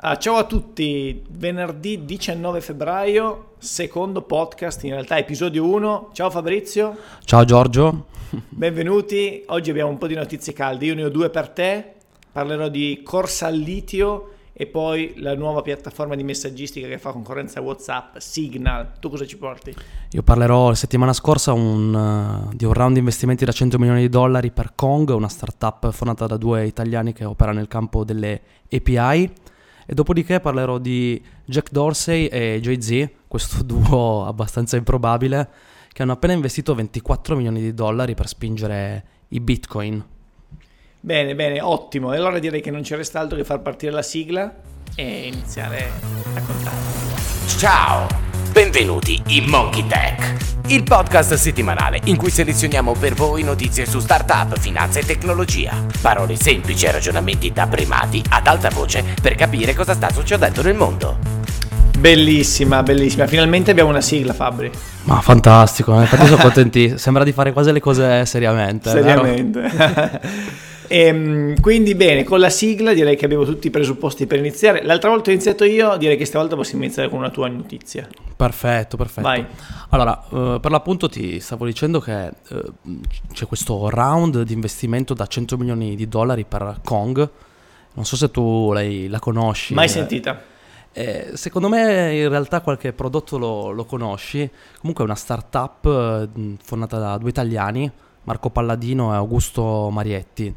Ah, 0.00 0.16
ciao 0.16 0.36
a 0.36 0.44
tutti, 0.44 1.24
venerdì 1.28 2.04
19 2.04 2.60
febbraio, 2.60 3.54
secondo 3.58 4.22
podcast, 4.22 4.84
in 4.84 4.92
realtà 4.92 5.18
episodio 5.18 5.64
1. 5.64 6.10
Ciao 6.12 6.30
Fabrizio. 6.30 6.96
Ciao 7.24 7.44
Giorgio. 7.44 8.06
Benvenuti, 8.48 9.42
oggi 9.48 9.70
abbiamo 9.70 9.90
un 9.90 9.98
po' 9.98 10.06
di 10.06 10.14
notizie 10.14 10.52
calde, 10.52 10.86
io 10.86 10.94
ne 10.94 11.02
ho 11.02 11.08
due 11.08 11.30
per 11.30 11.48
te, 11.48 11.94
parlerò 12.30 12.68
di 12.68 13.00
corsa 13.04 13.48
al 13.48 13.56
litio 13.56 14.34
e 14.52 14.66
poi 14.66 15.14
la 15.16 15.34
nuova 15.34 15.62
piattaforma 15.62 16.14
di 16.14 16.22
messaggistica 16.22 16.86
che 16.86 16.98
fa 16.98 17.10
concorrenza 17.10 17.58
a 17.58 17.62
WhatsApp, 17.62 18.18
Signal. 18.18 18.92
Tu 19.00 19.10
cosa 19.10 19.26
ci 19.26 19.36
porti? 19.36 19.74
Io 20.10 20.22
parlerò 20.22 20.68
la 20.68 20.76
settimana 20.76 21.12
scorsa 21.12 21.52
un, 21.52 21.92
uh, 21.92 22.54
di 22.54 22.64
un 22.64 22.72
round 22.72 22.92
di 22.92 23.00
investimenti 23.00 23.44
da 23.44 23.50
100 23.50 23.76
milioni 23.80 24.02
di 24.02 24.08
dollari 24.08 24.52
per 24.52 24.74
Kong, 24.76 25.08
una 25.08 25.26
startup 25.26 25.90
fondata 25.90 26.28
da 26.28 26.36
due 26.36 26.66
italiani 26.66 27.12
che 27.12 27.24
opera 27.24 27.50
nel 27.50 27.66
campo 27.66 28.04
delle 28.04 28.40
API. 28.70 29.32
E 29.90 29.94
dopodiché 29.94 30.38
parlerò 30.38 30.76
di 30.76 31.18
Jack 31.46 31.70
Dorsey 31.70 32.26
e 32.26 32.58
Jay-Z, 32.60 33.08
questo 33.26 33.62
duo 33.64 34.26
abbastanza 34.26 34.76
improbabile, 34.76 35.48
che 35.90 36.02
hanno 36.02 36.12
appena 36.12 36.34
investito 36.34 36.74
24 36.74 37.34
milioni 37.34 37.62
di 37.62 37.72
dollari 37.72 38.14
per 38.14 38.28
spingere 38.28 39.04
i 39.28 39.40
bitcoin. 39.40 40.04
Bene, 41.00 41.34
bene, 41.34 41.62
ottimo. 41.62 42.12
E 42.12 42.18
allora 42.18 42.38
direi 42.38 42.60
che 42.60 42.70
non 42.70 42.84
ci 42.84 42.94
resta 42.94 43.18
altro 43.18 43.38
che 43.38 43.44
far 43.44 43.62
partire 43.62 43.90
la 43.90 44.02
sigla 44.02 44.54
e 44.98 45.28
iniziare 45.32 45.92
a 46.34 46.40
contare. 46.40 46.76
Ciao! 47.56 48.08
Benvenuti 48.50 49.22
in 49.28 49.44
Monkey 49.44 49.86
Tech, 49.86 50.34
il 50.66 50.82
podcast 50.82 51.34
settimanale 51.34 52.00
in 52.06 52.16
cui 52.16 52.30
selezioniamo 52.30 52.94
per 52.98 53.14
voi 53.14 53.44
notizie 53.44 53.86
su 53.86 54.00
startup, 54.00 54.58
finanza 54.58 54.98
e 54.98 55.04
tecnologia. 55.04 55.86
Parole 56.00 56.34
semplici 56.34 56.86
e 56.86 56.90
ragionamenti 56.90 57.52
da 57.52 57.68
primati 57.68 58.20
ad 58.28 58.48
alta 58.48 58.70
voce 58.70 59.04
per 59.22 59.36
capire 59.36 59.72
cosa 59.72 59.94
sta 59.94 60.10
succedendo 60.10 60.62
nel 60.62 60.74
mondo. 60.74 61.18
Bellissima, 61.96 62.82
bellissima. 62.82 63.28
Finalmente 63.28 63.70
abbiamo 63.70 63.90
una 63.90 64.00
sigla, 64.00 64.32
Fabri. 64.32 64.68
Ma 65.04 65.20
fantastico, 65.20 65.96
eh? 65.96 66.00
infatti 66.00 66.26
sono 66.26 66.42
contenti. 66.42 66.98
Sembra 66.98 67.22
di 67.22 67.30
fare 67.30 67.52
quasi 67.52 67.70
le 67.70 67.80
cose 67.80 68.26
seriamente. 68.26 68.90
Seriamente. 68.90 70.66
E, 70.88 71.00
ehm, 71.00 71.60
quindi 71.60 71.94
bene, 71.94 72.24
con 72.24 72.40
la 72.40 72.48
sigla 72.48 72.94
direi 72.94 73.14
che 73.14 73.26
abbiamo 73.26 73.44
tutti 73.44 73.66
i 73.66 73.70
presupposti 73.70 74.26
per 74.26 74.38
iniziare. 74.38 74.82
L'altra 74.82 75.10
volta 75.10 75.28
ho 75.28 75.32
iniziato 75.32 75.64
io, 75.64 75.96
direi 75.98 76.16
che 76.16 76.24
stavolta 76.24 76.56
possiamo 76.56 76.82
iniziare 76.84 77.10
con 77.10 77.18
una 77.18 77.30
tua 77.30 77.46
notizia. 77.48 78.08
Perfetto, 78.34 78.96
perfetto. 78.96 79.28
Vai. 79.28 79.44
Allora, 79.90 80.24
uh, 80.30 80.60
per 80.60 80.70
l'appunto 80.70 81.08
ti 81.08 81.38
stavo 81.40 81.66
dicendo 81.66 82.00
che 82.00 82.32
uh, 82.48 83.00
c'è 83.32 83.46
questo 83.46 83.90
round 83.90 84.42
di 84.42 84.54
investimento 84.54 85.12
da 85.12 85.26
100 85.26 85.56
milioni 85.58 85.94
di 85.94 86.08
dollari 86.08 86.44
per 86.44 86.80
Kong. 86.82 87.30
Non 87.92 88.04
so 88.04 88.16
se 88.16 88.30
tu 88.30 88.72
lei, 88.72 89.08
la 89.08 89.18
conosci. 89.18 89.74
Mai 89.74 89.88
sentita. 89.88 90.56
Eh, 90.90 91.32
secondo 91.34 91.68
me 91.68 92.14
in 92.14 92.28
realtà 92.28 92.60
qualche 92.60 92.92
prodotto 92.92 93.36
lo, 93.36 93.70
lo 93.72 93.84
conosci. 93.84 94.48
Comunque 94.78 95.04
è 95.04 95.06
una 95.06 95.16
startup 95.16 95.84
uh, 95.84 96.56
fondata 96.62 96.98
da 96.98 97.18
due 97.18 97.28
italiani, 97.28 97.90
Marco 98.22 98.48
Palladino 98.48 99.12
e 99.12 99.16
Augusto 99.16 99.90
Marietti 99.90 100.54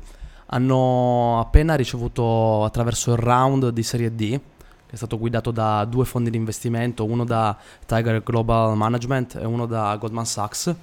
hanno 0.54 1.40
appena 1.40 1.76
ricevuto 1.76 2.64
attraverso 2.64 3.12
il 3.12 3.18
round 3.18 3.70
di 3.70 3.84
Serie 3.84 4.14
D, 4.14 4.30
che 4.30 4.40
è 4.92 4.96
stato 4.96 5.18
guidato 5.18 5.52
da 5.52 5.86
due 5.86 6.06
fondi 6.06 6.30
di 6.30 6.38
investimento, 6.38 7.06
uno 7.06 7.24
da 7.24 7.58
Tiger 7.86 8.22
Global 8.22 8.76
Management 8.76 9.36
e 9.36 9.46
uno 9.46 9.66
da 9.66 9.96
Goldman 9.98 10.26
Sachs. 10.26 10.76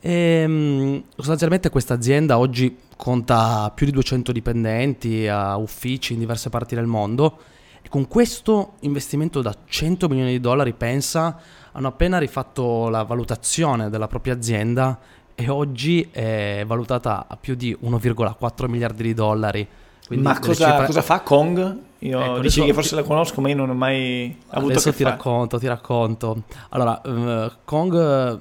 E, 0.00 0.44
mm, 0.46 0.98
sostanzialmente 1.16 1.70
questa 1.70 1.94
azienda 1.94 2.38
oggi 2.38 2.76
conta 2.96 3.72
più 3.74 3.86
di 3.86 3.92
200 3.92 4.30
dipendenti, 4.30 5.26
ha 5.26 5.56
uffici 5.56 6.12
in 6.12 6.20
diverse 6.20 6.48
parti 6.48 6.74
del 6.76 6.86
mondo 6.86 7.38
e 7.82 7.88
con 7.88 8.06
questo 8.06 8.74
investimento 8.80 9.42
da 9.42 9.54
100 9.64 10.08
milioni 10.08 10.30
di 10.30 10.40
dollari, 10.40 10.72
pensa, 10.72 11.36
hanno 11.72 11.88
appena 11.88 12.18
rifatto 12.18 12.88
la 12.88 13.02
valutazione 13.02 13.90
della 13.90 14.06
propria 14.06 14.34
azienda 14.34 14.98
e 15.34 15.48
oggi 15.48 16.08
è 16.10 16.64
valutata 16.66 17.26
a 17.28 17.36
più 17.36 17.54
di 17.54 17.76
1,4 17.82 18.68
miliardi 18.68 19.02
di 19.02 19.14
dollari. 19.14 19.66
Quindi 20.06 20.24
ma 20.24 20.38
cosa, 20.38 20.70
cifre... 20.70 20.86
cosa, 20.86 21.02
fa 21.02 21.20
Kong? 21.20 21.78
Io 22.00 22.20
ecco, 22.20 22.38
dici 22.40 22.62
che 22.62 22.74
forse 22.74 22.94
la 22.94 23.02
conosco, 23.02 23.40
ma 23.40 23.48
io 23.48 23.56
non 23.56 23.70
ho 23.70 23.74
mai 23.74 24.36
avuto 24.48 24.72
Adesso 24.72 24.92
ti 24.92 25.02
fare. 25.02 25.16
racconto, 25.16 25.58
ti 25.58 25.66
racconto. 25.66 26.42
Allora, 26.70 27.00
uh, 27.02 27.50
Kong 27.64 28.40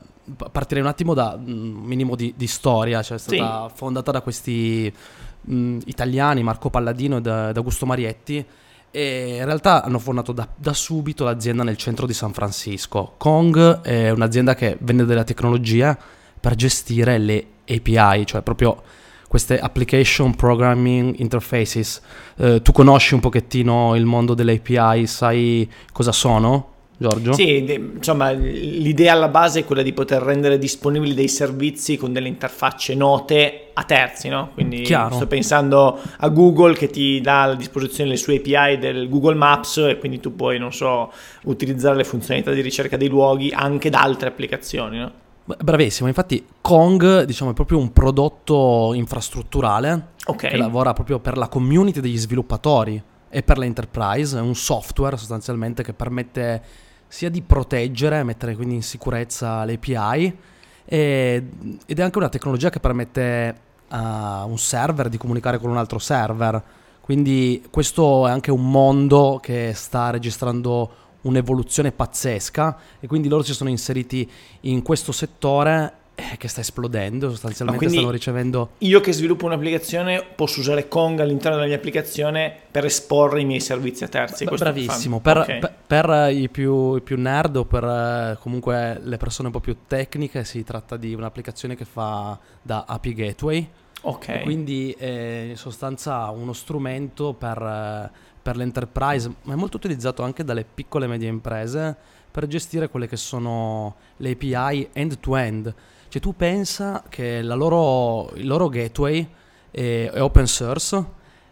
partirei 0.51 0.83
un 0.83 0.89
attimo 0.89 1.13
da 1.13 1.37
un 1.37 1.81
minimo 1.83 2.15
di, 2.15 2.33
di, 2.35 2.47
storia, 2.47 3.01
cioè 3.01 3.17
è 3.17 3.19
stata 3.19 3.67
sì. 3.69 3.75
fondata 3.75 4.11
da 4.11 4.21
questi 4.21 4.93
mh, 5.41 5.77
italiani, 5.85 6.43
Marco 6.43 6.69
Palladino 6.69 7.17
ed 7.17 7.27
Augusto 7.27 7.85
Marietti, 7.85 8.45
e 8.91 9.37
in 9.37 9.45
realtà 9.45 9.83
hanno 9.83 9.99
fondato 9.99 10.33
da, 10.33 10.47
da, 10.53 10.73
subito 10.73 11.23
l'azienda 11.23 11.63
nel 11.63 11.77
centro 11.77 12.05
di 12.05 12.13
San 12.13 12.33
Francisco. 12.33 13.13
Kong 13.17 13.81
è 13.81 14.09
un'azienda 14.09 14.53
che 14.53 14.77
vende 14.81 15.05
della 15.05 15.23
tecnologia 15.23 15.97
per 16.43 16.55
gestire 16.55 17.17
le 17.19 17.45
API, 17.65 18.25
cioè 18.25 18.41
proprio 18.41 18.81
queste 19.29 19.57
application 19.57 20.35
programming 20.35 21.17
interfaces. 21.19 22.01
Eh, 22.35 22.61
tu 22.61 22.73
conosci 22.73 23.13
un 23.13 23.21
pochettino 23.21 23.95
il 23.95 24.03
mondo 24.03 24.33
delle 24.33 24.61
API, 24.61 25.07
sai 25.07 25.71
cosa 25.93 26.11
sono? 26.11 26.71
Giorgio? 26.97 27.31
Sì, 27.31 27.63
insomma, 27.95 28.31
l'idea 28.31 29.13
alla 29.13 29.29
base 29.29 29.61
è 29.61 29.65
quella 29.65 29.83
di 29.83 29.93
poter 29.93 30.21
rendere 30.21 30.57
disponibili 30.57 31.13
dei 31.13 31.29
servizi 31.29 31.95
con 31.95 32.11
delle 32.11 32.27
interfacce 32.27 32.93
note 32.93 33.69
a 33.73 33.83
terzi, 33.83 34.27
no? 34.27 34.49
Quindi 34.53 34.81
Chiaro. 34.81 35.15
sto 35.15 35.27
pensando 35.27 35.97
a 36.17 36.27
Google 36.27 36.75
che 36.75 36.87
ti 36.87 37.21
dà 37.21 37.43
a 37.43 37.55
disposizione 37.55 38.09
le 38.09 38.17
sue 38.17 38.35
API 38.35 38.77
del 38.79 39.07
Google 39.07 39.35
Maps 39.35 39.77
e 39.77 39.97
quindi 39.97 40.19
tu 40.19 40.35
puoi, 40.35 40.59
non 40.59 40.73
so, 40.73 41.09
utilizzare 41.45 41.95
le 41.95 42.03
funzionalità 42.03 42.51
di 42.51 42.59
ricerca 42.59 42.97
dei 42.97 43.07
luoghi 43.07 43.49
anche 43.53 43.89
da 43.89 44.01
altre 44.01 44.27
applicazioni, 44.27 44.97
no? 44.97 45.21
Bravissimo, 45.45 46.07
infatti 46.07 46.45
Kong 46.61 47.23
diciamo, 47.23 47.51
è 47.51 47.53
proprio 47.53 47.77
un 47.77 47.91
prodotto 47.91 48.93
infrastrutturale 48.93 50.11
okay. 50.25 50.51
che 50.51 50.57
lavora 50.57 50.93
proprio 50.93 51.19
per 51.19 51.37
la 51.37 51.49
community 51.49 51.99
degli 51.99 52.17
sviluppatori 52.17 53.01
e 53.29 53.43
per 53.43 53.57
l'enterprise, 53.57 54.37
è 54.37 54.41
un 54.41 54.55
software 54.55 55.17
sostanzialmente 55.17 55.83
che 55.83 55.91
permette 55.91 56.61
sia 57.07 57.29
di 57.29 57.41
proteggere, 57.41 58.23
mettere 58.23 58.55
quindi 58.55 58.75
in 58.75 58.83
sicurezza 58.83 59.65
le 59.65 59.73
API 59.73 60.37
e, 60.85 61.47
ed 61.85 61.99
è 61.99 62.01
anche 62.01 62.17
una 62.17 62.29
tecnologia 62.29 62.69
che 62.69 62.79
permette 62.79 63.55
a 63.89 64.45
un 64.45 64.57
server 64.57 65.09
di 65.09 65.17
comunicare 65.17 65.59
con 65.59 65.69
un 65.69 65.77
altro 65.77 65.99
server, 65.99 66.63
quindi 67.01 67.61
questo 67.69 68.27
è 68.27 68.31
anche 68.31 68.49
un 68.49 68.71
mondo 68.71 69.39
che 69.41 69.73
sta 69.75 70.09
registrando 70.09 70.89
un'evoluzione 71.23 71.91
pazzesca 71.91 72.77
e 72.99 73.07
quindi 73.07 73.27
loro 73.27 73.43
si 73.43 73.53
sono 73.53 73.69
inseriti 73.69 74.29
in 74.61 74.81
questo 74.81 75.11
settore 75.11 76.01
eh, 76.15 76.37
che 76.37 76.47
sta 76.47 76.61
esplodendo, 76.61 77.29
sostanzialmente 77.29 77.89
stanno 77.89 78.11
ricevendo... 78.11 78.69
Io 78.79 78.99
che 78.99 79.11
sviluppo 79.11 79.45
un'applicazione 79.45 80.23
posso 80.35 80.59
usare 80.59 80.87
Kong 80.87 81.19
all'interno 81.19 81.55
della 81.55 81.67
mia 81.67 81.77
applicazione 81.77 82.53
per 82.69 82.85
esporre 82.85 83.41
i 83.41 83.45
miei 83.45 83.59
servizi 83.59 84.03
a 84.03 84.07
terzi. 84.07 84.45
B- 84.45 84.55
bravissimo, 84.55 85.19
per, 85.19 85.37
okay. 85.37 85.59
per, 85.59 85.73
per 85.87 86.31
i, 86.31 86.49
più, 86.49 86.95
i, 86.95 87.01
più, 87.01 87.17
nerd 87.17 87.55
o 87.55 87.65
per 87.65 87.83
eh, 87.83 88.37
comunque 88.39 88.99
le 89.01 89.17
persone 89.17 89.47
un 89.47 89.53
po' 89.53 89.59
più 89.59 89.75
tecniche 89.87 90.43
si 90.43 90.63
tratta 90.63 90.97
di 90.97 91.13
un'applicazione 91.15 91.75
che 91.75 91.85
fa 91.85 92.37
da 92.61 92.85
API 92.87 93.13
Gateway. 93.13 93.69
Ok. 94.05 94.41
Quindi 94.41 94.91
è 94.91 95.45
in 95.49 95.57
sostanza 95.57 96.29
uno 96.29 96.53
strumento 96.53 97.33
per 97.33 97.57
eh, 97.57 98.31
per 98.43 98.57
l'enterprise, 98.57 99.33
ma 99.43 99.53
è 99.53 99.55
molto 99.55 99.77
utilizzato 99.77 100.21
anche 100.21 100.43
dalle 100.43 100.65
piccole 100.65 101.05
e 101.05 101.07
medie 101.07 101.29
imprese 101.29 101.95
per 102.29 102.45
gestire 102.45 102.89
quelle 102.89 103.07
che 103.07 103.15
sono 103.15 103.95
le 104.17 104.31
API 104.31 104.89
end-to-end. 104.91 105.73
Cioè 106.09 106.21
tu 106.21 106.35
pensa 106.35 107.03
che 107.07 107.41
loro, 107.41 108.31
il 108.35 108.45
loro 108.45 108.67
gateway 108.67 109.27
è, 109.71 110.09
è 110.11 110.21
open 110.21 110.45
source, 110.45 111.03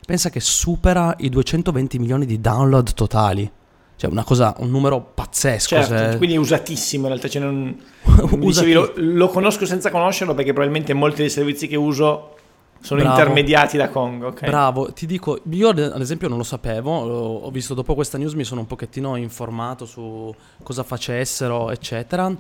pensa 0.06 0.29
che 0.29 0.41
supera 0.41 1.16
i 1.19 1.29
220 1.29 1.97
milioni 1.97 2.25
di 2.25 2.41
download 2.41 2.94
totali. 2.94 3.49
Cioè 3.96 4.09
una 4.09 4.23
cosa, 4.23 4.55
un 4.58 4.70
numero 4.70 4.99
pazzesco. 5.14 5.76
Certo, 5.76 6.11
se... 6.11 6.17
quindi 6.17 6.35
è 6.35 6.40
usatissimo 6.40 7.03
in 7.03 7.09
realtà. 7.09 7.29
Cioè 7.29 7.41
non... 7.41 7.79
dicevi, 8.40 8.73
lo, 8.73 8.91
lo, 8.96 9.29
conosco 9.29 9.66
senza 9.66 9.91
conoscerlo 9.91 10.34
perché 10.34 10.52
probabilmente 10.52 10.93
molti 10.93 11.22
dei 11.22 11.29
servizi 11.29 11.67
che 11.67 11.76
uso 11.76 12.35
sono 12.81 13.01
Bravo. 13.01 13.17
intermediati 13.17 13.78
da 13.78 13.89
Congo, 13.89 14.28
ok. 14.28 14.45
Bravo, 14.45 14.91
ti 14.91 15.05
dico, 15.05 15.39
io 15.51 15.69
ad 15.69 16.01
esempio 16.01 16.28
non 16.28 16.37
lo 16.37 16.43
sapevo, 16.43 16.91
ho 16.91 17.49
visto 17.51 17.75
dopo 17.75 17.93
questa 17.93 18.17
news, 18.17 18.33
mi 18.33 18.43
sono 18.43 18.61
un 18.61 18.67
pochettino 18.67 19.16
informato 19.16 19.85
su 19.85 20.33
cosa 20.63 20.83
facessero, 20.83 21.69
eccetera. 21.69 22.35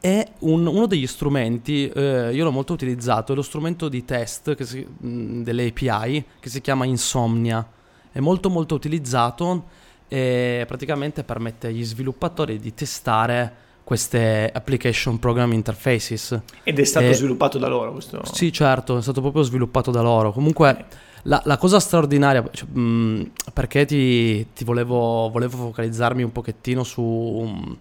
E 0.00 0.28
un, 0.40 0.66
uno 0.66 0.86
degli 0.86 1.06
strumenti, 1.06 1.88
eh, 1.88 2.32
io 2.32 2.44
l'ho 2.44 2.50
molto 2.50 2.72
utilizzato, 2.72 3.32
è 3.32 3.36
lo 3.36 3.42
strumento 3.42 3.88
di 3.88 4.04
test 4.04 4.54
si, 4.62 4.86
mh, 4.86 5.42
delle 5.42 5.66
API 5.66 6.24
che 6.40 6.48
si 6.48 6.60
chiama 6.60 6.86
Insomnia. 6.86 7.66
È 8.10 8.20
molto 8.20 8.48
molto 8.48 8.74
utilizzato 8.74 9.64
e 10.08 10.64
praticamente 10.66 11.22
permette 11.22 11.66
agli 11.66 11.84
sviluppatori 11.84 12.58
di 12.58 12.72
testare 12.72 13.64
queste 13.86 14.50
application 14.52 15.20
program 15.20 15.52
interfaces. 15.52 16.40
Ed 16.64 16.80
è 16.80 16.84
stato 16.84 17.06
e, 17.06 17.14
sviluppato 17.14 17.56
da 17.56 17.68
loro 17.68 17.92
questo? 17.92 18.20
Sì, 18.24 18.52
certo, 18.52 18.98
è 18.98 19.00
stato 19.00 19.20
proprio 19.20 19.44
sviluppato 19.44 19.92
da 19.92 20.02
loro. 20.02 20.32
Comunque 20.32 20.86
La, 21.22 21.40
la 21.44 21.56
cosa 21.56 21.78
straordinaria, 21.78 22.42
cioè, 22.52 22.68
mh, 22.68 23.30
perché 23.52 23.84
ti, 23.84 24.52
ti 24.54 24.64
volevo, 24.64 25.28
volevo, 25.30 25.56
focalizzarmi 25.56 26.22
un 26.24 26.32
pochettino 26.32 26.82
su, 26.82 27.02
um, 27.02 27.76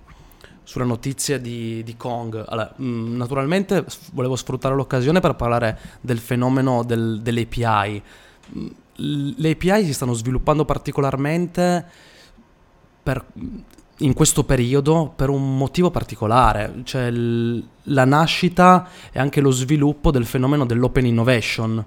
sulla 0.63 0.85
notizia 0.85 1.39
di, 1.39 1.83
di 1.83 1.95
Kong. 1.95 2.43
Allora, 2.47 2.71
mh, 2.75 3.15
naturalmente 3.17 3.83
volevo 4.13 4.35
sfruttare 4.35 4.75
l'occasione 4.75 5.21
per 5.21 5.35
parlare 5.35 5.77
del 6.01 6.19
fenomeno 6.19 6.83
del, 6.83 7.19
dell'API. 7.21 8.03
Le 8.97 9.49
API 9.49 9.85
si 9.85 9.93
stanno 9.93 10.13
sviluppando 10.13 10.65
particolarmente 10.65 11.85
per, 13.01 13.25
in 13.99 14.13
questo 14.13 14.43
periodo 14.43 15.13
per 15.15 15.29
un 15.29 15.57
motivo 15.57 15.89
particolare, 15.89 16.81
cioè 16.83 17.09
l- 17.09 17.63
la 17.83 18.05
nascita 18.05 18.87
e 19.11 19.19
anche 19.19 19.39
lo 19.39 19.51
sviluppo 19.51 20.11
del 20.11 20.25
fenomeno 20.25 20.65
dell'open 20.65 21.05
innovation. 21.05 21.83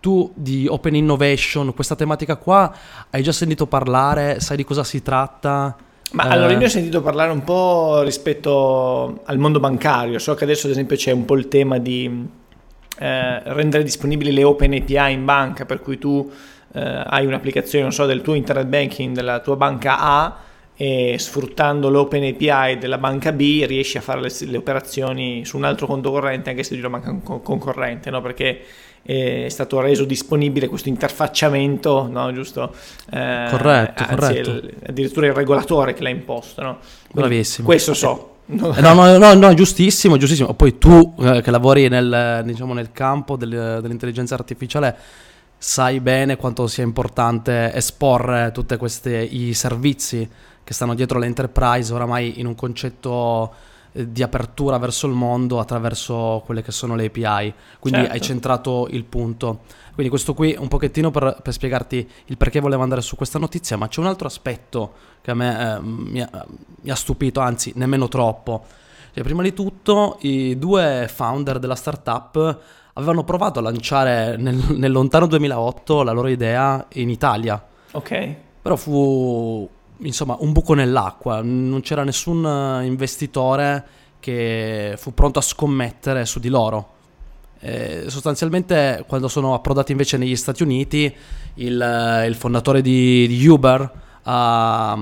Tu 0.00 0.30
di 0.34 0.66
Open 0.68 0.94
Innovation, 0.94 1.74
questa 1.74 1.96
tematica 1.96 2.36
qua, 2.36 2.72
hai 3.10 3.22
già 3.22 3.32
sentito 3.32 3.66
parlare, 3.66 4.40
sai 4.40 4.56
di 4.56 4.64
cosa 4.64 4.84
si 4.84 5.02
tratta? 5.02 5.76
Ma 6.12 6.28
eh... 6.28 6.28
allora 6.28 6.52
io 6.52 6.58
ne 6.58 6.66
ho 6.66 6.68
sentito 6.68 7.00
parlare 7.00 7.32
un 7.32 7.42
po' 7.42 8.02
rispetto 8.02 9.22
al 9.24 9.38
mondo 9.38 9.58
bancario, 9.58 10.18
so 10.18 10.34
che 10.34 10.44
adesso 10.44 10.66
ad 10.66 10.72
esempio 10.72 10.96
c'è 10.96 11.10
un 11.10 11.24
po' 11.24 11.34
il 11.34 11.48
tema 11.48 11.78
di 11.78 12.28
eh, 12.98 13.42
rendere 13.52 13.82
disponibili 13.82 14.32
le 14.32 14.44
Open 14.44 14.74
API 14.74 15.12
in 15.12 15.24
banca, 15.24 15.64
per 15.64 15.80
cui 15.80 15.98
tu 15.98 16.30
eh, 16.72 17.02
hai 17.06 17.26
un'applicazione, 17.26 17.82
non 17.82 17.92
so, 17.92 18.06
del 18.06 18.22
tuo 18.22 18.34
internet 18.34 18.66
banking 18.66 19.14
della 19.14 19.40
tua 19.40 19.56
banca 19.56 19.98
A 19.98 20.36
e 20.76 21.16
sfruttando 21.18 21.88
l'open 21.88 22.22
API 22.22 22.76
della 22.78 22.98
banca 22.98 23.32
B 23.32 23.64
riesci 23.66 23.96
a 23.96 24.02
fare 24.02 24.20
le, 24.20 24.30
le 24.40 24.56
operazioni 24.58 25.44
su 25.46 25.56
un 25.56 25.64
altro 25.64 25.86
conto 25.86 26.10
corrente 26.10 26.50
anche 26.50 26.62
se 26.62 26.74
di 26.74 26.80
una 26.80 26.98
banca 26.98 27.38
concorrente, 27.42 28.10
no? 28.10 28.20
perché 28.20 28.60
è 29.02 29.46
stato 29.48 29.80
reso 29.80 30.04
disponibile 30.04 30.66
questo 30.66 30.88
interfacciamento, 30.88 32.08
no? 32.10 32.32
giusto? 32.32 32.74
Eh, 33.10 33.46
corretto, 33.50 34.02
anzi, 34.02 34.14
corretto. 34.14 34.50
Il, 34.50 34.74
addirittura 34.88 35.26
il 35.26 35.32
regolatore 35.32 35.94
che 35.94 36.02
l'ha 36.02 36.08
imposto. 36.08 36.62
No? 36.62 36.78
Bravissimo. 37.12 37.66
Questo 37.66 37.94
so. 37.94 38.34
Eh, 38.48 38.80
no, 38.80 38.92
no, 38.92 39.16
no, 39.16 39.34
no, 39.34 39.54
giustissimo, 39.54 40.16
giustissimo. 40.16 40.54
Poi 40.54 40.76
tu 40.76 41.14
eh, 41.20 41.40
che 41.40 41.50
lavori 41.52 41.88
nel, 41.88 42.42
diciamo, 42.44 42.74
nel 42.74 42.90
campo 42.92 43.36
del, 43.36 43.78
dell'intelligenza 43.80 44.34
artificiale 44.34 44.96
sai 45.56 46.00
bene 46.00 46.36
quanto 46.36 46.66
sia 46.66 46.84
importante 46.84 47.72
esporre 47.72 48.50
tutti 48.52 48.76
questi 48.76 49.54
servizi 49.54 50.28
che 50.66 50.74
stanno 50.74 50.94
dietro 50.94 51.20
l'enterprise 51.20 51.94
oramai 51.94 52.40
in 52.40 52.46
un 52.46 52.56
concetto 52.56 53.54
eh, 53.92 54.10
di 54.10 54.20
apertura 54.24 54.78
verso 54.78 55.06
il 55.06 55.12
mondo 55.12 55.60
attraverso 55.60 56.42
quelle 56.44 56.60
che 56.60 56.72
sono 56.72 56.96
le 56.96 57.04
API. 57.04 57.54
Quindi 57.78 58.00
certo. 58.00 58.12
hai 58.12 58.20
centrato 58.20 58.88
il 58.90 59.04
punto. 59.04 59.60
Quindi 59.94 60.08
questo 60.08 60.34
qui 60.34 60.56
un 60.58 60.66
pochettino 60.66 61.12
per, 61.12 61.38
per, 61.40 61.52
spiegarti 61.52 62.10
il 62.24 62.36
perché 62.36 62.58
volevo 62.58 62.82
andare 62.82 63.00
su 63.00 63.14
questa 63.14 63.38
notizia, 63.38 63.76
ma 63.76 63.86
c'è 63.86 64.00
un 64.00 64.08
altro 64.08 64.26
aspetto 64.26 64.94
che 65.22 65.30
a 65.30 65.34
me 65.34 65.76
eh, 65.76 65.80
mi, 65.80 66.20
ha, 66.20 66.46
mi, 66.82 66.90
ha, 66.90 66.96
stupito, 66.96 67.38
anzi 67.38 67.72
nemmeno 67.76 68.08
troppo. 68.08 68.64
Cioè, 69.14 69.22
prima 69.22 69.44
di 69.44 69.52
tutto 69.52 70.18
i 70.22 70.58
due 70.58 71.08
founder 71.08 71.60
della 71.60 71.76
startup 71.76 72.58
avevano 72.94 73.22
provato 73.22 73.60
a 73.60 73.62
lanciare 73.62 74.36
nel, 74.36 74.56
nel 74.74 74.90
lontano 74.90 75.26
2008 75.26 76.02
la 76.02 76.10
loro 76.10 76.26
idea 76.26 76.84
in 76.94 77.08
Italia. 77.08 77.64
Ok. 77.92 78.34
Però 78.62 78.74
fu 78.74 79.68
insomma 79.98 80.36
un 80.40 80.52
buco 80.52 80.74
nell'acqua, 80.74 81.40
non 81.42 81.80
c'era 81.82 82.04
nessun 82.04 82.44
eh, 82.44 82.86
investitore 82.86 83.84
che 84.20 84.94
fu 84.96 85.14
pronto 85.14 85.38
a 85.38 85.42
scommettere 85.42 86.24
su 86.24 86.40
di 86.40 86.48
loro. 86.48 86.94
Eh, 87.60 88.04
sostanzialmente 88.08 89.04
quando 89.08 89.28
sono 89.28 89.54
approdati 89.54 89.90
invece 89.90 90.18
negli 90.18 90.36
Stati 90.36 90.62
Uniti 90.62 91.12
il, 91.54 91.80
eh, 91.80 92.26
il 92.26 92.34
fondatore 92.34 92.82
di, 92.82 93.26
di 93.26 93.46
Uber 93.46 93.90
ha, 94.22 94.98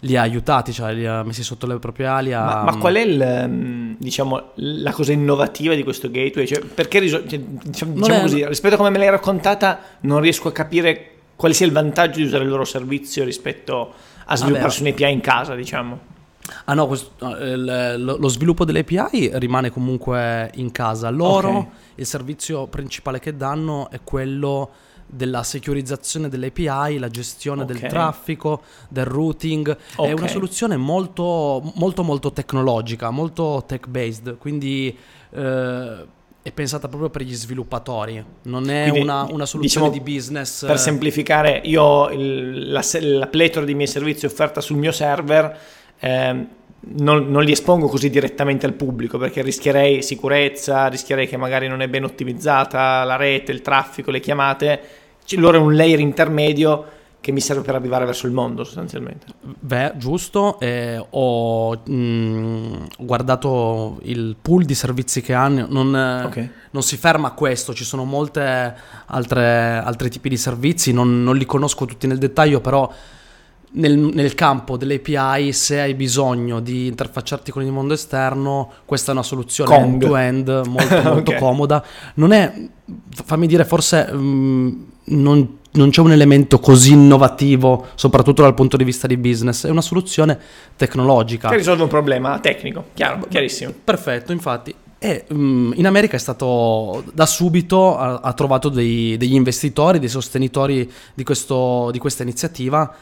li 0.00 0.16
ha 0.16 0.20
aiutati, 0.20 0.72
cioè 0.72 0.92
li 0.92 1.06
ha 1.06 1.22
messi 1.22 1.42
sotto 1.42 1.66
le 1.66 1.78
proprie 1.78 2.06
ali. 2.06 2.32
A, 2.32 2.44
ma, 2.44 2.62
ma, 2.64 2.76
qual 2.76 2.94
è 2.94 3.00
il, 3.00 3.44
mm, 3.48 3.94
diciamo, 3.98 4.50
la 4.56 4.92
cosa 4.92 5.12
innovativa 5.12 5.74
di 5.74 5.82
questo 5.82 6.10
gateway? 6.10 6.46
Cioè, 6.46 6.60
perché 6.60 7.06
cioè, 7.08 7.22
diciamo, 7.22 7.92
diciamo 7.94 8.20
così, 8.20 8.46
rispetto 8.46 8.74
a 8.74 8.76
come 8.76 8.90
me 8.90 8.98
l'hai 8.98 9.10
raccontata 9.10 9.80
non 10.00 10.20
riesco 10.20 10.48
a 10.48 10.52
capire 10.52 11.10
quale 11.36 11.54
sia 11.54 11.66
il 11.66 11.72
vantaggio 11.72 12.18
di 12.18 12.24
usare 12.24 12.44
il 12.44 12.50
loro 12.50 12.64
servizio 12.64 13.22
rispetto 13.24 13.92
a 14.26 14.36
svilupparsi 14.36 14.82
un'API 14.82 15.10
in 15.10 15.20
casa, 15.20 15.54
diciamo. 15.54 16.14
Ah 16.66 16.74
no, 16.74 16.86
questo, 16.86 17.10
lo, 17.18 18.28
sviluppo 18.28 18.64
delle 18.64 18.80
API 18.80 19.30
rimane 19.34 19.70
comunque 19.70 20.50
in 20.54 20.70
casa. 20.70 21.10
Loro, 21.10 21.48
okay. 21.48 21.70
il 21.96 22.06
servizio 22.06 22.66
principale 22.66 23.18
che 23.18 23.36
danno 23.36 23.90
è 23.90 24.00
quello 24.04 24.70
della 25.06 25.42
securizzazione 25.42 26.28
delle 26.28 26.48
API, 26.48 26.98
la 26.98 27.08
gestione 27.08 27.62
okay. 27.62 27.78
del 27.78 27.88
traffico, 27.88 28.62
del 28.88 29.04
routing. 29.04 29.76
Okay. 29.96 30.10
È 30.10 30.12
una 30.12 30.28
soluzione 30.28 30.76
molto, 30.76 31.72
molto, 31.74 32.02
molto 32.02 32.32
tecnologica, 32.32 33.10
molto 33.10 33.64
tech 33.66 33.86
based, 33.86 34.36
quindi 34.38 34.96
eh, 35.30 36.06
è 36.46 36.52
pensata 36.52 36.86
proprio 36.86 37.10
per 37.10 37.22
gli 37.22 37.34
sviluppatori, 37.34 38.24
non 38.42 38.70
è 38.70 38.82
Quindi, 38.82 39.00
una, 39.00 39.26
una, 39.28 39.46
soluzione 39.46 39.88
diciamo, 39.88 39.90
di 39.90 39.98
business. 39.98 40.64
Per 40.64 40.78
semplificare, 40.78 41.60
io 41.64 42.08
il, 42.10 42.70
la, 42.70 42.84
la, 43.00 43.26
pletora 43.26 43.66
di 43.66 43.74
miei 43.74 43.88
servizi 43.88 44.26
offerta 44.26 44.60
sul 44.60 44.76
mio 44.76 44.92
server, 44.92 45.58
eh, 45.98 46.46
non, 46.78 47.26
non, 47.30 47.42
li 47.42 47.50
espongo 47.50 47.88
così 47.88 48.10
direttamente 48.10 48.64
al 48.64 48.74
pubblico 48.74 49.18
perché 49.18 49.42
rischierei 49.42 50.04
sicurezza, 50.04 50.86
rischierei 50.86 51.26
che 51.26 51.36
magari 51.36 51.66
non 51.66 51.82
è 51.82 51.88
ben 51.88 52.04
ottimizzata 52.04 53.02
la 53.02 53.16
rete, 53.16 53.50
il 53.50 53.60
traffico, 53.60 54.12
le 54.12 54.20
chiamate. 54.20 54.80
Loro 55.30 55.58
è 55.58 55.60
un 55.60 55.74
layer 55.74 55.98
intermedio 55.98 56.84
che 57.26 57.32
mi 57.32 57.40
serve 57.40 57.62
per 57.62 57.74
arrivare 57.74 58.04
verso 58.04 58.28
il 58.28 58.32
mondo 58.32 58.62
sostanzialmente. 58.62 59.26
Beh, 59.40 59.94
giusto, 59.96 60.60
eh, 60.60 61.04
ho 61.10 61.72
mh, 61.72 61.92
mm, 61.92 62.74
guardato 63.00 63.98
il 64.02 64.36
pool 64.40 64.64
di 64.64 64.76
servizi 64.76 65.22
che 65.22 65.32
hanno, 65.32 65.66
non, 65.68 66.22
okay. 66.24 66.48
non 66.70 66.84
si 66.84 66.96
ferma 66.96 67.26
a 67.26 67.30
questo, 67.32 67.74
ci 67.74 67.82
sono 67.82 68.04
molte 68.04 68.76
altre 69.06 69.82
altri 69.84 70.08
tipi 70.08 70.28
di 70.28 70.36
servizi, 70.36 70.92
non, 70.92 71.24
non, 71.24 71.34
li 71.34 71.44
conosco 71.46 71.84
tutti 71.84 72.06
nel 72.06 72.18
dettaglio, 72.18 72.60
però 72.60 72.88
nel, 73.72 73.98
nel 73.98 74.34
campo 74.36 74.76
delle 74.76 75.02
API 75.04 75.52
se 75.52 75.80
hai 75.80 75.94
bisogno 75.94 76.60
di 76.60 76.86
interfacciarti 76.86 77.50
con 77.50 77.64
il 77.64 77.72
mondo 77.72 77.94
esterno, 77.94 78.70
questa 78.84 79.10
è 79.10 79.14
una 79.14 79.24
soluzione 79.24 79.74
end-to-end 79.78 80.62
molto, 80.66 81.02
molto 81.02 81.30
okay. 81.32 81.40
comoda. 81.40 81.84
Non 82.14 82.30
è, 82.30 82.68
fammi 83.10 83.48
dire, 83.48 83.64
forse... 83.64 84.12
Mh, 84.12 84.16
mm, 84.16 84.82
non 85.08 85.58
non 85.76 85.90
c'è 85.90 86.00
un 86.00 86.12
elemento 86.12 86.58
così 86.58 86.92
innovativo, 86.92 87.86
soprattutto 87.94 88.42
dal 88.42 88.54
punto 88.54 88.76
di 88.76 88.84
vista 88.84 89.06
di 89.06 89.16
business, 89.16 89.66
è 89.66 89.70
una 89.70 89.80
soluzione 89.80 90.38
tecnologica. 90.76 91.48
Che 91.48 91.56
risolve 91.56 91.82
un 91.82 91.88
problema 91.88 92.38
tecnico, 92.40 92.86
chiaro, 92.94 93.26
chiarissimo. 93.28 93.72
Perfetto, 93.84 94.32
infatti. 94.32 94.74
E 94.98 95.24
um, 95.28 95.72
in 95.76 95.86
America 95.86 96.16
è 96.16 96.18
stato 96.18 97.04
da 97.12 97.26
subito, 97.26 97.96
ha, 97.96 98.20
ha 98.22 98.32
trovato 98.32 98.68
dei, 98.68 99.16
degli 99.16 99.34
investitori, 99.34 99.98
dei 99.98 100.08
sostenitori 100.08 100.90
di, 101.14 101.22
questo, 101.22 101.90
di 101.92 101.98
questa 101.98 102.22
iniziativa 102.22 102.94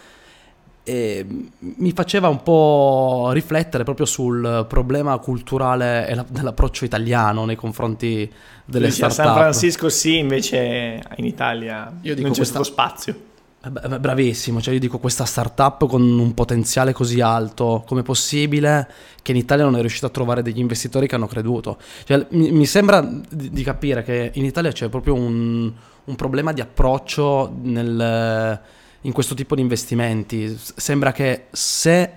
e 0.86 1.26
mi 1.58 1.92
faceva 1.92 2.28
un 2.28 2.42
po' 2.42 3.30
riflettere 3.32 3.84
proprio 3.84 4.04
sul 4.04 4.66
problema 4.68 5.16
culturale 5.16 6.06
e 6.06 6.14
la, 6.14 6.24
dell'approccio 6.28 6.84
italiano 6.84 7.46
nei 7.46 7.56
confronti 7.56 8.30
delle 8.66 8.86
Dici, 8.86 8.96
startup. 8.98 9.20
A 9.20 9.24
San 9.24 9.34
Francisco 9.34 9.88
sì, 9.88 10.18
invece 10.18 11.02
in 11.16 11.24
Italia 11.24 11.90
io 12.02 12.14
dico 12.14 12.26
non 12.26 12.32
c'è 12.32 12.42
questa... 12.42 12.62
spazio. 12.62 13.32
Eh 13.64 13.98
bravissimo, 13.98 14.60
cioè 14.60 14.74
io 14.74 14.80
dico 14.80 14.98
questa 14.98 15.24
startup 15.24 15.86
con 15.86 16.02
un 16.02 16.34
potenziale 16.34 16.92
così 16.92 17.22
alto, 17.22 17.82
come 17.86 18.02
possibile 18.02 18.86
che 19.22 19.32
in 19.32 19.38
Italia 19.38 19.64
non 19.64 19.76
è 19.76 19.80
riuscito 19.80 20.04
a 20.04 20.10
trovare 20.10 20.42
degli 20.42 20.58
investitori 20.58 21.06
che 21.06 21.14
hanno 21.14 21.26
creduto? 21.26 21.78
Cioè, 22.04 22.26
mi, 22.32 22.66
sembra 22.66 23.00
di, 23.00 23.48
di, 23.48 23.62
capire 23.62 24.02
che 24.02 24.32
in 24.34 24.44
Italia 24.44 24.70
c'è 24.70 24.90
proprio 24.90 25.14
un, 25.14 25.72
un 26.04 26.14
problema 26.14 26.52
di 26.52 26.60
approccio 26.60 27.54
nel 27.62 28.60
in 29.04 29.12
questo 29.12 29.34
tipo 29.34 29.54
di 29.54 29.60
investimenti. 29.60 30.58
Sembra 30.58 31.12
che 31.12 31.46
se 31.50 32.12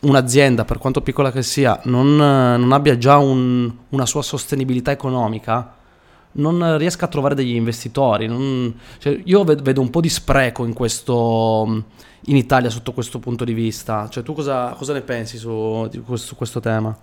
un'azienda, 0.00 0.64
per 0.64 0.78
quanto 0.78 1.00
piccola 1.00 1.30
che 1.30 1.42
sia, 1.42 1.80
non, 1.84 2.16
non 2.16 2.72
abbia 2.72 2.96
già 2.98 3.18
un, 3.18 3.70
una 3.90 4.06
sua 4.06 4.22
sostenibilità 4.22 4.90
economica, 4.90 5.76
non 6.32 6.78
riesca 6.78 7.04
a 7.04 7.08
trovare 7.08 7.34
degli 7.34 7.54
investitori. 7.54 8.26
Non, 8.26 8.74
cioè 8.98 9.20
io 9.24 9.44
vedo 9.44 9.80
un 9.80 9.90
po' 9.90 10.00
di 10.00 10.08
spreco 10.08 10.64
in, 10.64 10.72
questo, 10.72 11.84
in 12.26 12.36
Italia 12.36 12.70
sotto 12.70 12.92
questo 12.92 13.18
punto 13.18 13.44
di 13.44 13.52
vista. 13.52 14.08
Cioè, 14.08 14.22
tu 14.22 14.34
cosa, 14.34 14.74
cosa 14.76 14.92
ne 14.92 15.02
pensi 15.02 15.38
su, 15.38 15.88
su 16.14 16.36
questo 16.36 16.60
tema? 16.60 16.96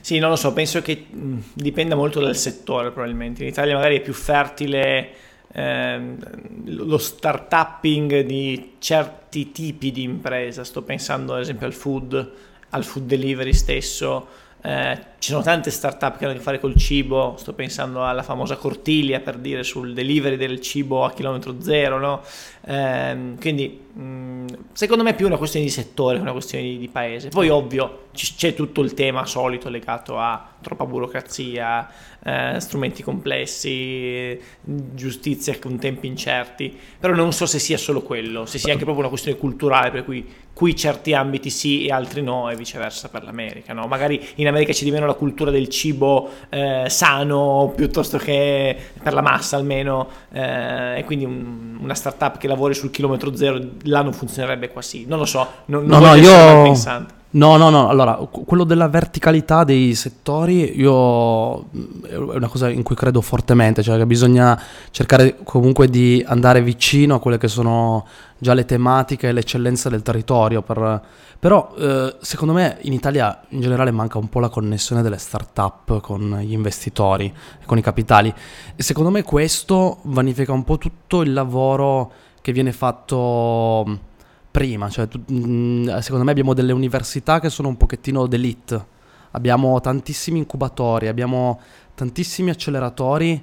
Sì, 0.00 0.18
non 0.18 0.30
lo 0.30 0.36
so, 0.36 0.52
penso 0.52 0.82
che 0.82 1.06
dipenda 1.54 1.94
molto 1.94 2.18
dal 2.18 2.36
settore 2.36 2.90
probabilmente. 2.90 3.42
In 3.42 3.48
Italia 3.50 3.74
magari 3.74 3.98
è 3.98 4.00
più 4.00 4.12
fertile 4.12 5.10
ehm, 5.52 6.18
lo 6.64 6.98
startupping 6.98 8.20
di 8.20 8.74
certi 8.78 9.52
tipi 9.52 9.92
di 9.92 10.02
impresa, 10.02 10.64
sto 10.64 10.82
pensando 10.82 11.34
ad 11.34 11.40
esempio 11.40 11.66
al 11.66 11.72
food, 11.72 12.32
al 12.70 12.84
food 12.84 13.04
delivery 13.04 13.52
stesso, 13.52 14.26
eh, 14.62 15.10
ci 15.18 15.30
sono 15.30 15.42
tante 15.42 15.70
start-up 15.70 16.18
che 16.18 16.24
hanno 16.24 16.34
a 16.34 16.36
che 16.36 16.42
fare 16.42 16.60
col 16.60 16.76
cibo, 16.76 17.34
sto 17.36 17.52
pensando 17.52 18.04
alla 18.04 18.22
famosa 18.22 18.56
Cortiglia 18.56 19.20
per 19.20 19.38
dire 19.38 19.62
sul 19.64 19.92
delivery 19.92 20.36
del 20.36 20.60
cibo 20.60 21.04
a 21.04 21.12
chilometro 21.12 21.60
zero, 21.60 21.98
no? 21.98 22.22
Eh, 22.64 23.34
quindi 23.40 23.80
mh, 23.92 24.46
secondo 24.72 25.02
me 25.02 25.10
è 25.10 25.14
più 25.14 25.26
una 25.26 25.36
questione 25.36 25.64
di 25.64 25.70
settore 25.70 26.16
che 26.16 26.22
una 26.22 26.32
questione 26.32 26.64
di, 26.64 26.78
di 26.78 26.88
paese. 26.88 27.28
Poi 27.28 27.48
ovvio 27.48 28.06
c- 28.12 28.34
c'è 28.36 28.54
tutto 28.54 28.82
il 28.82 28.94
tema 28.94 29.24
solito 29.26 29.68
legato 29.68 30.18
a 30.18 30.54
troppa 30.60 30.86
burocrazia, 30.86 31.88
eh, 32.24 32.60
strumenti 32.60 33.02
complessi, 33.02 34.40
giustizia 34.62 35.58
con 35.58 35.78
tempi 35.78 36.06
incerti, 36.06 36.76
però 36.98 37.14
non 37.14 37.32
so 37.32 37.46
se 37.46 37.58
sia 37.58 37.78
solo 37.78 38.02
quello, 38.02 38.46
se 38.46 38.58
sia 38.58 38.72
anche 38.72 38.84
proprio 38.84 39.04
una 39.04 39.08
questione 39.08 39.38
culturale 39.38 39.90
per 39.90 40.04
cui 40.04 40.24
qui 40.52 40.76
certi 40.76 41.14
ambiti 41.14 41.50
sì 41.50 41.86
e 41.86 41.92
altri 41.92 42.22
no 42.22 42.50
e 42.50 42.56
viceversa 42.56 43.08
per 43.08 43.24
l'America. 43.24 43.72
No? 43.72 43.86
Magari 43.86 44.24
in 44.36 44.46
America 44.46 44.72
c'è 44.72 44.84
di 44.84 44.90
meno 44.90 45.06
la 45.06 45.14
cultura 45.14 45.50
del 45.50 45.68
cibo 45.68 46.30
eh, 46.48 46.84
sano 46.88 47.72
piuttosto 47.74 48.18
che 48.18 48.76
per 49.02 49.14
la 49.14 49.22
massa 49.22 49.56
almeno 49.56 50.08
eh, 50.32 50.98
e 50.98 51.04
quindi 51.04 51.24
un, 51.24 51.78
una 51.80 51.94
startup 51.94 52.38
che 52.38 52.46
lavori 52.46 52.74
sul 52.74 52.90
chilometro 52.90 53.34
zero 53.34 53.58
là 53.82 54.02
non 54.02 54.12
funzionerebbe 54.12 54.68
qua 54.68 54.82
sì. 54.82 55.06
Non 55.06 55.18
lo 55.18 55.24
so, 55.24 55.46
non, 55.66 55.84
non 55.84 56.00
no, 56.02 56.08
no, 56.08 56.14
io... 56.14 57.20
No, 57.34 57.56
no, 57.56 57.70
no, 57.70 57.88
allora, 57.88 58.16
quello 58.16 58.64
della 58.64 58.88
verticalità 58.88 59.64
dei 59.64 59.94
settori 59.94 60.78
io 60.78 61.70
è 62.06 62.14
una 62.16 62.48
cosa 62.48 62.68
in 62.68 62.82
cui 62.82 62.94
credo 62.94 63.22
fortemente, 63.22 63.82
cioè 63.82 63.96
che 63.96 64.04
bisogna 64.04 64.60
cercare 64.90 65.38
comunque 65.42 65.88
di 65.88 66.22
andare 66.26 66.60
vicino 66.60 67.14
a 67.14 67.20
quelle 67.20 67.38
che 67.38 67.48
sono 67.48 68.06
già 68.36 68.52
le 68.52 68.66
tematiche 68.66 69.28
e 69.28 69.32
l'eccellenza 69.32 69.88
del 69.88 70.02
territorio, 70.02 70.60
per... 70.60 71.00
però 71.38 71.74
eh, 71.78 72.16
secondo 72.20 72.52
me 72.52 72.76
in 72.82 72.92
Italia 72.92 73.40
in 73.48 73.62
generale 73.62 73.92
manca 73.92 74.18
un 74.18 74.28
po' 74.28 74.40
la 74.40 74.50
connessione 74.50 75.00
delle 75.00 75.16
start-up 75.16 76.00
con 76.02 76.38
gli 76.42 76.52
investitori, 76.52 77.32
con 77.64 77.78
i 77.78 77.82
capitali. 77.82 78.34
E 78.76 78.82
secondo 78.82 79.08
me 79.08 79.22
questo 79.22 80.00
vanifica 80.02 80.52
un 80.52 80.64
po' 80.64 80.76
tutto 80.76 81.22
il 81.22 81.32
lavoro 81.32 82.12
che 82.42 82.52
viene 82.52 82.72
fatto 82.72 84.10
prima, 84.52 84.90
cioè, 84.90 85.08
mm, 85.32 85.96
secondo 85.98 86.24
me 86.24 86.30
abbiamo 86.30 86.52
delle 86.52 86.72
università 86.72 87.40
che 87.40 87.48
sono 87.48 87.68
un 87.68 87.76
pochettino 87.78 88.26
d'elite, 88.26 88.84
abbiamo 89.32 89.80
tantissimi 89.80 90.38
incubatori, 90.38 91.08
abbiamo 91.08 91.58
tantissimi 91.94 92.50
acceleratori, 92.50 93.42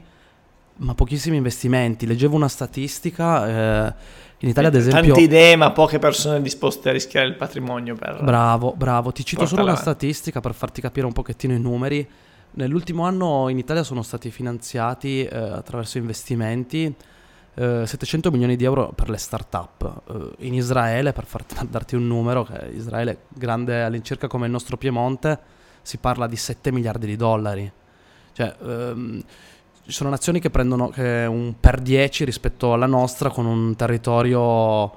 ma 0.78 0.94
pochissimi 0.94 1.36
investimenti. 1.36 2.06
Leggevo 2.06 2.36
una 2.36 2.48
statistica, 2.48 3.88
eh, 3.88 3.94
in 4.38 4.50
Italia 4.50 4.70
ad 4.70 4.75
esempio... 4.75 5.13
Tante 5.13 5.22
idee, 5.22 5.56
ma 5.56 5.72
poche 5.72 5.98
persone 5.98 6.42
disposte 6.44 6.89
a 6.89 6.92
rischiare 6.92 7.28
il 7.28 7.36
patrimonio 7.36 7.96
per... 7.96 8.24
Bravo, 8.24 8.74
bravo, 8.78 9.12
ti 9.12 9.25
cito 9.25 9.48
solo 9.48 9.63
una 9.63 9.75
statistica 9.75 10.39
per 10.39 10.54
farti 10.54 10.80
capire 10.80 11.08
un 11.08 11.13
pochettino 11.13 11.54
i 11.54 11.60
numeri. 11.60 12.08
Nell'ultimo 12.51 13.04
anno 13.04 13.50
in 13.50 13.58
Italia 13.58 13.84
sono 13.84 14.04
stati 14.04 14.30
finanziati 14.30 15.24
eh, 15.24 15.36
attraverso 15.36 15.98
investimenti 15.98 16.96
700 17.56 18.27
eh, 18.27 18.32
milioni 18.32 18.56
di 18.56 18.63
euro 18.63 18.91
per 18.94 19.10
le 19.10 19.18
start-up. 19.18 20.01
Eh, 20.10 20.48
in 20.48 20.53
Israele, 20.53 21.13
per 21.13 21.25
farti, 21.25 21.56
darti 21.70 21.96
un 21.96 22.08
numero, 22.08 22.44
che 22.44 22.72
Israele 22.74 23.12
è 23.12 23.18
grande 23.29 23.84
all'incirca 23.84 24.27
come 24.27 24.46
il 24.46 24.51
nostro 24.51 24.77
Piemonte, 24.77 25.39
si 25.82 25.98
parla 25.98 26.27
di 26.27 26.36
7 26.36 26.72
miliardi 26.72 27.06
di 27.06 27.15
dollari. 27.15 27.72
Cioè, 28.34 28.56
ehm, 28.62 29.24
ci 29.86 29.91
sono 29.91 30.10
nazioni 30.10 30.39
che 30.39 30.50
prendono 30.50 30.89
che 30.89 31.25
un 31.27 31.56
per 31.60 31.82
10 31.82 32.24
rispetto 32.24 32.74
alla 32.74 32.86
nostra 32.86 33.29
con 33.29 33.46
un 33.46 33.75
territorio 33.75 34.91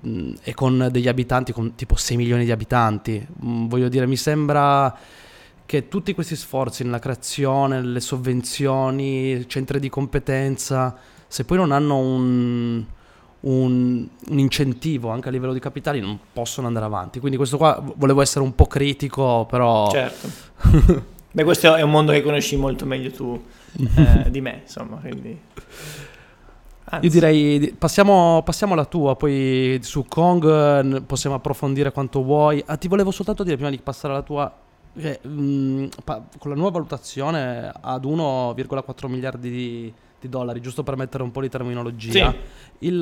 mh, 0.00 0.32
e 0.42 0.54
con 0.54 0.88
degli 0.90 1.08
abitanti, 1.08 1.52
con 1.52 1.74
tipo 1.74 1.96
6 1.96 2.16
milioni 2.16 2.44
di 2.44 2.52
abitanti. 2.52 3.26
Mh, 3.40 3.66
voglio 3.66 3.88
dire, 3.88 4.06
mi 4.06 4.16
sembra 4.16 4.96
che 5.66 5.88
tutti 5.88 6.14
questi 6.14 6.34
sforzi 6.34 6.82
nella 6.84 6.98
creazione, 6.98 7.82
le 7.82 8.00
sovvenzioni, 8.00 9.46
centri 9.48 9.78
di 9.80 9.90
competenza, 9.90 10.96
se 11.28 11.44
poi 11.44 11.58
non 11.58 11.72
hanno 11.72 11.98
un, 11.98 12.84
un, 13.40 14.08
un, 14.28 14.38
incentivo 14.38 15.10
anche 15.10 15.28
a 15.28 15.30
livello 15.30 15.52
di 15.52 15.60
capitali 15.60 16.00
non 16.00 16.18
possono 16.32 16.66
andare 16.66 16.86
avanti. 16.86 17.20
Quindi 17.20 17.36
questo 17.36 17.56
qua 17.56 17.82
volevo 17.96 18.20
essere 18.20 18.44
un 18.44 18.54
po' 18.54 18.66
critico, 18.66 19.46
però... 19.48 19.90
Certo. 19.90 20.28
Beh, 21.30 21.44
questo 21.44 21.74
è 21.74 21.82
un 21.82 21.90
mondo 21.90 22.12
che 22.12 22.22
conosci 22.22 22.56
molto 22.56 22.86
meglio 22.86 23.10
tu 23.10 23.40
eh, 23.96 24.30
di 24.30 24.40
me, 24.40 24.62
insomma, 24.62 24.96
quindi... 24.96 25.38
Anzi. 26.90 27.04
Io 27.04 27.12
direi 27.12 27.74
passiamo, 27.76 28.40
passiamo, 28.42 28.72
alla 28.72 28.86
tua, 28.86 29.14
poi 29.14 29.78
su 29.82 30.06
Kong 30.08 31.02
possiamo 31.02 31.36
approfondire 31.36 31.92
quanto 31.92 32.22
vuoi. 32.22 32.62
Ah, 32.64 32.78
ti 32.78 32.88
volevo 32.88 33.10
soltanto 33.10 33.42
dire 33.42 33.56
prima 33.56 33.68
di 33.68 33.76
passare 33.76 34.14
alla 34.14 34.22
tua 34.22 34.50
che 34.98 35.20
mh, 35.22 35.30
mm, 35.30 35.86
pa- 36.02 36.22
con 36.38 36.50
la 36.50 36.56
nuova 36.56 36.72
valutazione 36.72 37.70
ad 37.78 38.04
1,4 38.04 39.06
miliardi 39.06 39.50
di, 39.50 39.94
di 40.20 40.28
dollari, 40.28 40.60
giusto 40.60 40.82
per 40.82 40.96
mettere 40.96 41.22
un 41.22 41.30
po' 41.30 41.40
di 41.40 41.48
terminologia. 41.48 42.34
Sì. 42.78 42.98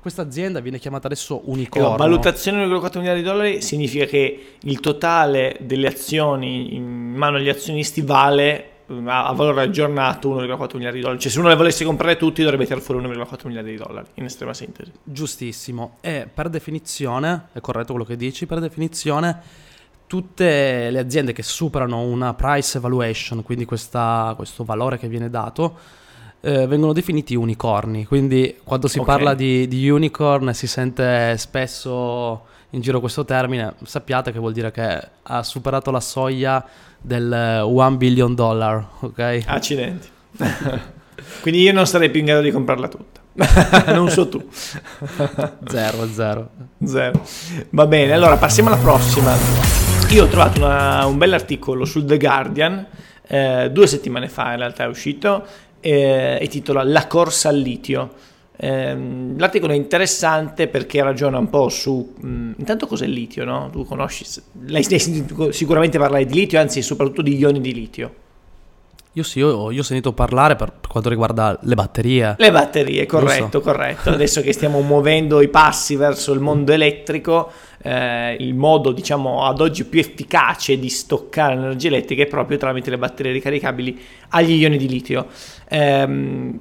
questa 0.00 0.22
azienda 0.22 0.60
viene 0.60 0.78
chiamata 0.78 1.06
adesso 1.06 1.42
Unicorno. 1.44 1.90
La 1.90 1.96
valutazione 1.96 2.66
di 2.66 2.72
1,4 2.72 2.98
miliardi 2.98 3.22
di 3.22 3.26
dollari 3.26 3.62
significa 3.62 4.04
che 4.06 4.54
il 4.60 4.80
totale 4.80 5.56
delle 5.60 5.88
azioni 5.88 6.74
in 6.74 7.14
mano 7.14 7.36
agli 7.36 7.48
azionisti 7.48 8.00
vale 8.00 8.70
a, 8.88 9.32
valore 9.32 9.62
aggiornato 9.62 10.34
1,4 10.36 10.76
miliardi 10.76 10.98
di 10.98 11.02
dollari. 11.02 11.20
Cioè, 11.20 11.30
se 11.30 11.38
uno 11.38 11.48
le 11.48 11.56
volesse 11.56 11.84
comprare 11.84 12.16
tutti, 12.16 12.42
dovrebbe 12.42 12.64
tirare 12.64 12.80
fuori 12.80 13.04
1,4 13.04 13.46
miliardi 13.46 13.70
di 13.70 13.76
dollari, 13.76 14.06
in 14.14 14.24
estrema 14.24 14.54
sintesi. 14.54 14.92
Giustissimo. 15.02 15.96
E 16.00 16.28
per 16.32 16.48
definizione, 16.48 17.48
è 17.52 17.60
corretto 17.60 17.92
quello 17.92 18.06
che 18.06 18.16
dici, 18.16 18.46
per 18.46 18.60
definizione 18.60 19.64
tutte 20.06 20.88
le 20.90 20.98
aziende 20.98 21.32
che 21.32 21.42
superano 21.42 22.02
una 22.02 22.34
price 22.34 22.78
evaluation, 22.78 23.42
quindi 23.42 23.64
questa, 23.64 24.32
questo 24.36 24.62
valore 24.64 24.98
che 24.98 25.08
viene 25.08 25.28
dato, 25.28 26.04
eh, 26.46 26.66
vengono 26.68 26.92
definiti 26.92 27.34
unicorni. 27.34 28.06
Quindi 28.06 28.56
quando 28.62 28.86
si 28.86 29.00
okay. 29.00 29.16
parla 29.16 29.34
di, 29.34 29.66
di 29.66 29.90
unicorn 29.90 30.54
si 30.54 30.68
sente 30.68 31.36
spesso 31.38 32.44
in 32.70 32.80
giro 32.80 33.00
questo 33.00 33.24
termine, 33.24 33.74
sappiate 33.82 34.30
che 34.30 34.38
vuol 34.38 34.52
dire 34.52 34.70
che 34.70 35.08
ha 35.22 35.42
superato 35.42 35.90
la 35.90 36.00
soglia 36.00 36.64
del 37.00 37.62
1 37.64 37.96
billion 37.96 38.34
dollar, 38.34 38.86
ok? 39.00 39.42
Accidenti. 39.46 40.08
Quindi 41.40 41.62
io 41.62 41.72
non 41.72 41.86
sarei 41.86 42.10
più 42.10 42.20
in 42.20 42.26
grado 42.26 42.42
di 42.42 42.52
comprarla 42.52 42.88
tutta. 42.88 43.20
non 43.92 44.08
so 44.10 44.28
tu. 44.28 44.46
zero, 45.66 46.06
zero. 46.12 46.50
Zero. 46.84 47.26
Va 47.70 47.86
bene, 47.86 48.12
allora 48.12 48.36
passiamo 48.36 48.68
alla 48.68 48.78
prossima. 48.78 49.34
Io 50.10 50.24
ho 50.24 50.28
trovato 50.28 50.58
una, 50.58 51.06
un 51.06 51.18
bell'articolo 51.18 51.84
sul 51.84 52.04
The 52.04 52.18
Guardian, 52.18 52.86
eh, 53.26 53.70
due 53.72 53.86
settimane 53.86 54.28
fa 54.28 54.52
in 54.52 54.58
realtà 54.58 54.84
è 54.84 54.86
uscito, 54.86 55.44
eh, 55.86 56.38
e 56.40 56.48
titola 56.48 56.82
La 56.82 57.06
corsa 57.06 57.48
al 57.48 57.58
litio. 57.58 58.10
Eh, 58.58 58.96
l'articolo 59.36 59.72
è 59.72 59.76
interessante 59.76 60.66
perché 60.66 61.00
ragiona 61.02 61.38
un 61.38 61.48
po' 61.48 61.68
su 61.68 62.14
mh, 62.18 62.52
intanto 62.56 62.88
cos'è 62.88 63.04
il 63.04 63.12
litio, 63.12 63.44
no? 63.44 63.68
Tu 63.70 63.84
conosci, 63.84 64.24
lei 64.64 64.84
sicuramente 65.50 65.98
parlare 65.98 66.24
di 66.24 66.34
litio, 66.34 66.58
anzi 66.58 66.82
soprattutto 66.82 67.22
di 67.22 67.36
ioni 67.36 67.60
di 67.60 67.72
litio. 67.72 68.14
Io 69.12 69.22
sì, 69.22 69.38
io, 69.38 69.70
io, 69.70 69.80
ho 69.80 69.84
sentito 69.84 70.12
parlare 70.12 70.56
per 70.56 70.72
quanto 70.86 71.08
riguarda 71.08 71.58
le 71.62 71.74
batterie. 71.74 72.34
Le 72.36 72.50
batterie, 72.50 73.06
corretto, 73.06 73.60
corretto. 73.60 74.10
Adesso 74.10 74.42
che 74.42 74.52
stiamo 74.52 74.80
muovendo 74.80 75.40
i 75.40 75.48
passi 75.48 75.96
verso 75.96 76.32
il 76.32 76.40
mondo 76.40 76.72
elettrico, 76.72 77.50
eh, 77.86 78.36
il 78.40 78.54
modo, 78.54 78.90
diciamo, 78.90 79.44
ad 79.44 79.60
oggi 79.60 79.84
più 79.84 80.00
efficace 80.00 80.76
di 80.76 80.88
stoccare 80.88 81.54
l'energia 81.54 81.86
elettrica 81.86 82.22
è 82.24 82.26
proprio 82.26 82.58
tramite 82.58 82.90
le 82.90 82.98
batterie 82.98 83.30
ricaricabili 83.30 83.96
agli 84.30 84.54
ioni 84.54 84.76
di 84.76 84.88
litio. 84.88 85.28
Eh, 85.68 86.58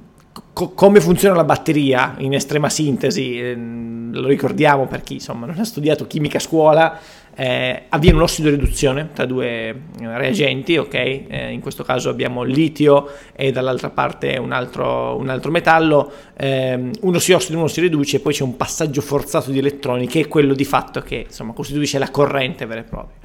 co- 0.54 0.70
come 0.70 1.02
funziona 1.02 1.36
la 1.36 1.44
batteria 1.44 2.14
in 2.20 2.34
estrema 2.34 2.70
sintesi, 2.70 3.40
eh, 3.40 3.56
lo 3.56 4.28
ricordiamo 4.28 4.86
per 4.86 5.02
chi 5.02 5.16
insomma 5.16 5.48
non 5.48 5.58
ha 5.58 5.64
studiato 5.66 6.06
chimica 6.06 6.38
a 6.38 6.42
scuola, 6.42 7.00
eh, 7.36 7.84
avviene 7.90 8.16
un'ossido 8.16 8.50
riduzione 8.50 9.10
tra 9.14 9.26
due 9.26 9.48
eh, 9.48 9.76
reagenti, 10.00 10.78
ok? 10.78 10.94
Eh, 10.94 11.52
in 11.52 11.60
questo 11.60 11.84
caso 11.84 12.10
abbiamo 12.10 12.44
il 12.44 12.52
litio 12.52 13.10
e 13.36 13.52
dall'altra 13.52 13.90
parte 13.90 14.38
un 14.38 14.54
altro, 14.54 15.18
un 15.18 15.28
altro 15.28 15.52
metallo, 15.52 16.12
eh, 16.38 16.92
uno 17.02 17.20
si 17.20 17.34
ossida, 17.34 17.58
uno 17.58 17.68
si 17.68 17.82
riduce 17.82 18.18
e 18.18 18.20
poi 18.22 18.34
c'è 18.34 18.44
un 18.44 18.56
passaggio 18.56 19.02
forzato 19.02 19.52
di 19.52 19.60
elettroni 19.60 20.08
che 20.08 20.22
è 20.22 20.28
quello 20.28 20.54
di 20.54 20.66
fatto 20.66 21.02
che 21.02 21.26
insomma, 21.28 21.54
costituisce 21.54 22.00
la 22.00 22.10
corrente 22.10 22.66
vera 22.66 22.82
e 22.82 22.84
propria. 22.84 23.18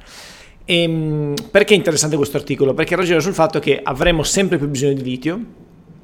E, 0.65 0.81
ehm, 0.81 1.33
perché 1.49 1.73
è 1.73 1.77
interessante 1.77 2.17
questo 2.17 2.37
articolo? 2.37 2.73
Perché 2.73 2.95
ragiona 2.95 3.21
sul 3.21 3.33
fatto 3.33 3.59
che 3.59 3.79
avremo 3.81 4.23
sempre 4.23 4.57
più 4.57 4.67
bisogno 4.67 4.93
di 4.93 5.03
litio, 5.03 5.39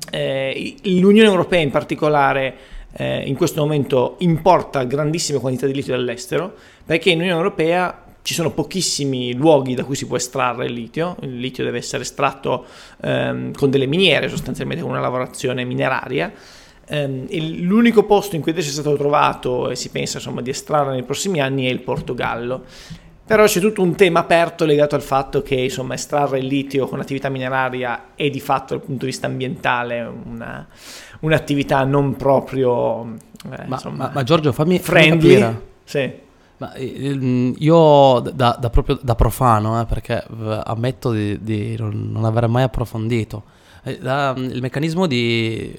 eh, 0.10 0.76
L'Unione 0.84 1.28
Europea 1.28 1.60
in 1.60 1.72
particolare 1.72 2.56
eh, 2.94 3.24
in 3.26 3.36
questo 3.36 3.62
momento 3.62 4.16
importa 4.20 4.84
grandissime 4.84 5.40
quantità 5.40 5.66
di 5.66 5.74
litio 5.74 5.96
dall'estero 5.96 6.54
perché 6.86 7.10
in 7.10 7.20
Unione 7.20 7.38
Europea 7.38 8.04
ci 8.28 8.34
sono 8.34 8.52
pochissimi 8.52 9.34
luoghi 9.34 9.74
da 9.74 9.86
cui 9.86 9.96
si 9.96 10.06
può 10.06 10.18
estrarre 10.18 10.66
il 10.66 10.74
litio, 10.74 11.16
il 11.22 11.40
litio 11.40 11.64
deve 11.64 11.78
essere 11.78 12.02
estratto 12.02 12.66
ehm, 13.02 13.54
con 13.54 13.70
delle 13.70 13.86
miniere, 13.86 14.28
sostanzialmente 14.28 14.84
con 14.84 14.92
una 14.92 15.00
lavorazione 15.00 15.64
mineraria. 15.64 16.34
Ehm, 16.90 17.26
l'unico 17.62 18.04
posto 18.04 18.36
in 18.36 18.42
cui 18.42 18.52
adesso 18.52 18.68
è 18.68 18.74
stato 18.74 18.98
trovato 18.98 19.70
e 19.70 19.78
si 19.78 19.90
pensa 19.92 20.18
insomma, 20.18 20.42
di 20.42 20.50
estrarre 20.50 20.92
nei 20.92 21.04
prossimi 21.04 21.40
anni 21.40 21.68
è 21.68 21.70
il 21.70 21.80
Portogallo. 21.80 22.66
Però 23.28 23.46
c'è 23.46 23.60
tutto 23.60 23.82
un 23.82 23.96
tema 23.96 24.22
aperto 24.22 24.64
legato 24.64 24.96
al 24.96 25.02
fatto 25.02 25.42
che 25.42 25.56
insomma, 25.56 25.96
estrarre 25.96 26.40
il 26.40 26.46
litio 26.46 26.88
con 26.88 27.02
attività 27.02 27.28
mineraria 27.28 28.16
è 28.16 28.30
di 28.30 28.40
fatto 28.40 28.76
dal 28.76 28.86
punto 28.86 29.02
di 29.02 29.12
vista 29.12 29.28
ambientale 29.28 30.02
una, 30.02 30.66
un'attività 31.20 31.84
non 31.84 32.16
proprio 32.16 33.16
eh, 33.46 33.66
ma, 33.68 33.76
insomma, 33.76 34.06
ma, 34.06 34.12
ma, 34.14 34.24
Giorgio 34.24 34.52
fammi, 34.52 34.80
friendly. 34.80 35.40
Fammi 35.40 35.60
sì. 35.84 36.12
Ma 36.58 36.74
mm, 36.80 37.54
io 37.58 38.20
da, 38.34 38.58
da, 38.60 38.70
proprio 38.70 38.98
da 39.02 39.16
profano, 39.16 39.80
eh, 39.80 39.86
perché 39.86 40.24
ammetto 40.64 41.12
di, 41.12 41.42
di 41.42 41.76
non, 41.78 42.22
aver 42.24 42.48
mai 42.48 42.64
approfondito, 42.64 43.44
eh, 43.84 44.00
da, 44.00 44.34
il 44.38 44.62
meccanismo 44.62 45.06
di 45.06 45.76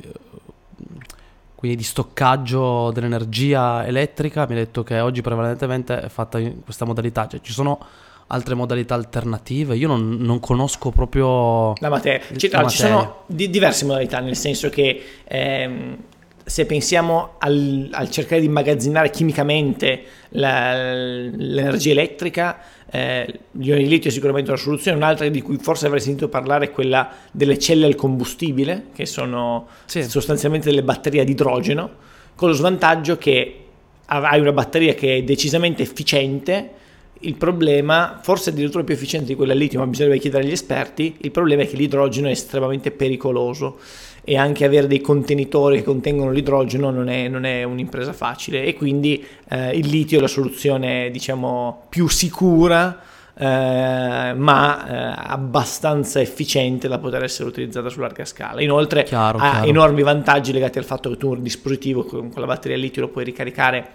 quindi 1.58 1.78
di 1.78 1.82
stoccaggio 1.82 2.92
dell'energia 2.92 3.84
elettrica, 3.84 4.46
mi 4.46 4.52
ha 4.52 4.58
detto 4.58 4.84
che 4.84 5.00
oggi 5.00 5.22
prevalentemente 5.22 6.02
è 6.02 6.08
fatta 6.08 6.38
in 6.38 6.62
questa 6.62 6.84
modalità, 6.84 7.26
cioè 7.26 7.40
ci 7.40 7.50
sono 7.52 7.80
altre 8.28 8.54
modalità 8.54 8.94
alternative, 8.94 9.74
io 9.74 9.88
non, 9.88 10.18
non 10.20 10.38
conosco 10.38 10.90
proprio 10.90 11.72
la 11.80 11.88
materia. 11.88 12.20
Ci, 12.36 12.48
la 12.48 12.58
materia. 12.58 12.68
ci 12.68 12.76
sono 12.76 13.22
di, 13.26 13.50
diverse 13.50 13.86
modalità, 13.86 14.20
nel 14.20 14.36
senso 14.36 14.68
che 14.68 15.02
ehm, 15.24 15.96
se 16.44 16.64
pensiamo 16.64 17.34
al, 17.38 17.88
al, 17.90 18.08
cercare 18.08 18.40
di 18.40 18.46
immagazzinare 18.46 19.10
chimicamente 19.10 20.04
la, 20.28 20.74
l'energia 20.74 21.90
elettrica, 21.90 22.60
eh, 22.90 23.40
l'ione 23.52 23.82
di 23.82 23.88
litio 23.88 24.08
è 24.08 24.12
sicuramente 24.12 24.50
una 24.50 24.58
soluzione, 24.58 24.96
un'altra 24.96 25.28
di 25.28 25.42
cui 25.42 25.58
forse 25.58 25.86
avrei 25.86 26.00
sentito 26.00 26.28
parlare 26.28 26.66
è 26.66 26.70
quella 26.70 27.10
delle 27.30 27.58
celle 27.58 27.86
al 27.86 27.94
combustibile, 27.94 28.86
che 28.94 29.04
sono 29.04 29.68
sì. 29.84 30.02
sostanzialmente 30.02 30.68
delle 30.68 30.82
batterie 30.82 31.20
ad 31.20 31.28
idrogeno, 31.28 31.90
con 32.34 32.48
lo 32.48 32.54
svantaggio 32.54 33.18
che 33.18 33.64
hai 34.06 34.40
una 34.40 34.52
batteria 34.52 34.94
che 34.94 35.16
è 35.16 35.22
decisamente 35.22 35.82
efficiente, 35.82 36.76
il 37.22 37.34
problema, 37.34 38.20
forse 38.22 38.50
addirittura 38.50 38.84
più 38.84 38.94
efficiente 38.94 39.26
di 39.26 39.34
quella 39.34 39.52
al 39.52 39.58
litio, 39.58 39.80
ma 39.80 39.86
bisognerebbe 39.86 40.20
chiedere 40.20 40.44
agli 40.44 40.52
esperti, 40.52 41.16
il 41.18 41.30
problema 41.30 41.62
è 41.62 41.68
che 41.68 41.76
l'idrogeno 41.76 42.28
è 42.28 42.30
estremamente 42.30 42.90
pericoloso 42.90 43.78
e 44.24 44.36
anche 44.36 44.64
avere 44.64 44.86
dei 44.86 45.00
contenitori 45.00 45.78
che 45.78 45.84
contengono 45.84 46.30
l'idrogeno 46.30 46.90
non 46.90 47.08
è, 47.08 47.28
non 47.28 47.44
è 47.44 47.62
un'impresa 47.62 48.12
facile 48.12 48.64
e 48.64 48.74
quindi 48.74 49.24
eh, 49.48 49.70
il 49.70 49.88
litio 49.88 50.18
è 50.18 50.20
la 50.20 50.28
soluzione 50.28 51.10
diciamo 51.10 51.86
più 51.88 52.08
sicura 52.08 53.00
eh, 53.40 54.34
ma 54.36 54.86
eh, 54.88 55.22
abbastanza 55.28 56.20
efficiente 56.20 56.88
da 56.88 56.98
poter 56.98 57.22
essere 57.22 57.48
utilizzata 57.48 57.88
su 57.88 58.00
larga 58.00 58.24
scala. 58.24 58.60
Inoltre 58.60 59.04
chiaro, 59.04 59.38
ha 59.38 59.50
chiaro. 59.50 59.66
enormi 59.66 60.02
vantaggi 60.02 60.52
legati 60.52 60.78
al 60.78 60.84
fatto 60.84 61.08
che 61.10 61.16
tu 61.16 61.30
un 61.30 61.42
dispositivo 61.42 62.04
con, 62.04 62.32
con 62.32 62.40
la 62.40 62.48
batteria 62.48 62.76
litio 62.76 63.02
lo 63.02 63.08
puoi 63.08 63.24
ricaricare 63.24 63.86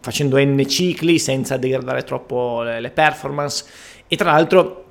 facendo 0.00 0.36
n 0.38 0.64
cicli 0.66 1.18
senza 1.18 1.56
degradare 1.56 2.02
troppo 2.02 2.62
le, 2.62 2.80
le 2.80 2.90
performance 2.90 3.64
e 4.08 4.16
tra 4.16 4.32
l'altro 4.32 4.87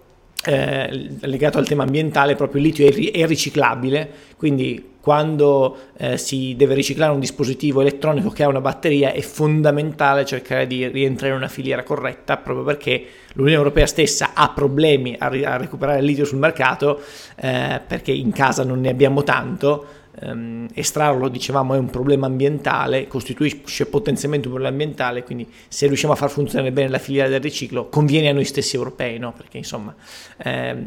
eh, 0.48 1.10
legato 1.20 1.58
al 1.58 1.68
tema 1.68 1.84
ambientale, 1.84 2.36
proprio 2.36 2.62
il 2.62 2.68
litio 2.68 2.88
è, 2.88 3.12
è 3.12 3.26
riciclabile, 3.26 4.10
quindi 4.38 4.96
quando 5.02 5.78
eh, 5.98 6.18
si 6.18 6.56
deve 6.58 6.74
riciclare 6.74 7.14
un 7.14 7.20
dispositivo 7.20 7.80
elettronico 7.80 8.30
che 8.30 8.44
ha 8.44 8.48
una 8.50 8.60
batteria 8.60 9.14
è 9.14 9.22
fondamentale 9.22 10.26
cercare 10.26 10.68
di 10.68 10.86
rientrare 10.88 11.32
in 11.32 11.38
una 11.38 11.48
filiera 11.48 11.84
corretta 11.84 12.36
proprio 12.36 12.66
perché 12.66 13.06
l'Unione 13.34 13.58
Europea 13.58 13.86
stessa 13.86 14.32
ha 14.34 14.50
problemi 14.50 15.16
a, 15.18 15.30
ri- 15.30 15.46
a 15.46 15.56
recuperare 15.56 16.00
il 16.00 16.06
litio 16.06 16.26
sul 16.26 16.40
mercato 16.40 17.02
eh, 17.38 17.80
perché 17.88 18.12
in 18.12 18.34
casa 18.34 18.66
non 18.66 18.82
ne 18.82 18.90
abbiamo 18.90 19.24
tanto 19.24 19.86
ehm, 20.22 20.68
estrarlo, 20.74 21.28
dicevamo, 21.28 21.74
è 21.74 21.78
un 21.78 21.90
problema 21.90 22.28
ambientale, 22.28 23.08
costituisce 23.08 23.86
potenzialmente 23.86 24.48
un 24.48 24.54
problema 24.54 24.76
ambientale, 24.76 25.24
quindi 25.24 25.48
se 25.68 25.88
riusciamo 25.88 26.14
a 26.14 26.16
far 26.16 26.30
funzionare 26.30 26.72
bene 26.72 26.90
la 26.90 27.00
filiera 27.00 27.28
del 27.28 27.42
riciclo 27.42 27.88
conviene 27.90 28.30
a 28.30 28.34
noi 28.34 28.46
stessi 28.46 28.76
europei, 28.76 29.18
no? 29.20 29.34
perché 29.34 29.58
insomma 29.58 29.96
ehm, 30.38 30.86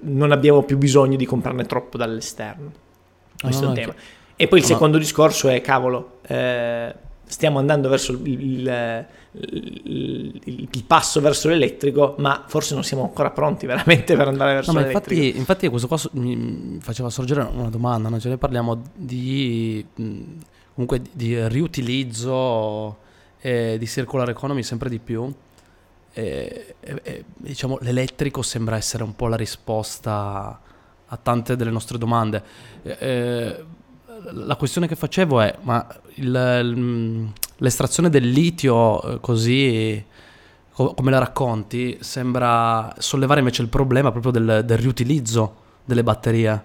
non 0.00 0.32
abbiamo 0.32 0.62
più 0.62 0.78
bisogno 0.78 1.16
di 1.16 1.26
comprarne 1.26 1.64
troppo 1.66 1.96
dall'esterno. 1.96 2.72
Questo 3.40 3.62
no, 3.62 3.66
è 3.66 3.70
un 3.70 3.74
tema. 3.74 3.94
E 4.36 4.48
poi 4.48 4.58
il 4.58 4.64
no. 4.64 4.72
secondo 4.72 4.98
discorso 4.98 5.48
è, 5.48 5.60
cavolo, 5.60 6.20
eh, 6.26 6.94
stiamo 7.30 7.58
andando 7.58 7.88
verso 7.88 8.12
il, 8.12 8.26
il, 8.26 9.06
il, 9.32 10.68
il, 10.70 10.84
passo 10.84 11.20
verso 11.20 11.48
l'elettrico, 11.48 12.16
ma 12.18 12.44
forse 12.46 12.74
non 12.74 12.82
siamo 12.82 13.04
ancora 13.04 13.30
pronti 13.30 13.66
veramente 13.66 14.16
per 14.16 14.28
andare 14.28 14.54
verso 14.54 14.72
no, 14.72 14.80
l'elettrico. 14.80 15.22
Infatti, 15.22 15.38
infatti 15.38 15.68
questo 15.68 15.86
qua 15.88 15.98
mi 16.12 16.78
faceva 16.80 17.08
sorgere 17.08 17.42
una 17.42 17.70
domanda, 17.70 18.08
no? 18.08 18.18
cioè, 18.18 18.28
noi 18.28 18.38
parliamo 18.38 18.82
di, 18.94 19.86
comunque, 20.74 21.02
di 21.12 21.46
riutilizzo 21.48 22.98
e 23.40 23.76
di 23.78 23.86
circular 23.86 24.28
economy 24.28 24.62
sempre 24.62 24.88
di 24.88 24.98
più. 24.98 25.32
E, 26.12 26.74
e, 26.80 27.00
e, 27.04 27.24
diciamo 27.36 27.78
l'elettrico 27.82 28.42
sembra 28.42 28.74
essere 28.74 29.04
un 29.04 29.14
po' 29.14 29.28
la 29.28 29.36
risposta 29.36 30.60
a 31.06 31.16
tante 31.16 31.54
delle 31.54 31.70
nostre 31.70 31.98
domande. 31.98 32.42
Eh, 32.82 33.64
la 34.32 34.56
questione 34.56 34.86
che 34.86 34.96
facevo 34.96 35.40
è, 35.40 35.56
ma 35.62 35.86
il, 36.14 37.32
l'estrazione 37.56 38.10
del 38.10 38.28
litio 38.28 39.02
eh, 39.02 39.20
così 39.20 40.04
come 40.72 41.10
la 41.10 41.18
racconti 41.18 41.98
sembra 42.00 42.94
sollevare 42.98 43.40
invece 43.40 43.60
il 43.60 43.68
problema 43.68 44.10
proprio 44.10 44.32
del, 44.32 44.62
del 44.64 44.78
riutilizzo 44.78 45.56
delle 45.84 46.02
batterie. 46.02 46.64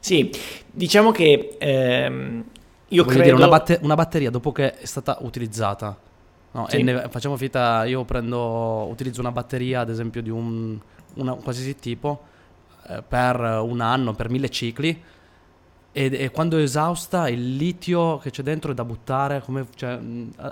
Sì, 0.00 0.30
diciamo 0.68 1.12
che 1.12 1.56
ehm, 1.58 2.44
io 2.88 3.04
Voglio 3.04 3.16
credo... 3.16 3.22
Dire, 3.22 3.36
una, 3.36 3.48
batte- 3.48 3.78
una, 3.82 3.94
batteria 3.94 4.30
dopo 4.30 4.50
che 4.50 4.78
è 4.78 4.86
stata 4.86 5.18
utilizzata, 5.20 5.96
no, 6.52 6.66
sì. 6.68 6.82
ne, 6.82 7.06
facciamo 7.10 7.36
finta, 7.36 7.84
io 7.84 8.04
prendo, 8.04 8.88
utilizzo 8.90 9.20
una 9.20 9.30
batteria 9.30 9.80
ad 9.80 9.90
esempio 9.90 10.22
di 10.22 10.30
un, 10.30 10.76
una, 11.14 11.34
un 11.34 11.42
qualsiasi 11.42 11.76
tipo 11.76 12.24
eh, 12.88 13.02
per 13.06 13.38
un 13.40 13.80
anno, 13.80 14.14
per 14.14 14.30
mille 14.30 14.48
cicli, 14.48 15.00
e, 15.92 16.10
e, 16.12 16.30
quando 16.30 16.58
è 16.58 16.62
esausta 16.62 17.28
il 17.28 17.56
litio 17.56 18.18
che 18.18 18.30
c'è 18.30 18.42
dentro 18.42 18.70
è 18.70 18.74
da 18.74 18.84
buttare, 18.84 19.42
come, 19.44 19.66
cioè, 19.74 19.98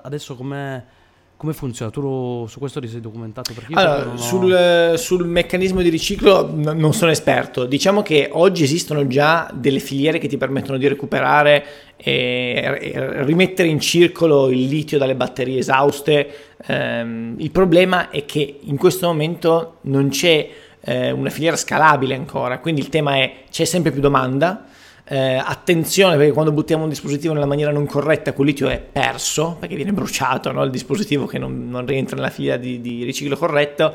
adesso 0.02 0.34
come 0.34 1.52
funziona? 1.52 1.92
Tu 1.92 2.46
su 2.48 2.58
questo 2.58 2.80
ti 2.80 2.88
sei 2.88 3.00
documentato? 3.00 3.52
allora, 3.70 4.08
ho... 4.08 4.16
sul, 4.16 4.94
sul, 4.96 5.26
meccanismo 5.26 5.80
di 5.80 5.88
riciclo 5.88 6.50
n- 6.52 6.76
non 6.76 6.92
sono 6.92 7.12
esperto. 7.12 7.66
Diciamo 7.66 8.02
che 8.02 8.28
oggi 8.32 8.64
esistono 8.64 9.06
già 9.06 9.48
delle 9.54 9.78
filiere 9.78 10.18
che 10.18 10.26
ti 10.26 10.36
permettono 10.36 10.76
di 10.76 10.88
recuperare 10.88 11.64
e, 11.96 12.80
e 12.80 13.24
rimettere 13.24 13.68
in 13.68 13.78
circolo 13.78 14.50
il 14.50 14.66
litio 14.66 14.98
dalle 14.98 15.14
batterie 15.14 15.58
esauste. 15.58 16.28
Um, 16.66 17.36
il 17.38 17.52
problema 17.52 18.10
è 18.10 18.24
che 18.24 18.58
in 18.60 18.76
questo 18.76 19.06
momento 19.06 19.76
non 19.82 20.08
c'è 20.08 20.48
eh, 20.80 21.12
una 21.12 21.30
filiera 21.30 21.54
scalabile 21.54 22.16
ancora, 22.16 22.58
quindi 22.58 22.80
il 22.80 22.88
tema 22.88 23.14
è 23.14 23.44
c'è 23.48 23.64
sempre 23.64 23.92
più 23.92 24.00
domanda 24.00 24.67
eh, 25.10 25.40
attenzione 25.42 26.16
perché 26.16 26.32
quando 26.32 26.52
buttiamo 26.52 26.82
un 26.82 26.90
dispositivo 26.90 27.32
nella 27.32 27.46
maniera 27.46 27.72
non 27.72 27.86
corretta 27.86 28.34
quel 28.34 28.48
litio 28.48 28.68
è 28.68 28.78
perso 28.78 29.56
perché 29.58 29.74
viene 29.74 29.94
bruciato 29.94 30.52
no? 30.52 30.62
il 30.62 30.70
dispositivo 30.70 31.24
che 31.24 31.38
non, 31.38 31.70
non, 31.70 31.86
rientra 31.86 32.14
nella 32.14 32.28
fila 32.28 32.58
di, 32.58 32.82
di, 32.82 33.04
riciclo 33.04 33.34
corretto 33.34 33.94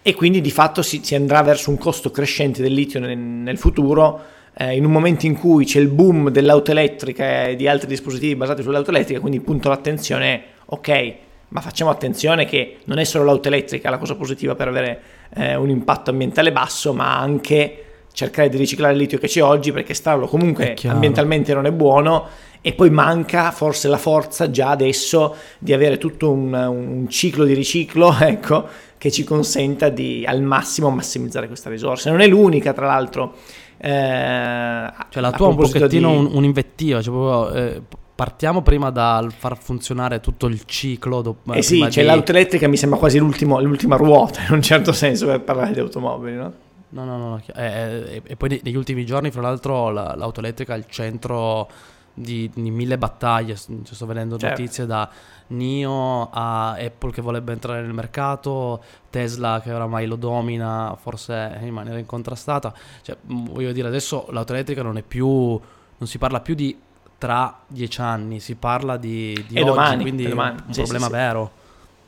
e 0.00 0.14
quindi 0.14 0.40
di 0.40 0.50
fatto 0.50 0.80
si, 0.80 1.00
si 1.04 1.14
andrà 1.14 1.42
verso 1.42 1.68
un 1.68 1.76
costo 1.76 2.10
crescente 2.10 2.62
del 2.62 2.72
litio 2.72 2.98
nel, 2.98 3.16
nel 3.18 3.58
futuro 3.58 4.22
eh, 4.56 4.74
in 4.74 4.86
un 4.86 4.90
momento 4.90 5.26
in 5.26 5.38
cui 5.38 5.66
c'è 5.66 5.80
il 5.80 5.88
boom 5.88 6.30
dell'auto 6.30 6.70
elettrica 6.70 7.44
e 7.44 7.56
di 7.56 7.68
altri 7.68 7.86
dispositivi 7.86 8.34
basati 8.34 8.62
sull'auto 8.62 8.88
elettrica 8.88 9.20
quindi 9.20 9.40
punto 9.40 9.68
d'attenzione 9.68 10.34
è 10.34 10.42
ok 10.66 11.14
ma 11.48 11.60
facciamo 11.60 11.90
attenzione 11.90 12.46
che 12.46 12.78
non 12.84 12.96
è 12.96 13.04
solo 13.04 13.24
l'auto 13.24 13.48
elettrica 13.48 13.90
la 13.90 13.98
cosa 13.98 14.14
positiva 14.14 14.54
per 14.54 14.68
avere 14.68 15.00
eh, 15.34 15.56
un 15.56 15.68
impatto 15.68 16.08
ambientale 16.08 16.52
basso 16.52 16.94
ma 16.94 17.18
anche 17.18 17.84
cercare 18.14 18.48
di 18.48 18.56
riciclare 18.56 18.92
il 18.92 19.00
litio 19.00 19.18
che 19.18 19.26
c'è 19.26 19.42
oggi 19.42 19.72
perché 19.72 19.90
estrarlo 19.90 20.28
comunque 20.28 20.76
ambientalmente 20.84 21.52
non 21.52 21.66
è 21.66 21.72
buono 21.72 22.28
e 22.66 22.72
poi 22.72 22.88
manca 22.88 23.50
forse 23.50 23.88
la 23.88 23.98
forza 23.98 24.50
già 24.50 24.70
adesso 24.70 25.34
di 25.58 25.72
avere 25.74 25.98
tutto 25.98 26.30
un, 26.30 26.54
un 26.54 27.06
ciclo 27.10 27.44
di 27.44 27.52
riciclo 27.52 28.16
ecco, 28.18 28.66
che 28.96 29.10
ci 29.10 29.22
consenta 29.22 29.90
di 29.90 30.24
al 30.26 30.40
massimo 30.40 30.88
massimizzare 30.88 31.46
questa 31.46 31.68
risorsa. 31.68 32.10
Non 32.10 32.20
è 32.20 32.26
l'unica 32.26 32.72
tra 32.72 32.86
l'altro. 32.86 33.34
Eh, 33.76 34.92
cioè 35.10 35.22
la 35.22 35.32
tua 35.32 35.48
è 35.48 35.50
un 35.50 35.56
pochettino 35.56 36.10
di... 36.10 36.16
un, 36.16 36.30
un'invettiva, 36.32 37.02
cioè 37.02 37.12
proprio, 37.12 37.54
eh, 37.54 37.82
partiamo 38.14 38.62
prima 38.62 38.88
dal 38.88 39.30
far 39.30 39.58
funzionare 39.58 40.20
tutto 40.20 40.46
il 40.46 40.62
ciclo. 40.64 41.20
Dopo, 41.20 41.52
eh 41.52 41.60
sì, 41.60 41.80
cioè 41.80 42.02
di... 42.02 42.04
l'auto 42.04 42.30
elettrica 42.30 42.66
mi 42.66 42.78
sembra 42.78 42.98
quasi 42.98 43.18
l'ultima 43.18 43.96
ruota 43.96 44.40
in 44.48 44.54
un 44.54 44.62
certo 44.62 44.92
senso 44.92 45.26
per 45.26 45.42
parlare 45.42 45.74
di 45.74 45.80
automobili, 45.80 46.36
no? 46.36 46.52
No, 46.94 47.04
no, 47.04 47.18
no. 47.18 47.42
Eh, 47.54 47.64
eh, 47.64 48.22
e 48.24 48.36
poi 48.36 48.60
negli 48.62 48.76
ultimi 48.76 49.04
giorni, 49.04 49.32
fra 49.32 49.42
l'altro, 49.42 49.90
la, 49.90 50.14
l'auto 50.14 50.38
elettrica 50.38 50.74
è 50.74 50.78
il 50.78 50.86
centro 50.88 51.68
di, 52.14 52.48
di 52.54 52.70
mille 52.70 52.96
battaglie. 52.96 53.56
Cioè, 53.56 53.82
sto 53.82 54.06
vedendo 54.06 54.38
certo. 54.38 54.60
notizie 54.60 54.86
da 54.86 55.10
NIO 55.48 56.30
a 56.30 56.74
Apple 56.74 57.10
che 57.10 57.20
vorrebbe 57.20 57.52
entrare 57.52 57.82
nel 57.82 57.92
mercato, 57.92 58.82
Tesla 59.10 59.60
che 59.60 59.72
oramai 59.72 60.06
lo 60.06 60.14
domina, 60.14 60.96
forse 61.00 61.58
in 61.62 61.74
maniera 61.74 61.98
incontrastata. 61.98 62.72
Cioè, 63.02 63.16
voglio 63.22 63.72
dire, 63.72 63.88
adesso 63.88 64.26
l'auto 64.30 64.52
elettrica 64.52 64.82
non 64.82 64.96
è 64.96 65.02
più. 65.02 65.28
Non 65.96 66.08
si 66.08 66.18
parla 66.18 66.40
più 66.40 66.54
di 66.54 66.78
tra 67.18 67.60
dieci 67.66 68.00
anni, 68.00 68.38
si 68.38 68.54
parla 68.54 68.96
di, 68.96 69.32
di 69.48 69.56
oggi, 69.56 69.64
domani, 69.64 70.02
quindi 70.02 70.28
domani. 70.28 70.62
un 70.66 70.72
sì, 70.72 70.80
problema 70.82 71.06
sì, 71.06 71.12
vero. 71.12 71.50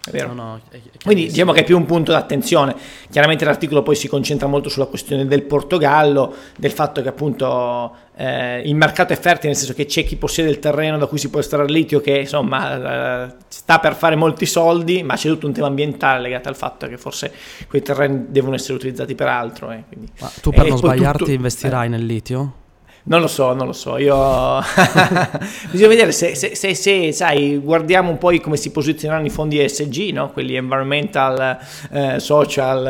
È 0.06 0.10
vero. 0.10 0.28
No, 0.28 0.42
no, 0.42 0.60
è- 0.70 0.80
Quindi 1.04 1.26
diciamo 1.28 1.52
che 1.52 1.60
è 1.60 1.64
più 1.64 1.76
un 1.76 1.84
punto 1.86 2.12
d'attenzione. 2.12 2.74
Chiaramente 3.10 3.44
l'articolo 3.44 3.82
poi 3.82 3.94
si 3.96 4.08
concentra 4.08 4.46
molto 4.46 4.68
sulla 4.68 4.86
questione 4.86 5.26
del 5.26 5.42
Portogallo, 5.42 6.34
del 6.56 6.70
fatto 6.72 7.02
che 7.02 7.08
appunto 7.08 7.94
eh, 8.16 8.60
il 8.64 8.74
mercato 8.74 9.12
è 9.12 9.16
fertile, 9.16 9.48
nel 9.48 9.56
senso 9.56 9.74
che 9.74 9.84
c'è 9.86 10.04
chi 10.04 10.16
possiede 10.16 10.48
il 10.50 10.58
terreno 10.58 10.96
da 10.98 11.06
cui 11.06 11.18
si 11.18 11.28
può 11.28 11.40
estrarre 11.40 11.66
litio 11.70 12.00
che 12.00 12.18
insomma 12.20 13.26
eh, 13.26 13.34
sta 13.48 13.78
per 13.78 13.94
fare 13.94 14.16
molti 14.16 14.46
soldi, 14.46 15.02
ma 15.02 15.14
c'è 15.16 15.28
tutto 15.28 15.46
un 15.46 15.52
tema 15.52 15.66
ambientale 15.66 16.20
legato 16.20 16.48
al 16.48 16.56
fatto 16.56 16.86
che 16.88 16.96
forse 16.96 17.32
quei 17.68 17.82
terreni 17.82 18.26
devono 18.28 18.54
essere 18.54 18.74
utilizzati 18.74 19.14
per 19.14 19.26
altro. 19.28 19.70
eh, 19.70 19.84
quindi- 19.88 20.10
Ma 20.20 20.30
tu 20.40 20.50
per 20.50 20.64
e 20.66 20.68
non 20.68 20.78
sbagliarti 20.78 21.18
tutto- 21.18 21.30
investirai 21.30 21.88
nel 21.88 22.04
litio? 22.06 22.64
Non 23.08 23.20
lo 23.20 23.28
so, 23.28 23.52
non 23.54 23.66
lo 23.66 23.72
so, 23.72 23.98
io 23.98 24.14
bisogna 25.70 25.88
vedere 25.88 26.10
se, 26.10 26.34
se- 26.34 26.56
se- 26.56 26.74
se, 26.74 27.12
sai, 27.12 27.56
guardiamo 27.58 28.10
un 28.10 28.18
po' 28.18 28.32
come 28.40 28.56
si 28.56 28.72
posizioneranno 28.72 29.26
i 29.26 29.30
fondi 29.30 29.60
ESG, 29.60 30.10
no? 30.12 30.30
quelli 30.30 30.56
environmental, 30.56 31.56
eh, 31.92 32.18
social, 32.18 32.84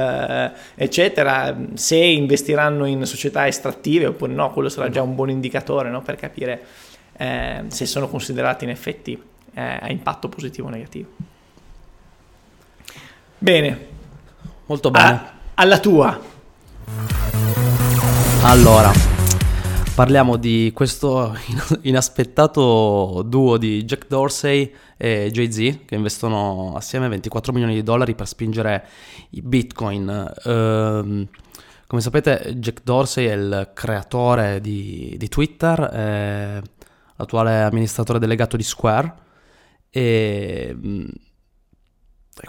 eh, 0.75 0.83
eccetera, 0.85 1.55
se 1.75 1.97
investiranno 1.97 2.87
in 2.87 3.05
società 3.05 3.47
estrattive 3.47 4.07
oppure 4.07 4.33
no, 4.33 4.51
quello 4.53 4.71
sarà 4.71 4.89
già 4.89 5.03
un 5.03 5.15
buon 5.15 5.29
indicatore 5.29 5.91
no? 5.91 6.01
per 6.01 6.17
capire 6.17 6.63
eh, 7.19 7.65
se 7.69 7.85
sono 7.85 8.09
considerati 8.09 8.65
in 8.65 8.71
effetti 8.71 9.23
eh, 9.53 9.79
a 9.81 9.91
impatto 9.91 10.29
positivo 10.31 10.69
o 10.69 10.71
negativo. 10.71 11.09
Bene, 13.39 13.87
Molto 14.65 14.91
bene. 14.91 15.07
a- 15.07 15.33
alla 15.55 15.79
tua. 15.79 16.19
Allora, 18.43 18.91
parliamo 19.97 20.37
di 20.37 20.73
questo 20.75 21.35
in- 21.47 21.79
inaspettato 21.89 23.23
duo 23.25 23.57
di 23.57 23.83
Jack 23.85 24.09
Dorsey 24.09 24.71
e 24.95 25.31
Jay-Z 25.33 25.87
che 25.87 25.95
investono 25.95 26.75
assieme 26.77 27.09
24 27.09 27.51
milioni 27.51 27.73
di 27.73 27.83
dollari 27.83 28.15
per 28.15 28.29
spingere 28.29 28.87
i 29.31 29.41
Bitcoin. 29.41 30.35
Ehm, 30.45 31.27
come 31.87 32.03
sapete, 32.03 32.57
Jack 32.59 32.83
Dorsey 32.83 33.25
è 33.27 33.33
il 33.33 33.71
creatore 33.73 34.61
di, 34.61 35.15
di 35.17 35.29
Twitter, 35.29 35.81
è 35.89 36.61
l'attuale 37.17 37.63
amministratore 37.63 38.19
delegato 38.19 38.59
di 38.59 38.65
Square 38.65 39.15
e 39.89 40.77
mm, 40.77 41.07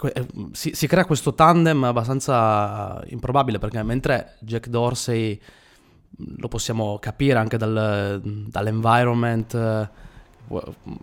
eh, 0.02 0.26
si, 0.52 0.74
si 0.74 0.86
crea 0.86 1.06
questo 1.06 1.32
tandem 1.32 1.82
abbastanza 1.84 3.02
improbabile 3.06 3.58
perché 3.58 3.82
mentre 3.82 4.36
Jack 4.40 4.68
Dorsey 4.68 5.40
lo 6.36 6.48
possiamo 6.48 6.98
capire 6.98 7.38
anche 7.38 7.56
dal- 7.56 8.20
dall'environment, 8.22 9.54
eh, 9.54 9.88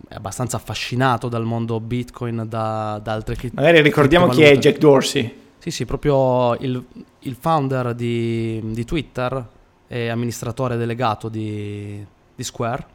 è 0.08 0.16
abbastanza 0.16 0.58
affascinato 0.58 1.30
dal 1.30 1.44
mondo 1.44 1.80
Bitcoin, 1.80 2.46
da, 2.48 3.00
da 3.02 3.12
altre 3.14 3.36
cri- 3.36 3.52
Magari 3.54 3.82
ricordiamo 3.82 4.28
chi 4.28 4.42
è. 4.42 4.58
Jack 4.58 4.78
Dorsey. 4.78 5.44
Sì, 5.60 5.72
sì, 5.72 5.86
proprio 5.86 6.56
il, 6.56 6.84
il 7.20 7.36
founder 7.36 7.94
di, 7.94 8.62
di 8.64 8.86
Twitter 8.86 9.48
e 9.88 10.10
amministratore 10.10 10.78
delegato 10.78 11.30
di, 11.30 12.06
di 12.36 12.44
Square, 12.44 12.86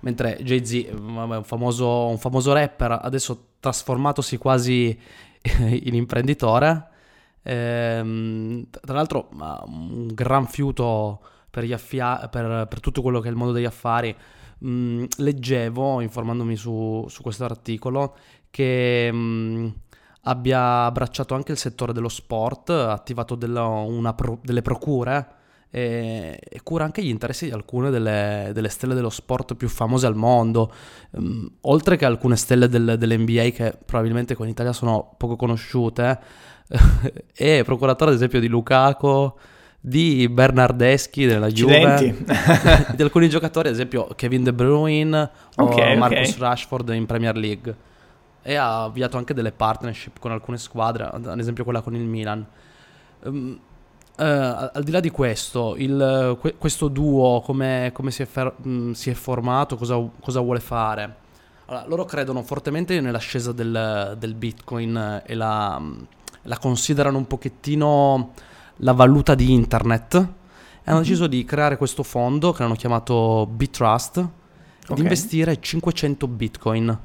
mentre 0.00 0.38
Jay-Z, 0.42 0.90
un 0.92 1.42
famoso, 1.44 2.06
un 2.06 2.18
famoso 2.18 2.52
rapper, 2.52 2.98
adesso 3.02 3.46
trasformatosi 3.58 4.36
quasi 4.36 4.96
in 5.58 5.94
imprenditore. 5.94 6.86
Ehm, 7.50 8.66
tra 8.70 8.94
l'altro 8.94 9.28
un 9.32 10.06
gran 10.12 10.46
fiuto 10.46 11.20
per, 11.50 11.64
affia- 11.72 12.28
per, 12.30 12.66
per 12.68 12.80
tutto 12.80 13.00
quello 13.00 13.20
che 13.20 13.28
è 13.28 13.30
il 13.30 13.36
mondo 13.36 13.52
degli 13.52 13.64
affari. 13.64 14.14
Mm, 14.64 15.04
leggevo, 15.18 16.00
informandomi 16.00 16.56
su, 16.56 17.06
su 17.08 17.22
questo 17.22 17.44
articolo, 17.44 18.16
che 18.50 19.08
mm, 19.12 19.68
abbia 20.22 20.84
abbracciato 20.84 21.34
anche 21.34 21.52
il 21.52 21.58
settore 21.58 21.92
dello 21.92 22.08
sport, 22.08 22.70
attivato 22.70 23.34
della- 23.34 24.12
pro- 24.14 24.40
delle 24.42 24.62
procure 24.62 25.36
e, 25.70 26.38
e 26.42 26.62
cura 26.62 26.84
anche 26.84 27.02
gli 27.02 27.08
interessi 27.08 27.44
di 27.46 27.52
alcune 27.52 27.90
delle, 27.90 28.50
delle 28.52 28.68
stelle 28.68 28.94
dello 28.94 29.10
sport 29.10 29.54
più 29.54 29.68
famose 29.68 30.06
al 30.06 30.16
mondo, 30.16 30.72
Mm, 31.18 31.46
oltre 31.62 31.96
che 31.96 32.04
alcune 32.04 32.36
stelle 32.36 32.68
del- 32.68 32.96
dell'NBA 32.98 33.48
che 33.50 33.78
probabilmente 33.84 34.34
qua 34.34 34.44
in 34.44 34.50
Italia 34.50 34.72
sono 34.74 35.14
poco 35.16 35.36
conosciute, 35.36 36.18
è 37.34 37.62
procuratore 37.64 38.10
ad 38.10 38.16
esempio 38.16 38.40
di 38.40 38.48
Lukaku, 38.48 39.32
di 39.80 40.28
Bernardeschi 40.28 41.24
della 41.26 41.48
Juve, 41.48 42.16
di 42.94 43.02
alcuni 43.02 43.28
giocatori, 43.28 43.68
ad 43.68 43.74
esempio 43.74 44.08
Kevin 44.16 44.42
De 44.44 44.52
Bruyne 44.52 45.30
o 45.56 45.64
Ok, 45.64 45.72
ok. 45.74 45.96
Marcus 45.96 46.38
Rashford 46.38 46.88
in 46.90 47.06
Premier 47.06 47.36
League. 47.36 47.76
E 48.42 48.54
ha 48.54 48.84
avviato 48.84 49.16
anche 49.18 49.34
delle 49.34 49.52
partnership 49.52 50.18
con 50.18 50.30
alcune 50.32 50.58
squadre, 50.58 51.04
ad 51.04 51.38
esempio 51.38 51.64
quella 51.64 51.80
con 51.82 51.94
il 51.94 52.02
Milan. 52.04 52.46
Ehm, 53.24 53.58
eh, 54.16 54.24
al 54.24 54.82
di 54.82 54.90
là 54.90 55.00
di 55.00 55.10
questo, 55.10 55.74
il- 55.76 56.36
que- 56.40 56.54
questo 56.56 56.88
duo 56.88 57.40
come, 57.40 57.90
come 57.92 58.10
si, 58.10 58.22
è 58.22 58.26
fer- 58.26 58.54
mh, 58.60 58.92
si 58.92 59.10
è 59.10 59.14
formato, 59.14 59.76
cosa, 59.76 59.96
cosa 60.20 60.40
vuole 60.40 60.60
fare? 60.60 61.14
Allora, 61.66 61.86
loro 61.86 62.04
credono 62.06 62.42
fortemente 62.42 62.98
nell'ascesa 63.00 63.52
del, 63.52 64.16
del 64.18 64.34
Bitcoin 64.34 65.22
e 65.26 65.34
la, 65.34 65.80
la 66.48 66.58
considerano 66.58 67.18
un 67.18 67.26
pochettino 67.26 68.32
la 68.76 68.92
valuta 68.92 69.34
di 69.34 69.52
internet. 69.52 70.14
E 70.82 70.90
hanno 70.90 71.00
deciso 71.00 71.26
di 71.26 71.44
creare 71.44 71.76
questo 71.76 72.02
fondo 72.02 72.52
che 72.52 72.62
hanno 72.62 72.74
chiamato 72.74 73.46
Bitrust, 73.50 74.16
Ok. 74.88 74.94
di 74.94 75.02
investire 75.02 75.60
500 75.60 76.26
Bitcoin. 76.26 76.98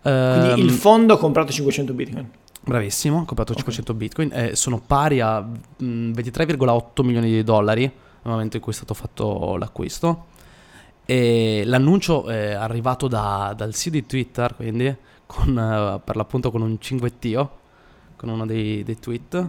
Quindi 0.00 0.48
Ehm, 0.50 0.58
il 0.58 0.70
fondo 0.70 1.14
ha 1.14 1.18
comprato 1.18 1.50
500 1.50 1.92
bitcoin. 1.92 2.30
Bravissimo, 2.62 3.18
ho 3.20 3.24
comprato 3.24 3.54
500 3.54 3.94
bitcoin 3.94 4.30
e 4.32 4.54
sono 4.54 4.80
pari 4.80 5.20
a 5.20 5.40
mm, 5.82 6.12
23,8 6.12 7.02
milioni 7.04 7.28
di 7.28 7.42
dollari 7.42 7.82
nel 7.82 7.92
momento 8.22 8.56
in 8.56 8.62
cui 8.62 8.70
è 8.72 8.74
stato 8.76 8.94
fatto 8.94 9.56
l'acquisto. 9.56 10.26
E 11.04 11.62
l'annuncio 11.64 12.26
è 12.28 12.52
arrivato 12.52 13.08
da- 13.08 13.52
dal 13.56 13.74
CEO 13.74 13.92
di 13.92 14.06
Twitter, 14.06 14.54
quindi 14.54 14.94
con, 15.26 15.58
eh, 15.58 16.00
per 16.04 16.14
l'appunto 16.16 16.50
con 16.52 16.62
un 16.62 16.80
cinguettio, 16.80 17.50
con 18.16 18.28
uno 18.28 18.46
dei, 18.46 18.82
dei 18.82 18.98
tweet. 18.98 19.48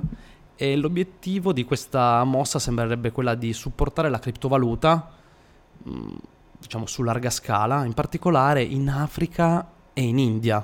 E 0.56 0.75
l'obiettivo 0.75 1.53
di 1.53 1.63
questa 1.65 2.23
mossa 2.23 2.60
sembrerebbe 2.60 3.12
quella 3.12 3.36
di 3.36 3.53
supportare 3.53 4.10
la 4.10 4.19
criptovaluta, 4.19 5.12
mm, 5.88 6.08
diciamo 6.60 6.86
su 6.88 7.03
larga 7.03 7.30
scala, 7.30 7.86
in 7.86 7.93
particolare 7.93 8.63
in 8.63 8.89
Africa 8.89 9.67
e 9.93 10.01
in 10.01 10.17
India. 10.17 10.58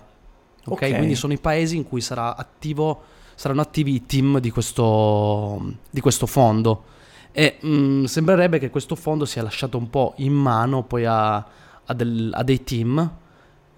Ok, 0.66 0.82
Ok. 0.84 0.96
quindi 0.96 1.16
sono 1.16 1.34
i 1.34 1.38
paesi 1.38 1.76
in 1.76 1.84
cui 1.84 2.02
sarà 2.02 2.36
attivo, 2.36 3.04
saranno 3.36 3.62
attivi 3.62 3.94
i 3.94 4.06
team 4.06 4.40
di 4.40 4.50
questo, 4.50 5.74
di 5.90 6.02
questo 6.02 6.26
fondo. 6.26 6.86
E 7.32 7.58
mm, 7.66 8.06
sembrerebbe 8.06 8.60
che 8.60 8.70
questo 8.70 8.96
fondo 8.96 9.26
sia 9.26 9.42
lasciato 9.44 9.78
un 9.78 9.90
po' 9.90 10.14
in 10.18 10.34
mano 10.34 10.84
poi 10.84 11.06
a, 11.06 11.36
a 11.36 11.94
del- 11.94 12.32
a 12.34 12.44
dei 12.44 12.64
team. 12.64 13.12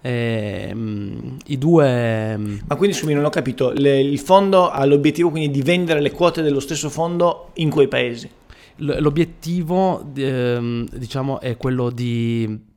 E, 0.06 0.70
mm, 0.72 1.36
I 1.46 1.58
due. 1.58 2.36
mm, 2.38 2.56
Ma 2.68 2.76
quindi 2.76 2.94
scusami, 2.94 3.14
non 3.14 3.24
ho 3.24 3.28
capito, 3.30 3.70
le- 3.74 4.00
il 4.00 4.20
fondo 4.20 4.70
ha 4.70 4.84
l'obiettivo 4.84 5.30
quindi 5.30 5.50
di 5.50 5.62
vendere 5.62 6.00
le 6.00 6.12
quote 6.12 6.42
dello 6.42 6.60
stesso 6.60 6.88
fondo 6.90 7.50
in 7.54 7.70
quei 7.70 7.88
paesi. 7.88 8.30
L- 8.76 8.98
L'obiettivo, 9.00 10.04
ehm, 10.14 10.86
diciamo, 10.92 11.40
è 11.40 11.56
quello 11.56 11.90
di... 11.90 12.74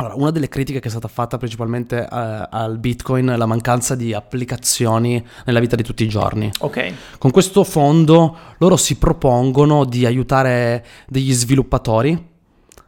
Allora, 0.00 0.14
una 0.16 0.30
delle 0.30 0.48
critiche 0.48 0.80
che 0.80 0.86
è 0.88 0.90
stata 0.90 1.06
fatta 1.08 1.38
principalmente 1.38 1.98
eh, 2.02 2.06
al 2.50 2.78
Bitcoin 2.78 3.28
è 3.28 3.36
la 3.36 3.46
mancanza 3.46 3.94
di 3.94 4.12
applicazioni 4.12 5.24
nella 5.44 5.60
vita 5.60 5.76
di 5.76 5.82
tutti 5.84 6.02
i 6.04 6.08
giorni. 6.08 6.50
Ok, 6.60 6.92
Con 7.18 7.30
questo 7.30 7.62
fondo 7.64 8.36
loro 8.58 8.76
si 8.76 8.96
propongono 8.96 9.84
di 9.84 10.06
aiutare 10.06 10.84
degli 11.08 11.32
sviluppatori 11.32 12.36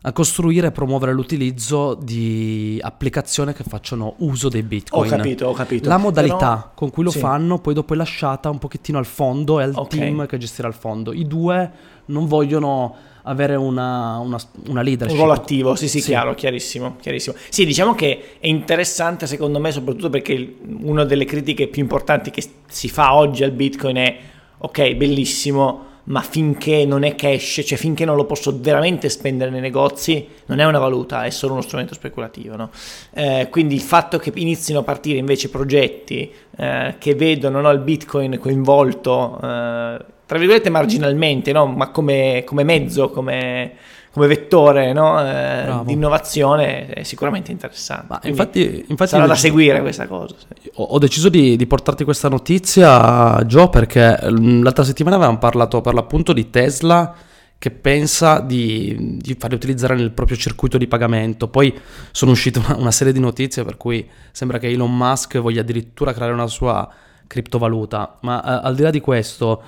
a 0.02 0.12
costruire 0.12 0.68
e 0.68 0.70
promuovere 0.70 1.12
l'utilizzo 1.12 1.94
di 1.94 2.78
applicazioni 2.82 3.52
che 3.52 3.64
facciano 3.64 4.14
uso 4.18 4.48
dei 4.48 4.62
ho 4.62 4.64
Bitcoin. 4.64 5.10
capito, 5.10 5.48
ho 5.48 5.52
capito. 5.52 5.88
La 5.88 5.98
modalità 5.98 6.36
Però- 6.56 6.70
con 6.74 6.90
cui 6.90 7.02
lo 7.04 7.10
sì. 7.10 7.18
fanno 7.18 7.58
poi 7.58 7.74
dopo 7.74 7.92
è 7.94 7.96
lasciata 7.96 8.48
un 8.48 8.58
pochettino 8.58 8.98
al 8.98 9.06
fondo 9.06 9.60
e 9.60 9.64
al 9.64 9.72
Ok. 9.74 9.88
team 9.88 10.26
che 10.26 10.38
gestirà 10.38 10.68
il 10.68 10.74
fondo. 10.74 11.12
I 11.12 11.26
due 11.26 11.70
non 12.06 12.26
vogliono 12.26 12.96
avere 13.24 13.54
una, 13.54 14.16
una, 14.18 14.38
una 14.68 14.80
Un 14.80 14.84
leadership. 14.86 15.18
ruolo 15.18 15.32
attivo, 15.34 15.74
sì, 15.74 15.86
sì, 15.88 16.00
Sì. 16.00 16.06
chiaro, 16.08 16.34
chiarissimo, 16.34 16.96
chiarissimo. 17.00 17.36
Sì, 17.50 17.66
diciamo 17.66 17.94
che 17.94 18.38
è 18.40 18.46
interessante 18.46 19.26
secondo 19.26 19.60
me, 19.60 19.70
soprattutto 19.70 20.08
perché 20.08 20.56
una 20.82 21.04
delle 21.04 21.26
critiche 21.26 21.68
più 21.68 21.82
importanti 21.82 22.30
che 22.30 22.42
si 22.68 22.88
fa 22.88 23.14
oggi 23.14 23.44
al 23.44 23.50
Bitcoin 23.50 23.96
è, 23.96 24.18
ok, 24.56 24.94
bellissimo, 24.94 25.84
ma 26.10 26.20
finché 26.22 26.84
non 26.84 27.04
è 27.04 27.14
cash, 27.14 27.62
cioè 27.64 27.78
finché 27.78 28.04
non 28.04 28.16
lo 28.16 28.24
posso 28.24 28.58
veramente 28.60 29.08
spendere 29.08 29.50
nei 29.50 29.60
negozi, 29.60 30.26
non 30.46 30.58
è 30.58 30.64
una 30.64 30.78
valuta, 30.78 31.24
è 31.24 31.30
solo 31.30 31.52
uno 31.52 31.62
strumento 31.62 31.94
speculativo. 31.94 32.56
no? 32.56 32.70
Eh, 33.14 33.48
quindi 33.50 33.74
il 33.74 33.80
fatto 33.80 34.18
che 34.18 34.32
inizino 34.34 34.80
a 34.80 34.82
partire 34.82 35.18
invece 35.18 35.50
progetti 35.50 36.30
eh, 36.56 36.94
che 36.98 37.14
vedono 37.14 37.60
no, 37.60 37.70
il 37.70 37.78
Bitcoin 37.78 38.38
coinvolto, 38.38 39.36
eh, 39.36 40.04
tra 40.26 40.38
virgolette 40.38 40.68
marginalmente, 40.68 41.52
no? 41.52 41.66
ma 41.66 41.90
come, 41.90 42.42
come 42.44 42.64
mezzo, 42.64 43.10
come, 43.10 43.72
come 44.12 44.26
vettore 44.26 44.92
no? 44.92 45.20
eh, 45.20 45.82
di 45.84 45.92
innovazione 45.92 46.88
è 46.88 47.02
sicuramente 47.04 47.52
interessante. 47.52 48.28
Infatti, 48.28 48.84
infatti 48.88 49.10
sarà 49.10 49.26
da 49.26 49.36
seguire 49.36 49.80
questa 49.80 50.08
cosa. 50.08 50.34
Sì. 50.36 50.70
Ho, 50.74 50.84
ho, 50.84 50.98
deciso 50.98 51.28
di, 51.28 51.56
di, 51.56 51.66
portarti 51.66 52.02
questa 52.02 52.28
notizia, 52.28 53.40
Joe, 53.44 53.68
perché 53.68 54.18
l'altra 54.30 54.82
settimana 54.82 55.16
avevamo 55.16 55.38
parlato 55.38 55.80
per 55.80 55.94
l'appunto 55.94 56.32
di 56.32 56.50
Tesla 56.50 57.14
che 57.56 57.70
pensa 57.70 58.40
di, 58.40 59.18
di 59.20 59.36
farli 59.38 59.54
utilizzare 59.54 59.94
nel 59.94 60.10
proprio 60.10 60.36
circuito 60.36 60.76
di 60.76 60.88
pagamento. 60.88 61.46
Poi 61.46 61.78
sono 62.10 62.32
uscite 62.32 62.58
una, 62.58 62.74
una, 62.76 62.90
serie 62.90 63.12
di 63.12 63.20
notizie 63.20 63.64
per 63.64 63.76
cui 63.76 64.08
sembra 64.32 64.58
che 64.58 64.68
Elon 64.68 64.96
Musk 64.96 65.38
voglia 65.38 65.60
addirittura 65.60 66.12
creare 66.12 66.32
una 66.32 66.48
sua 66.48 66.88
criptovaluta. 67.28 68.18
Ma 68.22 68.42
eh, 68.42 68.66
al 68.66 68.74
di 68.74 68.82
là 68.82 68.90
di 68.90 69.00
questo... 69.00 69.62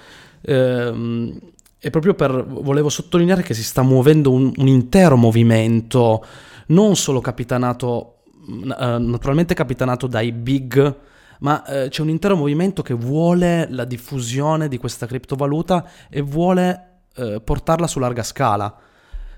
Ehm, 0.44 1.38
è 1.82 1.90
proprio 1.90 2.14
per 2.14 2.44
volevo 2.46 2.88
sottolineare 2.88 3.42
che 3.42 3.54
si 3.54 3.64
sta 3.64 3.82
muovendo 3.82 4.30
un, 4.30 4.52
un 4.54 4.68
intero 4.68 5.16
movimento, 5.16 6.24
non 6.66 6.94
solo 6.94 7.20
capitanato, 7.20 8.18
eh, 8.48 8.98
naturalmente 9.00 9.52
capitanato 9.52 10.06
dai 10.06 10.30
big, 10.30 10.96
ma 11.40 11.64
eh, 11.64 11.88
c'è 11.88 12.02
un 12.02 12.08
intero 12.08 12.36
movimento 12.36 12.82
che 12.82 12.94
vuole 12.94 13.66
la 13.68 13.84
diffusione 13.84 14.68
di 14.68 14.78
questa 14.78 15.06
criptovaluta 15.06 15.84
e 16.08 16.20
vuole 16.20 17.00
eh, 17.16 17.40
portarla 17.42 17.88
su 17.88 17.98
larga 17.98 18.22
scala. 18.22 18.72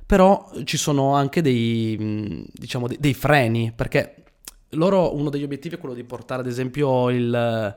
Però 0.04 0.50
ci 0.64 0.76
sono 0.76 1.14
anche 1.14 1.40
dei, 1.40 2.46
diciamo, 2.52 2.88
dei, 2.88 2.98
dei 3.00 3.14
freni, 3.14 3.72
perché 3.74 4.16
loro 4.72 5.16
uno 5.16 5.30
degli 5.30 5.44
obiettivi 5.44 5.76
è 5.76 5.78
quello 5.78 5.94
di 5.94 6.04
portare 6.04 6.42
ad 6.42 6.46
esempio 6.46 7.08
il 7.08 7.74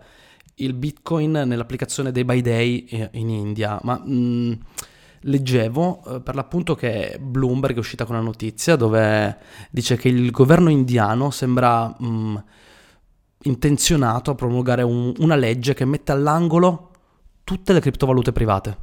il 0.60 0.74
Bitcoin 0.74 1.32
nell'applicazione 1.32 2.12
Day 2.12 2.24
by 2.24 2.41
Day 2.41 2.86
eh, 2.86 3.10
in 3.13 3.30
India, 3.30 3.80
ma 3.84 4.02
mh, 4.04 4.13
mm, 4.13 4.52
leggevo 5.22 6.04
eh, 6.06 6.22
per 6.22 6.36
l'appunto 6.36 6.76
che 6.76 7.17
Bloomberg 7.20 7.76
è 7.76 7.80
uscita 7.80 8.06
con 8.06 8.15
una 8.15 8.24
notizia 8.24 8.76
dove 8.76 9.38
dice 9.70 9.98
che 9.98 10.08
il 10.08 10.32
governo 10.32 10.70
indiano 10.70 11.30
sembra 11.30 11.88
mh, 11.88 12.08
mm, 12.08 12.36
intenzionato 13.43 14.32
a 14.32 14.36
promulgare 14.36 14.82
un, 14.82 15.13
una 15.20 15.36
legge 15.36 15.74
che 15.74 15.86
mette 15.86 16.12
all'angolo 16.12 16.91
tutte 17.43 17.74
le 17.74 17.80
criptovalute 17.80 18.32
private 18.32 18.78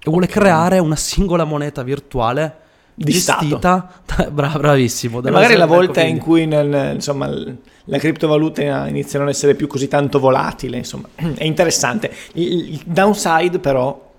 e 0.00 0.10
vuole 0.10 0.26
creare 0.26 0.78
una 0.78 0.96
singola 0.96 1.44
moneta 1.44 1.82
virtuale 1.82 2.66
di 3.04 3.12
gestita, 3.12 3.88
bra- 4.30 4.56
bravissimo. 4.56 5.22
E 5.22 5.30
magari 5.30 5.56
la 5.56 5.66
volta 5.66 6.02
in 6.02 6.18
cui 6.18 6.46
nel, 6.46 6.94
insomma, 6.94 7.28
la 7.28 7.98
criptovaluta 7.98 8.88
iniziano 8.88 9.24
ad 9.24 9.30
essere 9.30 9.54
più 9.54 9.66
così 9.66 9.86
tanto 9.86 10.18
volatile, 10.18 10.76
insomma, 10.76 11.08
è 11.14 11.44
interessante. 11.44 12.10
Il, 12.32 12.72
il 12.72 12.82
downside 12.84 13.58
però 13.60 14.10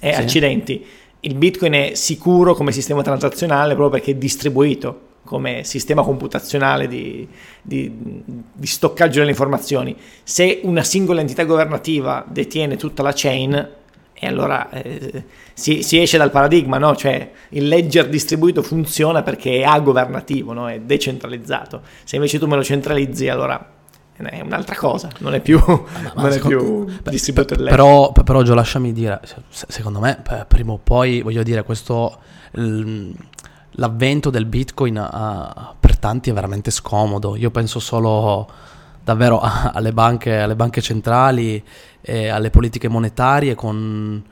è 0.00 0.12
sì. 0.14 0.20
accidenti. 0.20 0.84
Il 1.20 1.34
Bitcoin 1.34 1.74
è 1.74 1.90
sicuro 1.94 2.54
come 2.54 2.72
sistema 2.72 3.02
transazionale 3.02 3.74
proprio 3.74 4.00
perché 4.00 4.12
è 4.12 4.14
distribuito 4.16 5.10
come 5.24 5.62
sistema 5.62 6.02
computazionale 6.02 6.88
di, 6.88 7.26
di, 7.62 7.92
di, 8.52 8.66
stoccaggio 8.66 9.20
delle 9.20 9.30
informazioni. 9.30 9.96
Se 10.24 10.60
una 10.64 10.82
singola 10.82 11.20
entità 11.20 11.44
governativa 11.44 12.24
detiene 12.28 12.76
tutta 12.76 13.04
la 13.04 13.12
chain, 13.14 13.70
e 14.24 14.28
allora 14.28 14.70
eh, 14.70 15.24
si, 15.52 15.82
si, 15.82 16.00
esce 16.00 16.16
dal 16.16 16.30
paradigma, 16.30 16.78
no? 16.78 16.94
cioè 16.94 17.28
il 17.48 17.66
ledger 17.66 18.08
distribuito 18.08 18.62
funziona 18.62 19.24
perché 19.24 19.62
è 19.62 19.62
agovernativo, 19.64 20.52
no? 20.52 20.68
è 20.68 20.78
decentralizzato. 20.78 21.80
Se 22.04 22.14
invece 22.14 22.38
tu 22.38 22.46
me 22.46 22.54
lo 22.54 22.62
centralizzi, 22.62 23.28
allora 23.28 23.68
è 24.14 24.40
un'altra 24.40 24.76
cosa, 24.76 25.10
non 25.18 25.34
è 25.34 25.40
più, 25.40 25.58
ma, 25.66 26.12
ma 26.14 26.22
non 26.22 26.30
è 26.30 26.38
più 26.38 26.86
distribuito 27.02 27.56
per, 27.56 27.64
però, 27.64 28.12
però 28.12 28.42
Gio, 28.42 28.54
lasciami 28.54 28.92
dire, 28.92 29.20
secondo 29.48 29.98
me 29.98 30.22
prima 30.46 30.70
o 30.70 30.78
poi, 30.78 31.20
voglio 31.20 31.42
dire, 31.42 31.64
questo... 31.64 32.16
l'avvento 32.52 34.30
del 34.30 34.44
Bitcoin 34.44 34.98
uh, 34.98 35.74
per 35.80 35.98
tanti 35.98 36.30
è 36.30 36.32
veramente 36.32 36.70
scomodo. 36.70 37.34
Io 37.34 37.50
penso 37.50 37.80
solo 37.80 38.48
davvero 39.02 39.40
alle 39.40 39.92
banche, 39.92 40.38
alle 40.38 40.56
banche 40.56 40.80
centrali 40.80 41.62
e 42.00 42.28
alle 42.28 42.50
politiche 42.50 42.88
monetarie 42.88 43.54
con 43.54 44.22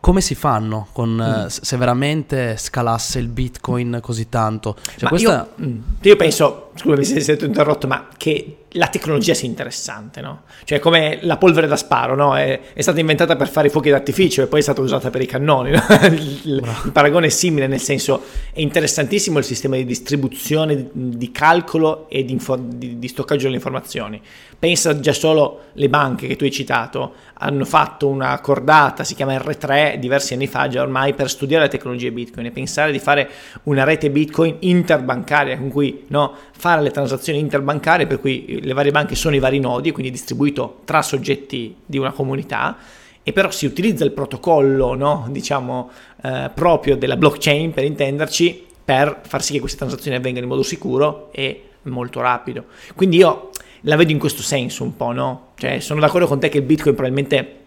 come 0.00 0.20
si 0.20 0.34
fanno 0.34 0.88
con, 0.92 1.14
mm. 1.14 1.46
se 1.46 1.76
veramente 1.76 2.56
scalasse 2.56 3.18
il 3.18 3.28
bitcoin 3.28 3.98
così 4.00 4.28
tanto 4.28 4.76
cioè 4.96 5.08
questa... 5.08 5.48
io, 5.56 5.66
mm, 5.66 5.78
io 6.02 6.16
penso 6.16 6.70
scusami 6.74 7.04
se 7.04 7.20
sei 7.20 7.38
interrotto 7.40 7.86
ma 7.86 8.08
che 8.16 8.63
la 8.76 8.88
tecnologia 8.88 9.34
sia 9.34 9.48
interessante, 9.48 10.20
no? 10.20 10.42
Cioè 10.64 10.80
come 10.80 11.18
la 11.22 11.36
polvere 11.36 11.66
da 11.66 11.76
sparo, 11.76 12.16
no? 12.16 12.36
È, 12.36 12.60
è, 12.72 12.82
stata 12.82 12.98
inventata 12.98 13.36
per 13.36 13.48
fare 13.48 13.68
i 13.68 13.70
fuochi 13.70 13.90
d'artificio 13.90 14.42
e 14.42 14.46
poi 14.46 14.60
è 14.60 14.62
stata 14.62 14.80
usata 14.80 15.10
per 15.10 15.20
i 15.20 15.26
cannoni, 15.26 15.70
no? 15.70 15.82
il, 16.10 16.40
il, 16.44 16.90
paragone 16.92 17.26
è 17.26 17.30
simile, 17.30 17.68
nel 17.68 17.80
senso 17.80 18.22
è 18.52 18.60
interessantissimo 18.60 19.38
il 19.38 19.44
sistema 19.44 19.76
di 19.76 19.84
distribuzione, 19.84 20.74
di, 20.76 20.88
di 20.92 21.30
calcolo 21.30 22.08
e 22.08 22.24
di, 22.24 22.32
info, 22.32 22.56
di, 22.56 22.98
di, 22.98 23.08
stoccaggio 23.08 23.44
delle 23.44 23.56
informazioni. 23.56 24.20
Pensa 24.58 24.98
già 24.98 25.12
solo 25.12 25.66
le 25.74 25.88
banche 25.88 26.26
che 26.26 26.34
tu 26.34 26.44
hai 26.44 26.50
citato, 26.50 27.14
hanno 27.34 27.64
fatto 27.64 28.08
una 28.08 28.40
cordata, 28.40 29.04
si 29.04 29.14
chiama 29.14 29.36
R3, 29.36 29.96
diversi 29.96 30.34
anni 30.34 30.46
fa 30.46 30.66
già 30.66 30.82
ormai, 30.82 31.14
per 31.14 31.30
studiare 31.30 31.64
le 31.64 31.70
tecnologie 31.70 32.10
Bitcoin 32.10 32.46
e 32.46 32.50
pensare 32.50 32.90
di 32.90 32.98
fare 32.98 33.28
una 33.64 33.84
rete 33.84 34.10
Bitcoin 34.10 34.56
interbancaria 34.60 35.58
con 35.58 35.68
cui 35.68 36.04
no, 36.08 36.34
fare 36.56 36.82
le 36.82 36.90
transazioni 36.90 37.38
interbancarie 37.38 38.06
per 38.06 38.18
cui 38.18 38.62
le 38.64 38.72
varie 38.72 38.90
banche 38.90 39.14
sono 39.14 39.34
i 39.36 39.38
vari 39.38 39.60
nodi, 39.60 39.92
quindi 39.92 40.10
distribuito 40.10 40.80
tra 40.84 41.02
soggetti 41.02 41.76
di 41.84 41.98
una 41.98 42.12
comunità, 42.12 42.76
e 43.22 43.32
però 43.32 43.50
si 43.50 43.66
utilizza 43.66 44.04
il 44.04 44.12
protocollo, 44.12 44.94
no, 44.94 45.26
diciamo, 45.30 45.90
eh, 46.22 46.50
proprio 46.52 46.96
della 46.96 47.16
blockchain, 47.16 47.72
per 47.72 47.84
intenderci, 47.84 48.66
per 48.84 49.20
far 49.24 49.42
sì 49.42 49.54
che 49.54 49.60
queste 49.60 49.78
transazioni 49.78 50.16
avvengano 50.16 50.44
in 50.44 50.50
modo 50.50 50.62
sicuro 50.62 51.30
e 51.32 51.68
molto 51.82 52.20
rapido. 52.20 52.66
Quindi 52.94 53.16
io 53.16 53.50
la 53.82 53.96
vedo 53.96 54.12
in 54.12 54.18
questo 54.18 54.42
senso 54.42 54.82
un 54.82 54.96
po', 54.96 55.12
no? 55.12 55.48
Cioè, 55.56 55.80
sono 55.80 56.00
d'accordo 56.00 56.26
con 56.26 56.38
te 56.38 56.48
che 56.48 56.58
il 56.58 56.64
Bitcoin 56.64 56.94
probabilmente 56.94 57.63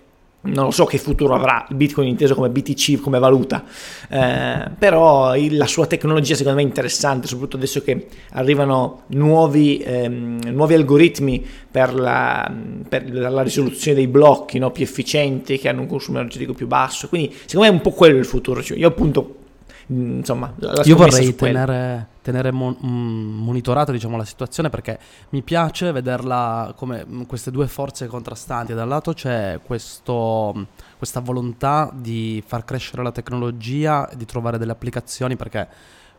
non 0.47 0.65
lo 0.65 0.71
so 0.71 0.85
che 0.85 0.97
futuro 0.97 1.35
avrà 1.35 1.65
il 1.69 1.75
Bitcoin 1.75 2.07
inteso 2.07 2.35
come 2.35 2.49
BTC, 2.49 2.99
come 2.99 3.19
valuta, 3.19 3.63
eh, 4.09 4.69
però 4.77 5.35
il, 5.35 5.57
la 5.57 5.67
sua 5.67 5.85
tecnologia 5.85 6.35
secondo 6.35 6.57
me 6.57 6.63
è 6.63 6.67
interessante, 6.67 7.27
soprattutto 7.27 7.57
adesso 7.57 7.81
che 7.81 8.07
arrivano 8.31 9.03
nuovi, 9.07 9.77
ehm, 9.79 10.49
nuovi 10.51 10.73
algoritmi 10.73 11.45
per 11.69 11.93
la, 11.93 12.51
per 12.87 13.13
la, 13.13 13.41
risoluzione 13.41 13.95
dei 13.97 14.07
blocchi 14.07 14.57
no, 14.57 14.71
più 14.71 14.83
efficienti, 14.83 15.57
che 15.57 15.69
hanno 15.69 15.81
un 15.81 15.87
consumo 15.87 16.17
energetico 16.19 16.53
più 16.53 16.67
basso, 16.67 17.07
quindi 17.07 17.33
secondo 17.45 17.67
me 17.67 17.73
è 17.73 17.77
un 17.77 17.81
po' 17.81 17.91
quello 17.91 18.17
il 18.17 18.25
futuro, 18.25 18.61
cioè, 18.63 18.77
io 18.77 18.87
appunto 18.87 19.35
Mm, 19.91 20.17
insomma, 20.17 20.53
la 20.57 20.81
Io 20.83 20.97
vorrei 20.97 21.33
tenere, 21.33 22.07
tenere 22.27 22.51
mon- 22.51 22.77
mm, 22.85 23.41
monitorata 23.41 23.93
diciamo, 23.93 24.17
la 24.17 24.25
situazione 24.25 24.69
perché 24.69 24.99
mi 25.29 25.41
piace 25.43 25.93
vederla 25.93 26.73
come 26.75 27.05
mm, 27.05 27.21
queste 27.21 27.51
due 27.51 27.67
forze 27.67 28.07
contrastanti. 28.07 28.73
Da 28.73 28.83
un 28.83 28.89
lato 28.89 29.13
c'è 29.13 29.61
questo, 29.63 30.67
questa 30.97 31.21
volontà 31.21 31.89
di 31.93 32.43
far 32.45 32.65
crescere 32.65 33.01
la 33.01 33.13
tecnologia 33.13 34.09
di 34.13 34.25
trovare 34.25 34.57
delle 34.57 34.73
applicazioni 34.73 35.37
perché 35.37 35.67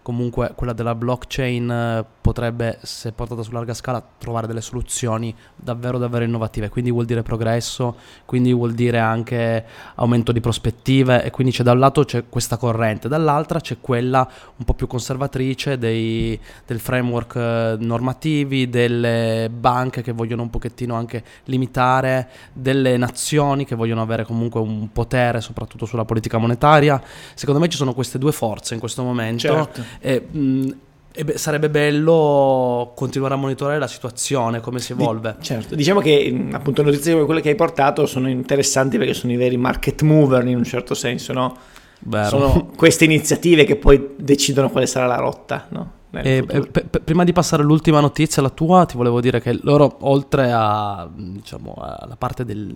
comunque 0.08 0.52
quella 0.54 0.72
della 0.72 0.94
blockchain 0.94 1.70
eh, 1.70 2.04
potrebbe, 2.18 2.78
se 2.80 3.12
portata 3.12 3.42
su 3.42 3.50
larga 3.50 3.74
scala, 3.74 4.02
trovare 4.16 4.46
delle 4.46 4.62
soluzioni 4.62 5.34
davvero 5.54 5.98
davvero 5.98 6.24
innovative, 6.24 6.70
quindi 6.70 6.90
vuol 6.90 7.04
dire 7.04 7.22
progresso, 7.22 7.94
quindi 8.24 8.54
vuol 8.54 8.72
dire 8.72 9.00
anche 9.00 9.66
aumento 9.96 10.32
di 10.32 10.40
prospettive 10.40 11.22
e 11.22 11.30
quindi 11.30 11.52
c'è 11.52 11.62
da 11.62 11.72
un 11.72 11.78
lato 11.78 12.06
c'è 12.06 12.24
questa 12.26 12.56
corrente, 12.56 13.06
dall'altra 13.06 13.60
c'è 13.60 13.82
quella 13.82 14.26
un 14.56 14.64
po' 14.64 14.72
più 14.72 14.86
conservatrice 14.86 15.76
dei, 15.76 16.40
del 16.64 16.80
framework 16.80 17.36
eh, 17.36 17.76
normativi, 17.78 18.70
delle 18.70 19.50
banche 19.52 20.00
che 20.00 20.12
vogliono 20.12 20.40
un 20.40 20.48
pochettino 20.48 20.94
anche 20.94 21.22
limitare, 21.44 22.30
delle 22.54 22.96
nazioni 22.96 23.66
che 23.66 23.74
vogliono 23.74 24.00
avere 24.00 24.24
comunque 24.24 24.58
un 24.58 24.90
potere 24.90 25.42
soprattutto 25.42 25.84
sulla 25.84 26.06
politica 26.06 26.38
monetaria. 26.38 26.98
Secondo 27.34 27.60
me 27.60 27.68
ci 27.68 27.76
sono 27.76 27.92
queste 27.92 28.16
due 28.16 28.32
forze 28.32 28.72
in 28.72 28.80
questo 28.80 29.02
momento. 29.02 29.40
Certo 29.40 29.97
e, 30.00 30.20
mh, 30.20 30.76
beh, 31.24 31.38
sarebbe 31.38 31.70
bello 31.70 32.92
continuare 32.94 33.34
a 33.34 33.36
monitorare 33.36 33.78
la 33.78 33.86
situazione, 33.86 34.60
come 34.60 34.78
si 34.78 34.92
evolve. 34.92 35.36
Di, 35.38 35.44
certo, 35.44 35.74
diciamo 35.74 36.00
che 36.00 36.48
appunto 36.52 36.82
notizie 36.82 37.12
come 37.12 37.24
quelle 37.24 37.40
che 37.40 37.50
hai 37.50 37.54
portato 37.54 38.06
sono 38.06 38.28
interessanti 38.28 38.98
perché 38.98 39.14
sono 39.14 39.32
i 39.32 39.36
veri 39.36 39.56
market 39.56 40.02
mover 40.02 40.46
in 40.46 40.56
un 40.56 40.64
certo 40.64 40.94
senso, 40.94 41.32
no? 41.32 41.56
Vero. 42.00 42.28
Sono 42.28 42.70
queste 42.76 43.04
iniziative 43.04 43.64
che 43.64 43.76
poi 43.76 44.10
decidono 44.16 44.70
quale 44.70 44.86
sarà 44.86 45.06
la 45.06 45.16
rotta, 45.16 45.66
no? 45.70 45.96
E, 46.10 46.42
e, 46.48 46.60
p- 46.62 47.00
prima 47.00 47.22
di 47.22 47.32
passare 47.32 47.62
all'ultima 47.62 48.00
notizia, 48.00 48.40
la 48.40 48.48
tua, 48.48 48.86
ti 48.86 48.96
volevo 48.96 49.20
dire 49.20 49.40
che 49.40 49.58
loro, 49.62 49.98
oltre 50.00 50.50
a, 50.52 51.08
diciamo, 51.12 51.74
alla 51.76 52.16
parte 52.16 52.44
del, 52.44 52.74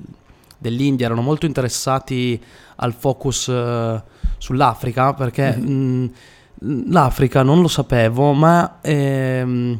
dell'India, 0.58 1.06
erano 1.06 1.22
molto 1.22 1.46
interessati 1.46 2.40
al 2.76 2.92
focus 2.92 3.46
uh, 3.46 4.00
sull'Africa 4.36 5.14
perché 5.14 5.56
mm-hmm. 5.56 6.02
mh, 6.02 6.12
l'Africa 6.62 7.42
non 7.42 7.60
lo 7.60 7.68
sapevo, 7.68 8.32
ma 8.32 8.80
è 8.80 9.40
ehm, 9.40 9.78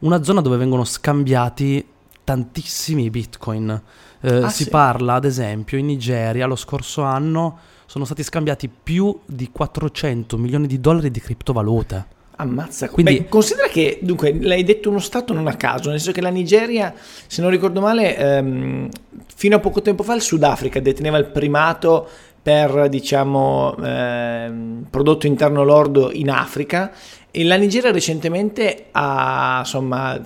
una 0.00 0.22
zona 0.22 0.40
dove 0.40 0.56
vengono 0.56 0.84
scambiati 0.84 1.86
tantissimi 2.24 3.10
bitcoin. 3.10 3.82
Eh, 4.20 4.36
ah, 4.36 4.48
si 4.48 4.64
sì. 4.64 4.70
parla, 4.70 5.14
ad 5.14 5.24
esempio, 5.24 5.78
in 5.78 5.86
Nigeria 5.86 6.46
lo 6.46 6.56
scorso 6.56 7.02
anno 7.02 7.58
sono 7.86 8.06
stati 8.06 8.22
scambiati 8.22 8.68
più 8.68 9.16
di 9.24 9.50
400 9.52 10.36
milioni 10.38 10.66
di 10.66 10.80
dollari 10.80 11.10
di 11.10 11.20
criptovalute. 11.20 12.12
Ammazza, 12.36 12.88
quindi 12.88 13.18
Beh, 13.18 13.28
considera 13.28 13.68
che 13.68 14.00
dunque 14.02 14.36
l'hai 14.40 14.64
detto 14.64 14.90
uno 14.90 14.98
stato 14.98 15.32
non 15.32 15.46
a 15.46 15.54
caso, 15.54 15.90
nel 15.90 16.00
senso 16.00 16.10
che 16.12 16.20
la 16.20 16.30
Nigeria, 16.30 16.92
se 16.96 17.40
non 17.40 17.50
ricordo 17.50 17.80
male, 17.80 18.16
ehm, 18.16 18.88
fino 19.32 19.54
a 19.54 19.60
poco 19.60 19.80
tempo 19.82 20.02
fa 20.02 20.14
il 20.14 20.22
Sudafrica 20.22 20.80
deteneva 20.80 21.18
il 21.18 21.26
primato 21.26 22.08
per 22.44 22.90
diciamo 22.90 23.74
eh, 23.82 24.52
prodotto 24.90 25.26
interno 25.26 25.64
lordo 25.64 26.12
in 26.12 26.28
Africa. 26.28 26.92
E 27.30 27.42
la 27.42 27.56
Nigeria 27.56 27.90
recentemente 27.90 28.88
ha 28.92 29.56
insomma 29.60 30.20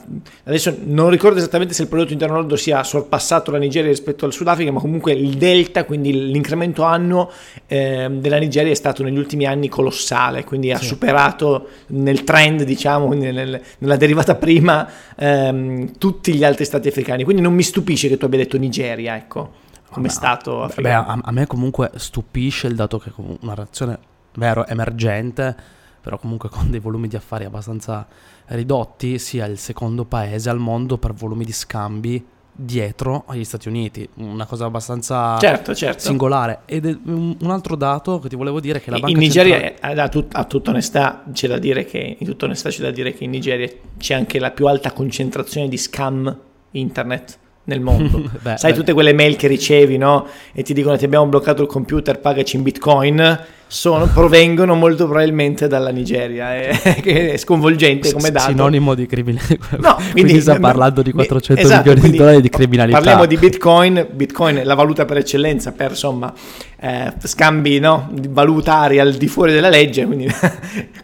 adesso 0.44 0.76
non 0.84 1.08
ricordo 1.08 1.38
esattamente 1.38 1.72
se 1.72 1.82
il 1.82 1.88
prodotto 1.88 2.12
interno 2.12 2.34
lordo 2.34 2.54
sia 2.54 2.82
sorpassato 2.82 3.50
la 3.50 3.56
Nigeria 3.56 3.88
rispetto 3.88 4.26
al 4.26 4.32
Sudafrica 4.34 4.70
ma 4.72 4.78
comunque 4.78 5.12
il 5.12 5.38
delta 5.38 5.84
quindi 5.84 6.12
l'incremento 6.30 6.82
annuo 6.82 7.30
eh, 7.66 8.08
della 8.10 8.36
Nigeria 8.36 8.72
è 8.72 8.74
stato 8.74 9.02
negli 9.02 9.16
ultimi 9.16 9.46
anni 9.46 9.70
colossale 9.70 10.44
quindi 10.44 10.66
sì. 10.66 10.72
ha 10.74 10.78
superato 10.80 11.68
nel 11.86 12.24
trend 12.24 12.64
diciamo 12.64 13.10
nel, 13.14 13.58
nella 13.78 13.96
derivata 13.96 14.34
prima 14.34 14.86
ehm, 15.16 15.96
tutti 15.96 16.34
gli 16.34 16.44
altri 16.44 16.66
stati 16.66 16.88
africani. 16.88 17.24
Quindi 17.24 17.40
non 17.40 17.54
mi 17.54 17.62
stupisce 17.62 18.08
che 18.08 18.18
tu 18.18 18.26
abbia 18.26 18.40
detto 18.40 18.58
Nigeria 18.58 19.16
ecco 19.16 19.66
come 19.90 20.08
stato 20.08 20.62
africano. 20.62 21.04
Beh, 21.04 21.10
a, 21.10 21.18
a, 21.22 21.32
me 21.32 21.46
comunque 21.46 21.90
stupisce 21.94 22.66
il 22.66 22.74
dato 22.74 22.98
che 22.98 23.12
una 23.16 23.54
reazione 23.54 23.98
vero 24.34 24.66
emergente, 24.66 25.56
però 26.00 26.18
comunque 26.18 26.48
con 26.50 26.70
dei 26.70 26.80
volumi 26.80 27.08
di 27.08 27.16
affari 27.16 27.44
abbastanza 27.44 28.06
ridotti, 28.46 29.18
sia 29.18 29.46
il 29.46 29.58
secondo 29.58 30.04
paese 30.04 30.50
al 30.50 30.58
mondo 30.58 30.98
per 30.98 31.12
volumi 31.12 31.44
di 31.44 31.52
scambi 31.52 32.24
dietro 32.60 33.22
agli 33.28 33.44
Stati 33.44 33.68
Uniti, 33.68 34.08
una 34.14 34.44
cosa 34.44 34.64
abbastanza 34.64 35.38
certo, 35.38 35.76
certo. 35.76 36.00
singolare. 36.00 36.62
Ed 36.64 36.86
è 36.86 36.96
un 37.04 37.50
altro 37.50 37.76
dato 37.76 38.18
che 38.18 38.28
ti 38.28 38.34
volevo 38.34 38.58
dire 38.58 38.80
che 38.80 38.90
la 38.90 38.98
banca 38.98 39.12
in 39.12 39.18
Nigeria 39.18 39.60
centrale... 39.60 40.00
a, 40.00 40.08
tut, 40.08 40.34
a, 40.34 40.44
tutta 40.44 40.70
onestà 40.70 41.22
c'è 41.32 41.46
da 41.46 41.58
dire 41.58 41.84
che 41.84 42.16
in 42.18 42.26
tutta 42.26 42.46
onestà 42.46 42.70
c'è 42.70 42.82
da 42.82 42.90
dire 42.90 43.12
che 43.12 43.24
in 43.24 43.30
Nigeria 43.30 43.70
c'è 43.96 44.14
anche 44.14 44.40
la 44.40 44.50
più 44.50 44.66
alta 44.66 44.90
concentrazione 44.92 45.68
di 45.68 45.76
scam 45.76 46.36
internet 46.72 47.38
nel 47.68 47.80
mondo. 47.80 48.28
beh, 48.42 48.56
Sai 48.56 48.72
beh. 48.72 48.76
tutte 48.76 48.92
quelle 48.92 49.12
mail 49.12 49.36
che 49.36 49.46
ricevi, 49.46 49.96
no? 49.96 50.26
E 50.52 50.62
ti 50.62 50.74
dicono 50.74 50.96
ti 50.96 51.04
abbiamo 51.04 51.26
bloccato 51.26 51.62
il 51.62 51.68
computer, 51.68 52.18
pagaci 52.18 52.56
in 52.56 52.62
bitcoin. 52.62 53.46
Sono, 53.70 54.06
provengono 54.06 54.74
molto 54.74 55.04
probabilmente 55.04 55.68
dalla 55.68 55.90
Nigeria, 55.90 56.54
è, 56.56 57.32
è 57.32 57.36
sconvolgente 57.36 58.10
come 58.14 58.30
dato. 58.30 58.48
Sinonimo 58.48 58.94
di 58.94 59.04
criminalità. 59.04 59.76
No, 59.76 59.94
quindi, 60.10 60.22
quindi 60.22 60.40
sta 60.40 60.58
parlando 60.58 61.02
di 61.02 61.12
400 61.12 61.62
esatto, 61.62 61.90
milioni 61.90 62.10
di 62.10 62.16
dollari 62.16 62.40
di 62.40 62.48
criminalità. 62.48 62.96
Parliamo 62.96 63.26
di 63.26 63.36
bitcoin, 63.36 64.08
bitcoin 64.10 64.56
è 64.56 64.64
la 64.64 64.74
valuta 64.74 65.04
per 65.04 65.18
eccellenza 65.18 65.72
per 65.72 65.90
insomma 65.90 66.32
eh, 66.80 67.12
scambi 67.22 67.78
no, 67.78 68.10
valutari 68.30 69.00
al 69.00 69.12
di 69.12 69.28
fuori 69.28 69.52
della 69.52 69.68
legge, 69.68 70.06
quindi 70.06 70.26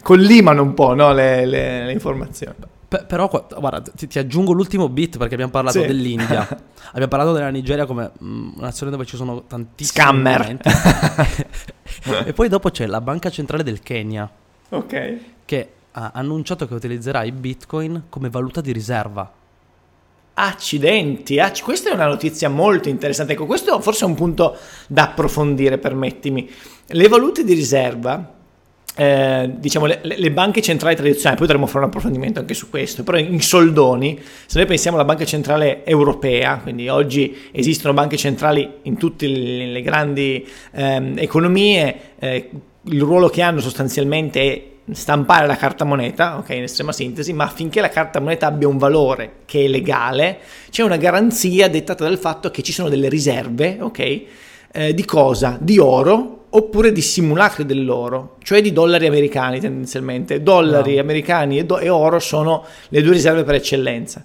collimano 0.01 0.63
un 0.63 0.73
po' 0.73 0.95
no, 0.95 1.13
le, 1.13 1.45
le, 1.45 1.85
le 1.85 1.91
informazioni. 1.91 2.55
P- 2.95 3.05
però, 3.05 3.29
guarda, 3.29 3.81
ti, 3.81 4.07
ti, 4.07 4.19
aggiungo 4.19 4.53
l'ultimo 4.53 4.87
bit 4.89 5.17
perché 5.17 5.33
abbiamo 5.33 5.51
parlato 5.51 5.81
sì. 5.81 5.87
dell'India. 5.87 6.47
abbiamo 6.89 7.07
parlato 7.07 7.33
della 7.33 7.49
Nigeria 7.49 7.85
come 7.85 8.11
mm, 8.23 8.51
una 8.55 8.65
nazione 8.65 8.91
dove 8.91 9.05
ci 9.05 9.17
sono 9.17 9.43
tantissimi 9.43 10.05
Scammer. 10.05 10.57
e 12.25 12.33
poi 12.33 12.47
dopo 12.47 12.69
c'è 12.69 12.85
la 12.85 13.01
Banca 13.01 13.29
Centrale 13.29 13.63
del 13.63 13.81
Kenya. 13.81 14.29
Ok. 14.69 15.17
Che 15.43 15.69
ha 15.91 16.11
annunciato 16.13 16.67
che 16.67 16.73
utilizzerà 16.73 17.23
i 17.23 17.31
bitcoin 17.31 18.03
come 18.09 18.29
valuta 18.29 18.61
di 18.61 18.71
riserva. 18.71 19.31
Accidenti, 20.37 21.39
acc- 21.39 21.63
questa 21.63 21.89
è 21.89 21.93
una 21.93 22.07
notizia 22.07 22.49
molto 22.49 22.89
interessante. 22.89 23.33
Ecco, 23.33 23.45
questo 23.45 23.79
forse 23.79 24.05
è 24.05 24.07
un 24.07 24.15
punto 24.15 24.57
da 24.87 25.03
approfondire, 25.03 25.77
permettimi. 25.77 26.49
Le 26.87 27.07
valute 27.07 27.43
di 27.43 27.53
riserva 27.53 28.34
eh, 28.95 29.51
diciamo 29.57 29.85
le, 29.85 29.99
le, 30.01 30.31
banche 30.31 30.61
centrali 30.61 30.95
tradizionali, 30.95 31.37
poi 31.37 31.47
dovremmo 31.47 31.67
fare 31.67 31.79
un 31.79 31.89
approfondimento 31.89 32.39
anche 32.39 32.53
su 32.53 32.69
questo, 32.69 33.03
però 33.03 33.17
in 33.17 33.41
soldoni, 33.41 34.19
se 34.45 34.57
noi 34.57 34.67
pensiamo 34.67 34.95
alla 34.95 35.05
banca 35.05 35.25
centrale 35.25 35.85
europea, 35.85 36.59
quindi 36.63 36.87
oggi 36.87 37.49
esistono 37.51 37.93
banche 37.93 38.15
centrali 38.15 38.69
in 38.83 38.97
tutte 38.97 39.27
le, 39.27 39.67
le 39.67 39.81
grandi 39.81 40.47
eh, 40.71 41.13
economie, 41.17 41.95
eh, 42.19 42.49
il 42.83 43.01
ruolo 43.01 43.27
che 43.27 43.41
hanno 43.41 43.59
sostanzialmente 43.59 44.41
è 44.41 44.63
stampare 44.91 45.47
la 45.47 45.55
carta 45.55 45.83
moneta, 45.83 46.37
ok, 46.37 46.49
in 46.49 46.63
estrema 46.63 46.91
sintesi, 46.91 47.33
ma 47.33 47.45
affinché 47.45 47.81
la 47.81 47.89
carta 47.89 48.19
moneta 48.19 48.47
abbia 48.47 48.67
un 48.67 48.77
valore 48.77 49.37
che 49.45 49.65
è 49.65 49.67
legale, 49.67 50.39
c'è 50.69 50.83
una 50.83 50.97
garanzia 50.97 51.67
dettata 51.67 52.03
dal 52.03 52.19
fatto 52.19 52.51
che 52.51 52.61
ci 52.61 52.71
sono 52.71 52.87
delle 52.87 53.09
riserve, 53.09 53.77
ok, 53.81 54.21
eh, 54.71 54.93
di 54.93 55.05
cosa? 55.05 55.57
Di 55.59 55.79
oro 55.79 56.44
oppure 56.55 56.91
di 56.91 57.01
simulacri 57.01 57.65
dell'oro, 57.65 58.37
cioè 58.43 58.61
di 58.61 58.71
dollari 58.71 59.07
americani 59.07 59.59
tendenzialmente. 59.59 60.41
Dollari 60.41 60.95
no. 60.95 61.01
americani 61.01 61.59
e, 61.59 61.65
do- 61.65 61.79
e, 61.79 61.89
oro 61.89 62.19
sono 62.19 62.63
le 62.89 63.01
due 63.01 63.13
riserve 63.13 63.43
per 63.43 63.55
eccellenza. 63.55 64.23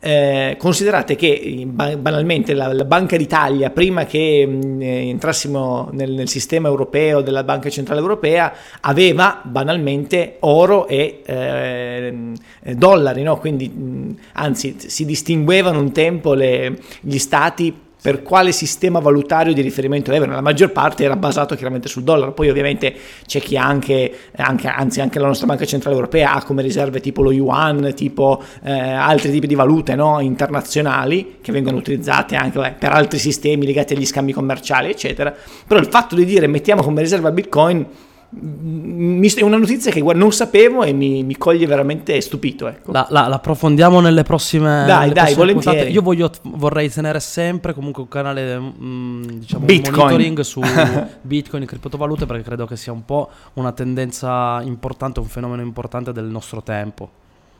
Eh, 0.00 0.54
considerate 0.58 1.16
che 1.16 1.66
banalmente 1.66 2.54
la, 2.54 2.72
la, 2.72 2.84
Banca 2.84 3.16
d'Italia, 3.16 3.70
prima 3.70 4.06
che 4.06 4.46
mh, 4.46 4.80
eh, 4.80 5.08
entrassimo 5.08 5.88
nel, 5.90 6.12
nel, 6.12 6.28
sistema 6.28 6.68
europeo 6.68 7.20
della 7.20 7.42
Banca 7.42 7.68
Centrale 7.68 8.00
Europea, 8.00 8.52
aveva 8.80 9.40
banalmente 9.42 10.36
oro 10.40 10.86
e 10.86 11.22
eh, 11.26 12.32
dollari, 12.74 13.22
no? 13.22 13.38
quindi 13.38 13.68
mh, 13.68 14.18
anzi 14.34 14.76
si 14.78 15.04
distinguevano 15.04 15.80
un 15.80 15.90
tempo 15.90 16.32
le, 16.32 16.78
gli 17.00 17.18
stati 17.18 17.86
per 18.00 18.22
quale 18.22 18.52
sistema 18.52 19.00
valutario 19.00 19.52
di 19.52 19.60
riferimento 19.60 20.10
avevano. 20.10 20.34
La 20.34 20.40
maggior 20.40 20.70
parte 20.70 21.04
era 21.04 21.16
basato 21.16 21.54
chiaramente 21.54 21.88
sul 21.88 22.02
dollaro, 22.02 22.32
poi 22.32 22.48
ovviamente 22.48 22.94
c'è 23.26 23.40
chi 23.40 23.56
anche, 23.56 24.12
anche 24.36 24.68
anzi 24.68 25.00
anche 25.00 25.18
la 25.18 25.26
nostra 25.26 25.46
Banca 25.46 25.64
Centrale 25.64 25.96
Europea 25.96 26.34
ha 26.34 26.42
come 26.42 26.62
riserve 26.62 27.00
tipo 27.00 27.22
lo 27.22 27.32
yuan, 27.32 27.92
tipo 27.94 28.42
eh, 28.62 28.72
altri 28.72 29.30
tipi 29.30 29.46
di 29.46 29.54
valute 29.54 29.94
no, 29.94 30.20
internazionali 30.20 31.36
che 31.40 31.52
vengono 31.52 31.76
utilizzate 31.76 32.36
anche 32.36 32.58
beh, 32.58 32.74
per 32.78 32.92
altri 32.92 33.18
sistemi 33.18 33.66
legati 33.66 33.94
agli 33.94 34.06
scambi 34.06 34.32
commerciali, 34.32 34.90
eccetera. 34.90 35.34
Però 35.66 35.80
il 35.80 35.86
fatto 35.86 36.14
di 36.14 36.24
dire 36.24 36.46
mettiamo 36.46 36.82
come 36.82 37.00
riserva 37.00 37.30
Bitcoin 37.30 37.86
è 38.30 39.42
una 39.42 39.56
notizia 39.56 39.90
che 39.90 40.02
non 40.02 40.32
sapevo 40.32 40.82
e 40.82 40.92
mi, 40.92 41.22
mi 41.24 41.36
coglie 41.38 41.66
veramente 41.66 42.20
stupito. 42.20 42.68
Ecco. 42.68 42.92
La, 42.92 43.06
la, 43.08 43.26
la, 43.26 43.36
approfondiamo 43.36 44.00
nelle 44.00 44.22
prossime 44.22 44.84
Dai, 44.86 45.00
nelle 45.08 45.12
dai, 45.14 45.34
volentieri. 45.34 45.90
Io 45.90 46.02
voglio, 46.02 46.30
vorrei 46.42 46.90
tenere 46.90 47.20
sempre 47.20 47.72
comunque 47.72 48.02
un 48.02 48.08
canale 48.08 48.58
mh, 48.58 48.74
mm, 48.82 49.22
diciamo 49.22 49.64
Bitcoin. 49.64 49.96
monitoring 49.96 50.40
su 50.40 50.60
Bitcoin 51.22 51.62
e 51.62 51.66
criptovalute 51.66 52.26
perché 52.26 52.42
credo 52.42 52.66
che 52.66 52.76
sia 52.76 52.92
un 52.92 53.04
po' 53.04 53.30
una 53.54 53.72
tendenza 53.72 54.60
importante, 54.62 55.20
un 55.20 55.26
fenomeno 55.26 55.62
importante 55.62 56.12
del 56.12 56.26
nostro 56.26 56.62
tempo. 56.62 57.10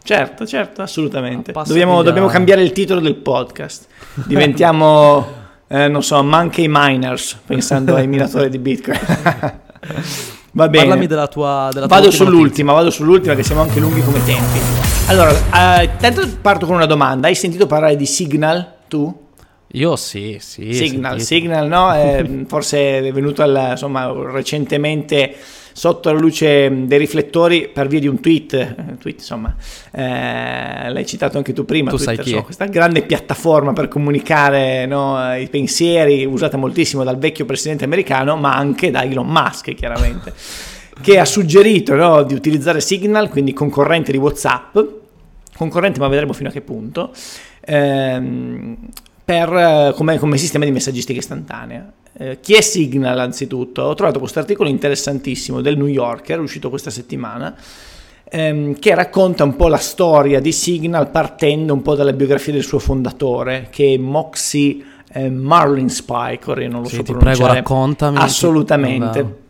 Certo, 0.03 0.47
certo, 0.47 0.83
assolutamente. 0.83 1.53
Dobbiamo, 1.53 2.03
dobbiamo, 2.03 2.29
cambiare 2.29 2.63
il 2.63 2.73
titolo 2.73 3.01
del 3.01 3.17
podcast. 3.17 3.87
Diventiamo, 4.27 5.27
eh, 5.69 5.89
non 5.89 6.03
so, 6.03 6.23
Monkey 6.23 6.67
Miners, 6.69 7.41
pensando 7.45 7.95
ai 7.95 8.07
minatori 8.09 8.49
di 8.51 8.59
Bitcoin. 8.59 8.99
Va 10.53 10.69
bene. 10.69 10.85
Parlami 10.85 11.07
della 11.07 11.29
tua. 11.29 11.69
Della 11.73 11.87
vado 11.87 12.11
sull'ultima, 12.11 12.73
vado 12.73 12.91
sull'ultima, 12.91 13.35
che 13.35 13.43
siamo 13.43 13.61
anche 13.61 13.81
lunghi 13.81 14.03
come 14.03 14.25
tempi. 14.25 14.59
Allora, 15.09 15.83
eh, 15.83 15.91
tanto 15.99 16.27
parto 16.41 16.67
con 16.67 16.75
una 16.75 16.87
domanda. 16.87 17.29
Hai 17.29 17.35
sentito 17.35 17.67
parlare 17.67 17.97
di 17.97 18.07
Signal 18.07 18.75
tu? 18.89 19.27
Io 19.73 19.97
sì, 19.97 20.39
sì. 20.41 20.73
Signal, 20.73 21.21
Signal, 21.21 21.69
no? 21.69 21.95
Eh, 21.95 22.45
forse 22.47 23.01
è 23.01 23.13
venuto 23.13 23.43
al, 23.43 23.69
insomma, 23.73 24.11
recentemente 24.33 25.35
sotto 25.79 26.11
la 26.11 26.19
luce 26.19 26.87
dei 26.87 26.99
riflettori 26.99 27.71
per 27.73 27.87
via 27.87 28.01
di 28.01 28.09
un 28.09 28.19
tweet, 28.19 28.53
eh, 28.53 28.75
tweet 28.99 29.21
insomma, 29.21 29.55
eh, 29.93 30.91
l'hai 30.91 31.07
citato 31.07 31.37
anche 31.37 31.53
tu 31.53 31.65
prima, 31.65 31.91
tu 31.91 31.97
Twitter, 31.99 32.17
sai 32.17 32.25
chi 32.25 32.31
so, 32.33 32.43
questa 32.43 32.65
grande 32.65 33.03
piattaforma 33.03 33.73
per 33.73 33.87
comunicare 33.87 34.87
no, 34.87 35.37
i 35.37 35.47
pensieri, 35.47 36.25
usata 36.25 36.57
moltissimo 36.57 37.05
dal 37.05 37.17
vecchio 37.17 37.45
presidente 37.45 37.85
americano, 37.85 38.37
ma 38.37 38.57
anche 38.57 38.91
da 38.91 39.05
Elon 39.05 39.29
Musk, 39.29 39.73
chiaramente, 39.75 40.33
che 41.01 41.21
ha 41.21 41.25
suggerito 41.25 41.95
no, 41.95 42.25
di 42.25 42.35
utilizzare 42.35 42.81
Signal, 42.81 43.29
quindi 43.29 43.53
concorrente 43.53 44.11
di 44.11 44.19
WhatsApp, 44.19 44.77
concorrente 45.57 46.01
ma 46.01 46.09
vedremo 46.09 46.33
fino 46.33 46.49
a 46.49 46.53
che 46.53 46.61
punto, 46.61 47.13
ehm, 47.61 48.77
per, 49.29 49.53
eh, 49.53 49.93
come, 49.95 50.17
come 50.17 50.39
sistema 50.39 50.65
di 50.65 50.71
messaggistica 50.71 51.19
istantanea. 51.19 51.93
Eh, 52.17 52.39
chi 52.41 52.55
è 52.55 52.63
Signal 52.63 53.19
anzitutto? 53.19 53.83
Ho 53.83 53.93
trovato 53.93 54.21
questo 54.21 54.39
articolo 54.39 54.71
interessantissimo 54.71 55.61
del 55.61 55.77
New 55.77 55.87
Yorker, 55.87 56.41
uscito 56.41 56.71
questa 56.71 56.89
settimana, 56.89 57.55
ehm, 58.25 58.79
che 58.79 58.95
racconta 58.95 59.45
un 59.45 59.55
po' 59.55 59.69
la 59.69 59.77
storia 59.77 60.41
di 60.41 60.51
Signal 60.51 61.11
partendo 61.11 61.75
un 61.75 61.83
po' 61.83 61.95
dalla 61.95 62.15
biografia 62.15 62.55
del 62.55 62.63
suo 62.63 62.79
fondatore, 62.79 63.69
che 63.71 63.93
è 63.93 63.97
Moxie 63.99 64.83
eh, 65.13 65.29
Marlin 65.29 65.91
Spike, 65.91 66.51
ora 66.51 66.63
io 66.63 66.71
non 66.71 66.81
lo 66.81 66.89
sì, 66.89 66.97
so 66.97 67.03
ti 67.03 67.13
pronunciare. 67.13 67.37
prego 67.37 67.55
raccontami. 67.55 68.17
Assolutamente. 68.17 69.47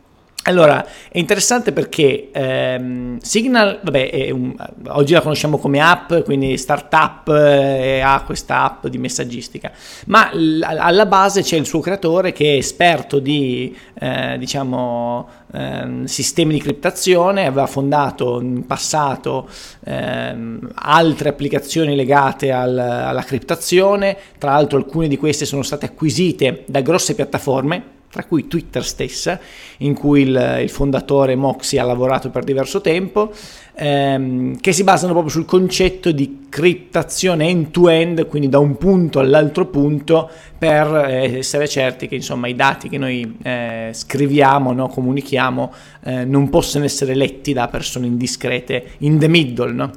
Allora, 0.48 0.82
è 1.10 1.18
interessante 1.18 1.72
perché 1.72 2.30
ehm, 2.32 3.18
Signal, 3.20 3.80
vabbè, 3.82 4.30
un, 4.30 4.54
oggi 4.88 5.12
la 5.12 5.20
conosciamo 5.20 5.58
come 5.58 5.78
app, 5.78 6.14
quindi 6.24 6.56
startup 6.56 7.28
eh, 7.28 8.00
ha 8.00 8.22
questa 8.24 8.64
app 8.64 8.86
di 8.86 8.96
messaggistica, 8.96 9.70
ma 10.06 10.30
l- 10.32 10.62
alla 10.62 11.04
base 11.04 11.42
c'è 11.42 11.56
il 11.56 11.66
suo 11.66 11.80
creatore 11.80 12.32
che 12.32 12.54
è 12.54 12.56
esperto 12.56 13.18
di, 13.18 13.76
eh, 14.00 14.36
diciamo, 14.38 15.28
eh, 15.52 16.00
sistemi 16.04 16.54
di 16.54 16.60
criptazione, 16.60 17.44
aveva 17.44 17.66
fondato 17.66 18.40
in 18.40 18.66
passato 18.66 19.50
ehm, 19.84 20.70
altre 20.76 21.28
applicazioni 21.28 21.94
legate 21.94 22.52
al, 22.52 22.78
alla 22.78 23.22
criptazione, 23.22 24.16
tra 24.38 24.52
l'altro 24.52 24.78
alcune 24.78 25.08
di 25.08 25.18
queste 25.18 25.44
sono 25.44 25.62
state 25.62 25.84
acquisite 25.84 26.64
da 26.66 26.80
grosse 26.80 27.14
piattaforme 27.14 27.96
tra 28.10 28.24
cui 28.24 28.48
Twitter 28.48 28.84
stessa, 28.84 29.38
in 29.78 29.94
cui 29.94 30.22
il, 30.22 30.58
il 30.62 30.70
fondatore 30.70 31.36
Moxie 31.36 31.78
ha 31.78 31.84
lavorato 31.84 32.30
per 32.30 32.42
diverso 32.42 32.80
tempo, 32.80 33.30
ehm, 33.74 34.58
che 34.60 34.72
si 34.72 34.82
basano 34.82 35.12
proprio 35.12 35.32
sul 35.32 35.44
concetto 35.44 36.10
di 36.10 36.46
criptazione 36.48 37.48
end-to-end, 37.48 38.26
quindi 38.26 38.48
da 38.48 38.58
un 38.58 38.76
punto 38.78 39.18
all'altro 39.18 39.66
punto, 39.66 40.30
per 40.56 40.86
eh, 41.08 41.38
essere 41.38 41.68
certi 41.68 42.08
che 42.08 42.14
insomma, 42.14 42.48
i 42.48 42.54
dati 42.54 42.88
che 42.88 42.98
noi 42.98 43.36
eh, 43.42 43.90
scriviamo, 43.92 44.72
no, 44.72 44.88
comunichiamo, 44.88 45.72
eh, 46.04 46.24
non 46.24 46.48
possono 46.48 46.84
essere 46.84 47.14
letti 47.14 47.52
da 47.52 47.68
persone 47.68 48.06
indiscrete 48.06 48.92
in 48.98 49.18
the 49.18 49.28
middle. 49.28 49.72
No? 49.72 49.90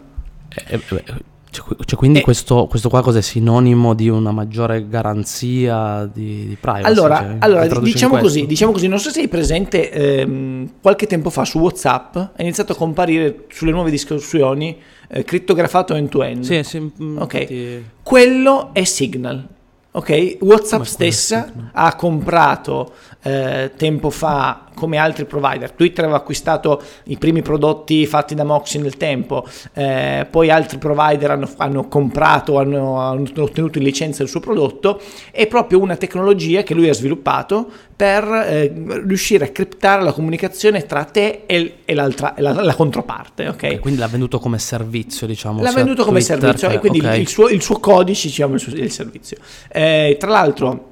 Eh, 0.49 0.75
eh, 0.75 1.29
cioè, 1.51 1.75
cioè, 1.83 1.99
quindi 1.99 2.19
eh, 2.19 2.21
questo, 2.21 2.65
questo, 2.67 2.87
qua 2.87 3.01
cosa 3.01 3.19
è 3.19 3.21
sinonimo 3.21 3.93
di 3.93 4.07
una 4.07 4.31
maggiore 4.31 4.87
garanzia 4.87 6.09
di, 6.11 6.47
di 6.47 6.57
privacy? 6.59 6.85
Allora, 6.85 7.17
cioè, 7.17 7.35
allora 7.39 7.67
diciamo, 7.81 8.17
così, 8.17 8.45
diciamo 8.45 8.71
così, 8.71 8.87
non 8.87 8.99
so 8.99 9.09
se 9.09 9.19
sei 9.19 9.27
presente, 9.27 9.91
ehm, 9.91 10.69
qualche 10.81 11.07
tempo 11.07 11.29
fa 11.29 11.43
su 11.43 11.59
WhatsApp 11.59 12.17
è 12.37 12.41
iniziato 12.41 12.71
a 12.71 12.75
comparire 12.75 13.45
sulle 13.49 13.71
nuove 13.71 13.91
discussioni 13.91 14.77
eh, 15.09 15.23
crittografato 15.25 15.93
end-to-end. 15.93 16.43
Sì, 16.43 16.63
sì. 16.63 16.79
Mm, 16.79 17.17
ok, 17.17 17.33
infatti... 17.33 17.85
quello 18.01 18.69
è 18.71 18.85
Signal. 18.85 19.45
Ok, 19.93 20.37
WhatsApp 20.39 20.83
stessa 20.83 21.51
ha 21.73 21.95
comprato 21.95 22.93
eh, 23.23 23.71
tempo 23.75 24.09
fa 24.09 24.69
come 24.73 24.97
altri 24.97 25.25
provider. 25.25 25.71
Twitter 25.71 26.05
aveva 26.05 26.19
acquistato 26.19 26.81
i 27.05 27.17
primi 27.17 27.41
prodotti 27.41 28.05
fatti 28.05 28.35
da 28.35 28.43
Moxie 28.43 28.81
nel 28.81 28.97
tempo, 28.97 29.45
eh, 29.73 30.27
poi 30.29 30.49
altri 30.49 30.77
provider 30.77 31.31
hanno, 31.31 31.49
hanno 31.57 31.87
comprato, 31.87 32.57
hanno, 32.57 32.99
hanno, 32.99 33.27
ottenuto 33.37 33.77
in 33.77 33.83
licenza 33.83 34.23
il 34.23 34.29
suo 34.29 34.39
prodotto. 34.39 34.99
È 35.31 35.47
proprio 35.47 35.79
una 35.79 35.95
tecnologia 35.95 36.63
che 36.63 36.73
lui 36.73 36.89
ha 36.89 36.93
sviluppato 36.93 37.69
per 37.95 38.23
eh, 38.23 38.73
riuscire 39.05 39.45
a 39.45 39.47
criptare 39.49 40.01
la 40.01 40.11
comunicazione 40.11 40.85
tra 40.85 41.03
te 41.03 41.43
e, 41.45 41.75
e 41.85 41.93
l'altra, 41.93 42.33
la, 42.37 42.51
la 42.51 42.73
controparte. 42.73 43.47
Okay? 43.49 43.79
quindi 43.79 43.99
l'ha 43.99 44.07
venduto 44.07 44.39
come 44.39 44.57
servizio, 44.57 45.27
diciamo. 45.27 45.61
L'ha 45.61 45.71
venduto 45.71 46.03
come 46.03 46.19
Twitter 46.19 46.39
servizio, 46.39 46.67
che, 46.69 46.75
e 46.75 46.79
quindi 46.79 46.99
okay. 46.99 47.19
il, 47.19 47.27
suo, 47.27 47.47
il, 47.49 47.61
suo, 47.61 47.79
codice, 47.79 48.27
diciamo, 48.27 48.55
il, 48.55 48.59
suo, 48.59 48.73
il 48.73 48.91
servizio. 48.91 49.37
Eh, 49.69 50.17
tra 50.19 50.31
l'altro 50.31 50.90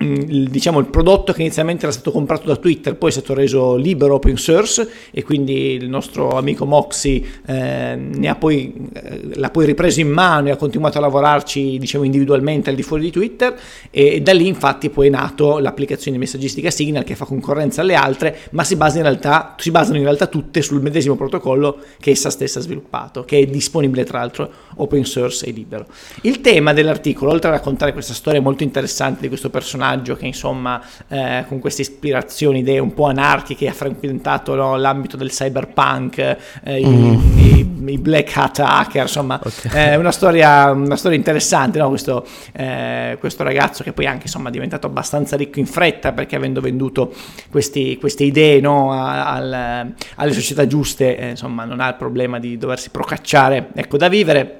il, 0.00 0.48
diciamo, 0.48 0.78
il 0.78 0.86
prodotto 0.86 1.32
che 1.32 1.42
inizialmente 1.42 1.82
era 1.82 1.92
stato 1.92 2.10
comprato 2.10 2.46
da 2.46 2.56
Twitter 2.56 2.96
poi 2.96 3.10
è 3.10 3.12
stato 3.12 3.34
reso 3.34 3.76
libero 3.76 4.14
open 4.14 4.36
source 4.36 4.88
e 5.10 5.22
quindi 5.22 5.72
il 5.72 5.88
nostro 5.88 6.30
amico 6.30 6.64
Moxie 6.64 7.22
eh, 7.46 8.34
poi, 8.38 8.88
eh, 8.92 9.20
l'ha 9.34 9.50
poi 9.50 9.66
ripreso 9.66 10.00
in 10.00 10.08
mano 10.08 10.48
e 10.48 10.52
ha 10.52 10.56
continuato 10.56 10.98
a 10.98 11.00
lavorarci 11.02 11.78
diciamo, 11.78 12.04
individualmente 12.04 12.70
al 12.70 12.76
di 12.76 12.82
fuori 12.82 13.02
di 13.02 13.10
Twitter 13.10 13.54
e, 13.90 14.14
e 14.14 14.20
da 14.22 14.32
lì 14.32 14.46
infatti 14.46 14.88
poi 14.88 15.08
è 15.08 15.10
nato 15.10 15.58
l'applicazione 15.58 16.16
di 16.16 16.22
messaggistica 16.22 16.70
Signal 16.70 17.04
che 17.04 17.14
fa 17.14 17.26
concorrenza 17.26 17.82
alle 17.82 17.94
altre 17.94 18.38
ma 18.52 18.64
si, 18.64 18.76
basa 18.76 18.96
in 18.96 19.02
realtà, 19.02 19.54
si 19.58 19.70
basano 19.70 19.98
in 19.98 20.04
realtà 20.04 20.26
tutte 20.28 20.62
sul 20.62 20.80
medesimo 20.80 21.14
protocollo 21.14 21.78
che 21.98 22.10
essa 22.10 22.30
stessa 22.30 22.58
ha 22.58 22.62
sviluppato 22.62 23.24
che 23.24 23.38
è 23.38 23.44
disponibile 23.44 24.04
tra 24.04 24.18
l'altro 24.18 24.50
open 24.76 25.04
source 25.04 25.44
e 25.44 25.50
libero. 25.50 25.86
Il 26.22 26.40
tema 26.40 26.72
dell'articolo 26.72 27.30
oltre 27.32 27.50
a 27.50 27.52
raccontare 27.52 27.92
questa 27.92 28.14
storia 28.14 28.40
molto 28.40 28.62
interessante 28.62 29.20
di 29.20 29.28
questo 29.28 29.50
personaggio 29.50 29.88
personaggio 29.90 30.16
che 30.16 30.26
insomma 30.26 30.80
eh, 31.08 31.44
con 31.48 31.58
queste 31.58 31.82
ispirazioni, 31.82 32.60
idee 32.60 32.78
un 32.78 32.94
po' 32.94 33.06
anarchiche 33.06 33.68
ha 33.68 33.72
frequentato 33.72 34.54
no, 34.54 34.76
l'ambito 34.76 35.16
del 35.16 35.30
cyberpunk, 35.30 36.18
eh, 36.64 36.86
mm. 36.86 37.38
i, 37.38 37.58
i, 37.58 37.90
i, 37.92 37.98
black 37.98 38.36
hat 38.36 38.60
hacker, 38.60 39.02
insomma 39.02 39.40
okay. 39.42 39.92
è 39.92 39.94
una, 39.96 40.12
storia, 40.12 40.70
una 40.70 40.96
storia 40.96 41.16
interessante, 41.16 41.78
no? 41.78 41.88
questo, 41.88 42.26
eh, 42.52 43.16
questo, 43.18 43.42
ragazzo 43.42 43.82
che 43.82 43.92
poi 43.92 44.06
anche 44.06 44.24
insomma 44.24 44.48
è 44.48 44.52
diventato 44.52 44.86
abbastanza 44.86 45.36
ricco 45.36 45.58
in 45.58 45.66
fretta 45.66 46.12
perché 46.12 46.36
avendo 46.36 46.60
venduto 46.60 47.12
questi, 47.50 47.96
queste 47.98 48.24
idee 48.24 48.60
no, 48.60 48.92
al, 48.92 49.92
alle 50.16 50.32
società 50.32 50.66
giuste 50.66 51.16
eh, 51.16 51.30
insomma 51.30 51.64
non 51.64 51.80
ha 51.80 51.88
il 51.88 51.96
problema 51.96 52.38
di 52.38 52.58
doversi 52.58 52.90
procacciare 52.90 53.70
ecco, 53.74 53.96
da 53.96 54.08
vivere 54.08 54.59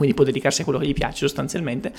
quindi 0.00 0.16
può 0.16 0.24
dedicarsi 0.24 0.62
a 0.62 0.64
quello 0.64 0.78
che 0.78 0.86
gli 0.86 0.94
piace 0.94 1.18
sostanzialmente. 1.26 1.92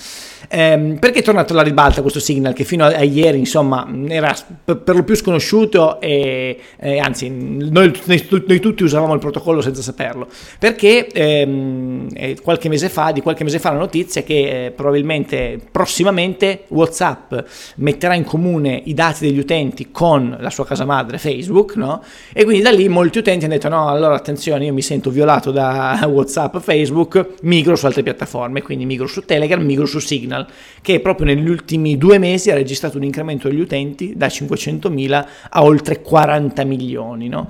Ehm, 0.48 0.98
perché 0.98 1.20
è 1.20 1.22
tornato 1.22 1.52
alla 1.52 1.62
ribalta 1.62 2.00
questo 2.00 2.18
Signal 2.18 2.52
che 2.52 2.64
fino 2.64 2.84
a, 2.84 2.88
a 2.88 3.04
ieri 3.04 3.38
insomma 3.38 3.88
era 4.08 4.34
per, 4.64 4.96
lo 4.96 5.04
più 5.04 5.14
sconosciuto 5.14 6.00
e, 6.00 6.58
e 6.78 6.98
anzi 6.98 7.28
noi, 7.30 7.92
noi, 8.04 8.58
tutti 8.58 8.82
usavamo 8.82 9.14
il 9.14 9.20
protocollo 9.20 9.60
senza 9.60 9.82
saperlo 9.82 10.26
perché 10.58 11.06
ehm, 11.06 12.40
qualche 12.42 12.68
mese 12.68 12.88
fa, 12.88 13.12
di 13.12 13.20
qualche 13.20 13.44
mese 13.44 13.60
fa 13.60 13.70
la 13.70 13.78
notizia 13.78 14.24
che 14.24 14.66
eh, 14.66 14.70
probabilmente 14.72 15.60
prossimamente 15.70 16.64
Whatsapp 16.68 17.34
metterà 17.76 18.14
in 18.14 18.24
comune 18.24 18.82
i 18.84 18.94
dati 18.94 19.28
degli 19.28 19.38
utenti 19.38 19.92
con 19.92 20.36
la 20.40 20.50
sua 20.50 20.66
casa 20.66 20.84
madre 20.84 21.18
Facebook 21.18 21.76
no? 21.76 22.02
e 22.32 22.42
quindi 22.42 22.62
da 22.62 22.72
lì 22.72 22.88
molti 22.88 23.18
utenti 23.18 23.44
hanno 23.44 23.54
detto 23.54 23.68
no 23.68 23.86
allora 23.86 24.16
attenzione 24.16 24.64
io 24.64 24.72
mi 24.72 24.82
sento 24.82 25.10
violato 25.10 25.52
da 25.52 26.00
Whatsapp 26.10 26.58
Facebook 26.58 27.34
migro 27.42 27.76
su 27.76 27.90
altre 27.92 28.02
piattaforme, 28.02 28.62
quindi 28.62 28.86
migro 28.86 29.06
su 29.06 29.22
Telegram, 29.22 29.62
migro 29.62 29.86
su 29.86 29.98
Signal, 29.98 30.46
che 30.80 31.00
proprio 31.00 31.26
negli 31.26 31.48
ultimi 31.48 31.98
due 31.98 32.18
mesi 32.18 32.50
ha 32.50 32.54
registrato 32.54 32.96
un 32.96 33.04
incremento 33.04 33.48
degli 33.48 33.60
utenti 33.60 34.14
da 34.16 34.26
500.000 34.26 35.26
a 35.50 35.62
oltre 35.62 36.00
40 36.00 36.64
milioni. 36.64 37.28
No? 37.28 37.48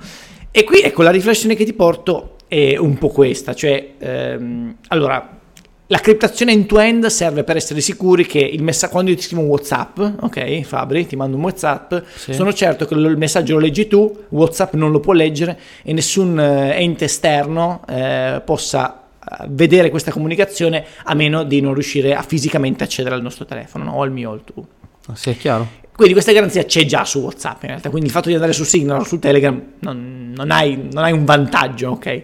E 0.51 0.63
qui 0.63 0.81
ecco 0.81 1.01
la 1.01 1.11
riflessione 1.11 1.55
che 1.55 1.65
ti 1.65 1.73
porto 1.73 2.35
è 2.47 2.77
un 2.77 2.97
po' 2.97 3.07
questa, 3.07 3.55
cioè 3.55 3.93
ehm, 3.97 4.75
allora 4.89 5.41
la 5.87 5.99
criptazione 5.99 6.53
end-to-end 6.53 7.05
serve 7.07 7.43
per 7.43 7.55
essere 7.55 7.81
sicuri 7.81 8.25
che 8.25 8.39
il 8.39 8.63
messa- 8.63 8.89
quando 8.89 9.11
io 9.11 9.17
ti 9.17 9.23
scrivo 9.23 9.41
un 9.41 9.49
WhatsApp, 9.49 9.99
ok, 10.21 10.61
Fabri, 10.61 11.05
ti 11.05 11.15
mando 11.15 11.35
un 11.35 11.43
WhatsApp, 11.43 11.93
sì. 12.15 12.33
sono 12.33 12.53
certo 12.53 12.85
che 12.85 12.93
il 12.93 13.17
messaggio 13.17 13.55
lo 13.55 13.59
leggi 13.59 13.87
tu, 13.87 14.25
WhatsApp 14.29 14.73
non 14.73 14.91
lo 14.91 14.99
può 14.99 15.13
leggere 15.13 15.59
e 15.83 15.93
nessun 15.93 16.39
eh, 16.39 16.75
ente 16.77 17.05
esterno 17.05 17.81
eh, 17.87 18.41
possa 18.45 19.02
vedere 19.49 19.89
questa 19.89 20.11
comunicazione 20.11 20.85
a 21.03 21.13
meno 21.13 21.43
di 21.43 21.61
non 21.61 21.73
riuscire 21.73 22.15
a 22.15 22.21
fisicamente 22.21 22.83
accedere 22.83 23.15
al 23.15 23.21
nostro 23.21 23.45
telefono 23.45 23.83
no? 23.83 23.91
o 23.93 24.01
al 24.01 24.11
mio 24.11 24.29
o 24.29 24.33
al 24.33 24.43
tuo. 24.43 24.67
Ah, 25.07 25.15
sì, 25.15 25.31
è 25.31 25.37
chiaro. 25.37 25.81
Quindi 25.95 26.13
questa 26.13 26.31
garanzia 26.31 26.63
c'è 26.65 26.85
già 26.85 27.05
su 27.05 27.19
WhatsApp 27.19 27.63
in 27.63 27.69
realtà, 27.69 27.89
quindi 27.89 28.07
il 28.07 28.13
fatto 28.13 28.27
di 28.27 28.33
andare 28.33 28.53
su 28.53 28.63
Signal 28.63 29.01
o 29.01 29.03
su 29.03 29.19
Telegram 29.19 29.61
non, 29.79 30.33
non, 30.35 30.49
hai, 30.49 30.89
non 30.91 31.03
hai 31.03 31.11
un 31.11 31.23
vantaggio, 31.23 31.91
ok? 31.91 32.23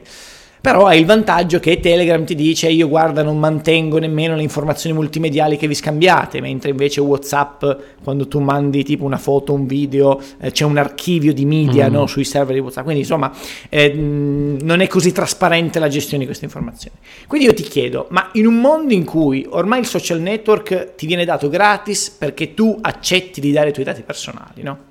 Però 0.62 0.86
hai 0.88 1.00
il 1.00 1.06
vantaggio 1.06 1.60
che 1.60 1.80
Telegram 1.80 2.26
ti 2.26 2.36
dice 2.36 2.68
io 2.70 2.90
guarda 2.90 3.24
non 3.24 3.40
mantengo 3.40 3.98
nemmeno 3.98 4.36
le 4.36 4.42
informazioni 4.42 4.94
multimediali 4.96 5.56
che 5.56 5.68
vi 5.68 5.74
scambiate, 5.74 6.42
mentre 6.42 6.72
invece 6.72 7.00
Whatsapp 7.00 7.64
quando 8.04 8.28
tu 8.28 8.40
mandi 8.40 8.84
tipo 8.84 9.06
una 9.06 9.18
foto, 9.18 9.54
un 9.54 9.66
video, 9.66 10.22
eh, 10.40 10.52
c'è 10.52 10.66
un 10.66 10.78
archivio 10.78 11.34
di 11.34 11.46
media 11.46 11.90
mm. 11.90 11.94
no, 11.94 12.08
sui 12.08 12.26
server 12.26 12.54
di 12.54 12.60
Whatsapp, 12.60 12.84
quindi 12.84 13.02
insomma 13.02 13.32
eh, 13.70 13.94
non 13.94 14.82
è 14.82 14.88
così 14.88 15.14
trasparente 15.14 15.80
la 15.80 15.88
gestione 15.88 16.20
di 16.20 16.26
queste 16.26 16.46
informazioni. 16.46 16.98
Quindi 17.28 17.48
io 17.48 17.54
ti 17.54 17.64
chiedo, 17.64 18.08
ma 18.10 18.30
in 18.34 18.46
un 18.46 18.60
mondo 18.60 18.94
in 18.94 19.06
cui 19.06 19.46
ormai 19.50 19.80
il 19.80 19.86
social 19.86 20.20
network 20.20 20.96
ti 20.96 21.06
viene 21.06 21.24
dato 21.24 21.48
gratis 21.48 22.10
perché 22.10 22.54
tu 22.54 22.78
accetti 22.82 23.40
di 23.40 23.52
dare 23.52 23.70
i 23.70 23.74
tuoi 23.74 23.86
dati 23.86 24.02
personali, 24.02 24.62
no? 24.62 24.88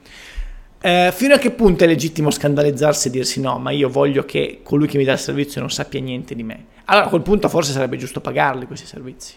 Eh, 0.81 1.11
fino 1.13 1.35
a 1.35 1.39
che 1.39 1.51
punto 1.51 1.83
è 1.83 1.87
legittimo 1.89 2.31
scandalizzarsi 2.31 3.09
e 3.09 3.11
dirsi 3.11 3.41
no, 3.41 3.59
ma 3.59 3.71
io 3.71 3.89
voglio 3.89 4.25
che 4.25 4.61
colui 4.63 4.87
che 4.87 4.97
mi 4.97 5.05
dà 5.05 5.13
il 5.13 5.19
servizio 5.19 5.61
non 5.61 5.71
sappia 5.71 6.01
niente 6.01 6.35
di 6.35 6.45
me? 6.45 6.67
Allora 6.85 7.07
a 7.07 7.09
quel 7.09 7.23
punto 7.23 7.49
forse 7.49 7.73
sarebbe 7.73 7.97
giusto 7.97 8.21
pagarli 8.21 8.67
questi 8.67 8.87
servizi. 8.87 9.35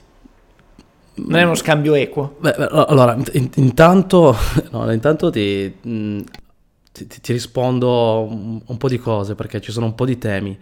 Non 1.13 1.39
è 1.39 1.43
uno 1.43 1.55
scambio 1.55 1.93
equo? 1.95 2.37
Beh, 2.39 2.53
allora, 2.53 3.17
in, 3.33 3.49
intanto, 3.55 4.35
no, 4.71 4.91
intanto 4.91 5.29
ti, 5.29 5.79
ti, 5.81 7.07
ti, 7.07 7.31
rispondo 7.33 8.21
un, 8.21 8.61
un, 8.65 8.77
po' 8.77 8.87
di 8.87 8.97
cose 8.97 9.35
perché 9.35 9.59
ci 9.59 9.71
sono 9.71 9.87
un 9.87 9.95
po' 9.95 10.05
di 10.05 10.17
temi. 10.17 10.57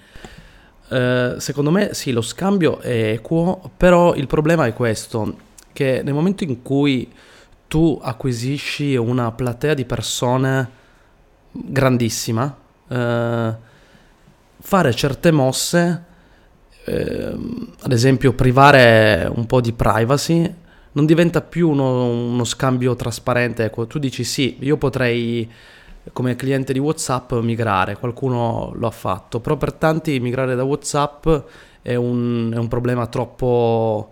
Eh, 0.89 1.36
secondo 1.38 1.71
me 1.71 1.93
sì, 1.93 2.11
lo 2.11 2.21
scambio 2.21 2.80
è 2.80 3.11
equo, 3.11 3.71
però 3.77 4.15
il 4.15 4.27
problema 4.27 4.65
è 4.65 4.73
questo, 4.73 5.38
che 5.71 6.01
nel 6.03 6.13
momento 6.13 6.43
in 6.43 6.61
cui 6.63 7.07
tu 7.70 7.99
acquisisci 8.01 8.97
una 8.97 9.32
platea 9.32 9.76
di 9.76 9.86
persone 9.86 10.70
grandissima, 11.51 12.57
eh, 12.89 13.55
fare 14.59 14.93
certe 14.95 15.32
mosse, 15.32 16.03
eh, 16.84 17.36
ad 17.82 17.91
esempio 17.91 18.34
privare 18.34 19.32
un 19.32 19.45
po' 19.45 19.61
di 19.61 19.72
privacy, 19.72 20.53
non 20.91 21.05
diventa 21.05 21.41
più 21.41 21.70
uno, 21.70 22.09
uno 22.09 22.43
scambio 22.43 22.95
trasparente. 22.95 23.65
Ecco, 23.65 23.86
tu 23.86 23.99
dici 23.99 24.24
sì, 24.24 24.57
io 24.61 24.78
potrei 24.78 25.49
come 26.11 26.36
cliente 26.36 26.74
di 26.74 26.80
WhatsApp 26.80 27.34
migrare, 27.34 27.97
qualcuno 27.97 28.72
lo 28.74 28.88
ha 28.88 28.91
fatto, 28.91 29.39
però 29.39 29.57
per 29.57 29.74
tanti 29.74 30.20
migrare 30.20 30.55
da 30.55 30.63
WhatsApp 30.63 31.28
è 31.84 31.93
un, 31.93 32.51
è 32.51 32.57
un 32.57 32.67
problema 32.67 33.05
troppo, 33.05 34.11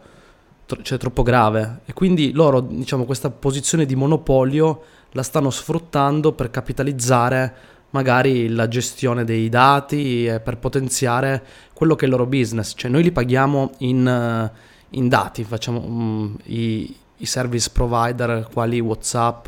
tro, 0.68 0.84
cioè, 0.84 1.00
troppo 1.00 1.24
grave 1.24 1.80
e 1.86 1.94
quindi 1.94 2.32
loro 2.34 2.60
diciamo 2.62 3.06
questa 3.06 3.32
posizione 3.32 3.88
di 3.88 3.96
monopolio 3.96 4.84
la 5.14 5.24
stanno 5.24 5.50
sfruttando 5.50 6.34
per 6.34 6.52
capitalizzare 6.52 7.56
magari 7.92 8.50
la 8.50 8.68
gestione 8.68 9.24
dei 9.24 9.50
dati 9.50 10.28
e 10.28 10.40
per 10.40 10.58
potenziare 10.58 11.44
quello 11.74 11.96
che 11.96 12.02
è 12.02 12.08
il 12.08 12.12
loro 12.12 12.28
business, 12.28 12.74
cioè 12.76 12.92
noi 12.92 13.02
li 13.02 13.12
paghiamo 13.12 13.72
in, 13.80 14.52
in 14.90 15.08
dati, 15.08 15.44
facciamo 15.44 15.80
um, 15.80 16.38
i, 16.44 16.96
i 17.18 17.26
service 17.26 17.70
provider 17.72 18.48
quali 18.52 18.80
WhatsApp 18.80 19.48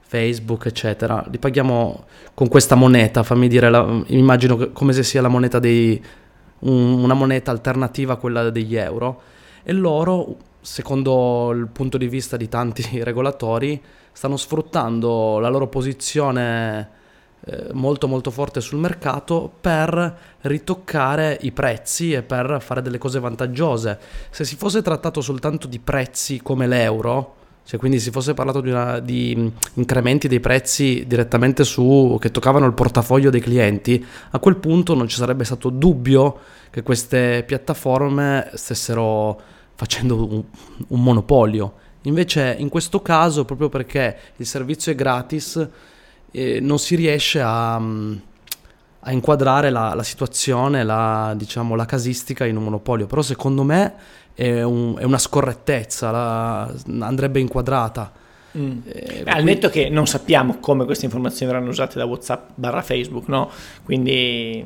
Facebook, 0.00 0.66
eccetera. 0.66 1.24
Li 1.28 1.38
paghiamo 1.38 2.04
con 2.34 2.48
questa 2.48 2.76
moneta, 2.76 3.22
fammi 3.22 3.48
dire, 3.48 3.68
la, 3.68 4.02
immagino 4.06 4.70
come 4.72 4.92
se 4.92 5.02
sia 5.02 5.20
la 5.20 5.28
moneta 5.28 5.58
dei, 5.58 6.02
un, 6.60 7.02
una 7.02 7.14
moneta 7.14 7.50
alternativa 7.50 8.14
a 8.14 8.16
quella 8.16 8.50
degli 8.50 8.76
euro. 8.76 9.20
E 9.68 9.72
loro, 9.72 10.36
secondo 10.60 11.50
il 11.50 11.66
punto 11.66 11.98
di 11.98 12.06
vista 12.06 12.36
di 12.36 12.48
tanti 12.48 12.86
regolatori, 13.02 13.82
stanno 14.12 14.36
sfruttando 14.36 15.40
la 15.40 15.48
loro 15.48 15.66
posizione 15.66 16.88
eh, 17.40 17.70
molto 17.72 18.06
molto 18.06 18.30
forte 18.30 18.60
sul 18.60 18.78
mercato 18.78 19.52
per 19.60 20.18
ritoccare 20.42 21.36
i 21.40 21.50
prezzi 21.50 22.12
e 22.12 22.22
per 22.22 22.58
fare 22.60 22.80
delle 22.80 22.98
cose 22.98 23.18
vantaggiose. 23.18 23.98
Se 24.30 24.44
si 24.44 24.54
fosse 24.54 24.82
trattato 24.82 25.20
soltanto 25.20 25.66
di 25.66 25.80
prezzi 25.80 26.40
come 26.40 26.68
l'euro, 26.68 27.34
cioè, 27.64 27.80
quindi 27.80 27.98
si 27.98 28.12
fosse 28.12 28.34
parlato 28.34 28.60
di, 28.60 28.70
una, 28.70 29.00
di, 29.00 29.52
incrementi 29.74 30.28
dei 30.28 30.38
prezzi 30.38 31.02
direttamente 31.08 31.64
su 31.64 32.16
che 32.20 32.30
toccavano 32.30 32.66
il 32.66 32.72
portafoglio 32.72 33.30
dei 33.30 33.40
clienti, 33.40 34.06
a 34.30 34.38
quel 34.38 34.58
punto 34.58 34.94
non 34.94 35.08
ci 35.08 35.16
sarebbe 35.16 35.42
stato 35.42 35.70
dubbio 35.70 36.38
che 36.70 36.84
queste 36.84 37.42
piattaforme 37.44 38.50
stessero 38.54 39.54
facendo 39.76 40.26
un, 40.26 40.42
un 40.88 41.02
monopolio. 41.02 41.74
Invece 42.02 42.56
in 42.58 42.68
questo 42.68 43.00
caso, 43.02 43.44
proprio 43.44 43.68
perché 43.68 44.16
il 44.36 44.46
servizio 44.46 44.92
è 44.92 44.94
gratis, 44.94 45.68
eh, 46.30 46.60
non 46.60 46.78
si 46.78 46.94
riesce 46.94 47.40
a, 47.40 47.74
a 47.76 49.12
inquadrare 49.12 49.70
la, 49.70 49.94
la 49.94 50.02
situazione, 50.02 50.82
la, 50.82 51.34
diciamo, 51.36 51.74
la 51.74 51.84
casistica 51.84 52.44
in 52.46 52.56
un 52.56 52.64
monopolio. 52.64 53.06
Però 53.06 53.22
secondo 53.22 53.62
me 53.62 53.94
è, 54.34 54.62
un, 54.62 54.96
è 54.98 55.04
una 55.04 55.18
scorrettezza, 55.18 56.10
la, 56.10 56.74
andrebbe 57.00 57.40
inquadrata. 57.40 58.12
Mm. 58.56 58.78
Eh, 58.84 59.22
Beh, 59.24 59.30
al 59.30 59.44
netto 59.44 59.68
che 59.68 59.88
non 59.88 60.06
sappiamo 60.06 60.58
come 60.60 60.84
queste 60.84 61.04
informazioni 61.04 61.50
verranno 61.52 61.70
usate 61.70 61.98
da 61.98 62.06
WhatsApp 62.06 62.50
barra 62.54 62.82
Facebook, 62.82 63.28
no? 63.28 63.50
Quindi 63.84 64.64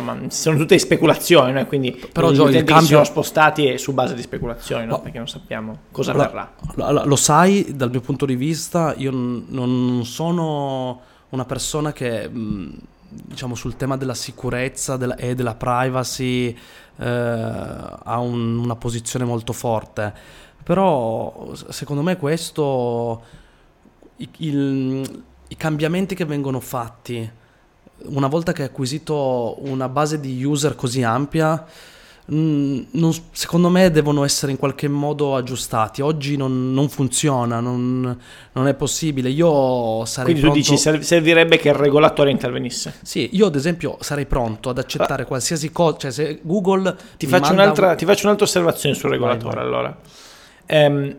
insomma 0.00 0.30
sono 0.30 0.56
tutte 0.58 0.78
speculazioni, 0.78 1.52
no? 1.52 1.66
quindi 1.66 1.92
però 2.12 2.30
gli 2.30 2.38
utenti 2.38 2.64
cambio... 2.64 2.86
sono 2.88 3.04
spostati 3.04 3.78
su 3.78 3.92
base 3.92 4.14
di 4.14 4.22
speculazioni, 4.22 4.86
no? 4.86 5.00
perché 5.00 5.18
non 5.18 5.28
sappiamo 5.28 5.78
cosa 5.90 6.12
la, 6.12 6.24
avverrà. 6.24 6.54
Lo, 6.74 7.04
lo 7.04 7.16
sai, 7.16 7.74
dal 7.74 7.90
mio 7.90 8.00
punto 8.00 8.26
di 8.26 8.36
vista, 8.36 8.94
io 8.96 9.10
non 9.12 10.02
sono 10.04 11.00
una 11.30 11.44
persona 11.44 11.92
che 11.92 12.30
diciamo 13.08 13.54
sul 13.54 13.76
tema 13.76 13.96
della 13.96 14.14
sicurezza 14.14 14.96
della, 14.96 15.16
e 15.16 15.34
della 15.34 15.54
privacy 15.54 16.56
eh, 16.96 17.06
ha 17.06 18.18
un, 18.18 18.58
una 18.58 18.76
posizione 18.76 19.24
molto 19.24 19.52
forte. 19.52 20.12
Però 20.62 21.52
secondo 21.68 22.02
me 22.02 22.16
questo, 22.16 23.22
i, 24.16 24.28
il, 24.38 25.24
i 25.48 25.56
cambiamenti 25.56 26.14
che 26.14 26.24
vengono 26.24 26.60
fatti, 26.60 27.30
una 28.06 28.26
volta 28.26 28.52
che 28.52 28.62
hai 28.62 28.68
acquisito 28.68 29.56
una 29.66 29.88
base 29.88 30.20
di 30.20 30.42
user 30.44 30.74
così 30.74 31.02
ampia, 31.02 31.66
Mm, 32.32 32.84
non, 32.92 33.12
secondo 33.32 33.68
me 33.68 33.90
devono 33.90 34.24
essere 34.24 34.50
in 34.50 34.56
qualche 34.56 34.88
modo 34.88 35.36
aggiustati. 35.36 36.00
Oggi 36.00 36.38
non, 36.38 36.72
non 36.72 36.88
funziona, 36.88 37.60
non, 37.60 38.18
non, 38.52 38.66
è 38.66 38.74
possibile. 38.74 39.28
Io 39.28 40.06
sarei 40.06 40.32
Quindi 40.32 40.40
pronto... 40.40 40.66
tu 40.66 40.74
dici 40.74 41.04
servirebbe 41.04 41.58
che 41.58 41.68
il 41.68 41.74
regolatore 41.74 42.30
intervenisse? 42.30 42.94
Sì, 43.02 43.28
io 43.32 43.46
ad 43.46 43.56
esempio 43.56 43.98
sarei 44.00 44.24
pronto 44.24 44.70
ad 44.70 44.78
accettare 44.78 45.24
ah. 45.24 45.26
qualsiasi 45.26 45.70
cosa. 45.70 45.98
Cioè, 45.98 46.10
se 46.10 46.38
Google. 46.40 46.96
Ti 47.18 47.26
faccio, 47.26 47.52
un'altra, 47.52 47.90
un... 47.90 47.96
ti 47.96 48.06
faccio, 48.06 48.24
un'altra, 48.24 48.46
osservazione 48.46 48.94
sul 48.94 49.10
regolatore. 49.10 49.56
Vai, 49.56 49.64
vai. 49.64 49.66
Allora, 49.66 49.98
um, 50.88 51.16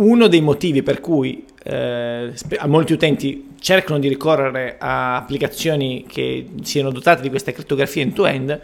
uno 0.00 0.26
dei 0.28 0.40
motivi 0.40 0.82
per 0.82 1.00
cui 1.00 1.44
eh, 1.62 2.32
molti 2.66 2.92
utenti 2.92 3.50
cercano 3.60 3.98
di 3.98 4.08
ricorrere 4.08 4.76
a 4.78 5.16
applicazioni 5.16 6.04
che 6.08 6.46
siano 6.62 6.90
dotate 6.90 7.22
di 7.22 7.28
questa 7.28 7.52
crittografia 7.52 8.02
end-to-end 8.02 8.60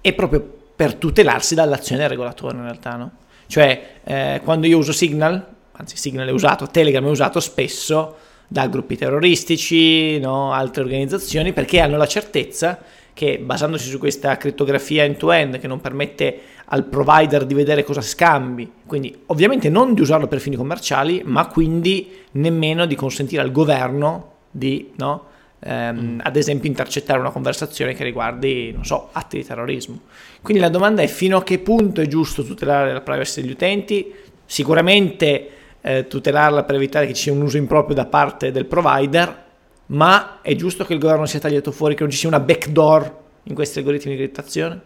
è 0.00 0.12
proprio 0.12 0.56
per 0.74 0.94
tutelarsi 0.94 1.54
dall'azione 1.54 2.00
del 2.00 2.10
regolatore 2.10 2.56
in 2.56 2.62
realtà, 2.62 2.96
no? 2.96 3.10
Cioè, 3.46 4.00
eh, 4.04 4.40
quando 4.44 4.66
io 4.66 4.78
uso 4.78 4.92
Signal, 4.92 5.44
anzi 5.72 5.96
Signal 5.96 6.28
è 6.28 6.30
usato, 6.30 6.66
Telegram 6.66 7.04
è 7.04 7.10
usato 7.10 7.40
spesso 7.40 8.16
da 8.46 8.66
gruppi 8.66 8.96
terroristici, 8.96 10.18
no? 10.18 10.52
altre 10.52 10.82
organizzazioni, 10.82 11.52
perché 11.52 11.80
hanno 11.80 11.96
la 11.96 12.06
certezza 12.06 12.78
che 13.18 13.40
basandosi 13.40 13.88
su 13.88 13.98
questa 13.98 14.36
crittografia 14.36 15.02
end-to-end 15.02 15.58
che 15.58 15.66
non 15.66 15.80
permette 15.80 16.38
al 16.66 16.84
provider 16.84 17.46
di 17.46 17.54
vedere 17.54 17.82
cosa 17.82 18.00
scambi, 18.00 18.70
quindi 18.86 19.12
ovviamente 19.26 19.68
non 19.68 19.92
di 19.92 20.02
usarlo 20.02 20.28
per 20.28 20.38
fini 20.38 20.54
commerciali, 20.54 21.22
ma 21.24 21.48
quindi 21.48 22.12
nemmeno 22.32 22.86
di 22.86 22.94
consentire 22.94 23.42
al 23.42 23.50
governo 23.50 24.34
di 24.48 24.92
no, 24.98 25.24
ehm, 25.58 25.98
mm. 25.98 26.20
ad 26.22 26.36
esempio 26.36 26.68
intercettare 26.68 27.18
una 27.18 27.32
conversazione 27.32 27.92
che 27.92 28.04
riguardi, 28.04 28.70
non 28.70 28.84
so, 28.84 29.08
atti 29.10 29.38
di 29.38 29.44
terrorismo. 29.44 30.02
Quindi 30.40 30.62
la 30.62 30.68
domanda 30.68 31.02
è 31.02 31.08
fino 31.08 31.38
a 31.38 31.42
che 31.42 31.58
punto 31.58 32.00
è 32.00 32.06
giusto 32.06 32.44
tutelare 32.44 32.92
la 32.92 33.00
privacy 33.00 33.40
degli 33.40 33.50
utenti? 33.50 34.14
Sicuramente 34.46 35.50
eh, 35.80 36.06
tutelarla 36.06 36.62
per 36.62 36.76
evitare 36.76 37.08
che 37.08 37.14
ci 37.14 37.22
sia 37.22 37.32
un 37.32 37.42
uso 37.42 37.56
improprio 37.56 37.96
da 37.96 38.06
parte 38.06 38.52
del 38.52 38.66
provider, 38.66 39.46
ma 39.88 40.40
è 40.40 40.54
giusto 40.54 40.84
che 40.84 40.94
il 40.94 40.98
governo 40.98 41.26
sia 41.26 41.38
tagliato 41.38 41.72
fuori, 41.72 41.94
che 41.94 42.02
non 42.02 42.10
ci 42.10 42.18
sia 42.18 42.28
una 42.28 42.40
backdoor 42.40 43.16
in 43.44 43.54
questi 43.54 43.78
algoritmi 43.78 44.12
di 44.12 44.18
criptazione? 44.18 44.80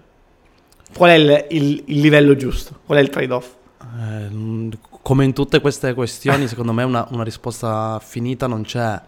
Qual 0.95 1.11
è 1.11 1.15
il, 1.15 1.47
il, 1.51 1.83
il 1.87 2.01
livello 2.01 2.37
giusto? 2.37 2.81
Qual 2.85 2.99
è 2.99 3.01
il 3.01 3.09
trade-off? 3.09 3.55
Eh, 3.81 4.69
come 5.03 5.25
in 5.25 5.33
tutte 5.33 5.61
queste 5.61 5.95
questioni, 5.95 6.47
secondo 6.47 6.73
me 6.73 6.83
una, 6.83 7.07
una 7.11 7.25
risposta 7.25 7.99
finita 8.03 8.47
non 8.47 8.63
c'è 8.63 9.01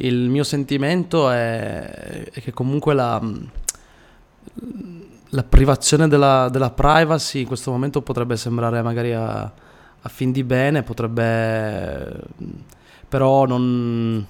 il 0.00 0.28
mio 0.28 0.44
sentimento 0.44 1.30
è, 1.30 2.30
è 2.30 2.40
che 2.40 2.52
comunque 2.52 2.94
la, 2.94 3.20
la 5.30 5.42
privazione 5.42 6.08
della, 6.08 6.48
della, 6.50 6.70
privacy 6.70 7.40
in 7.40 7.46
questo 7.46 7.70
momento 7.70 8.02
potrebbe 8.02 8.36
sembrare 8.36 8.80
magari 8.82 9.12
a, 9.12 9.40
a 9.40 10.08
fin 10.08 10.30
di 10.30 10.44
bene, 10.44 10.82
potrebbe... 10.82 12.20
però 13.08 13.44
non, 13.46 14.24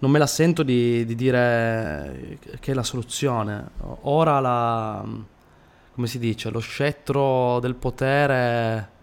non 0.00 0.10
me 0.10 0.18
la 0.18 0.26
sento 0.26 0.62
di, 0.62 1.04
di, 1.06 1.14
dire 1.14 2.38
che 2.58 2.72
è 2.72 2.74
la 2.74 2.82
soluzione. 2.82 3.70
Ora 4.02 4.40
la... 4.40 5.04
come 5.94 6.06
si 6.06 6.18
dice, 6.18 6.50
lo 6.50 6.60
scettro 6.60 7.60
del 7.60 7.74
potere 7.74 8.98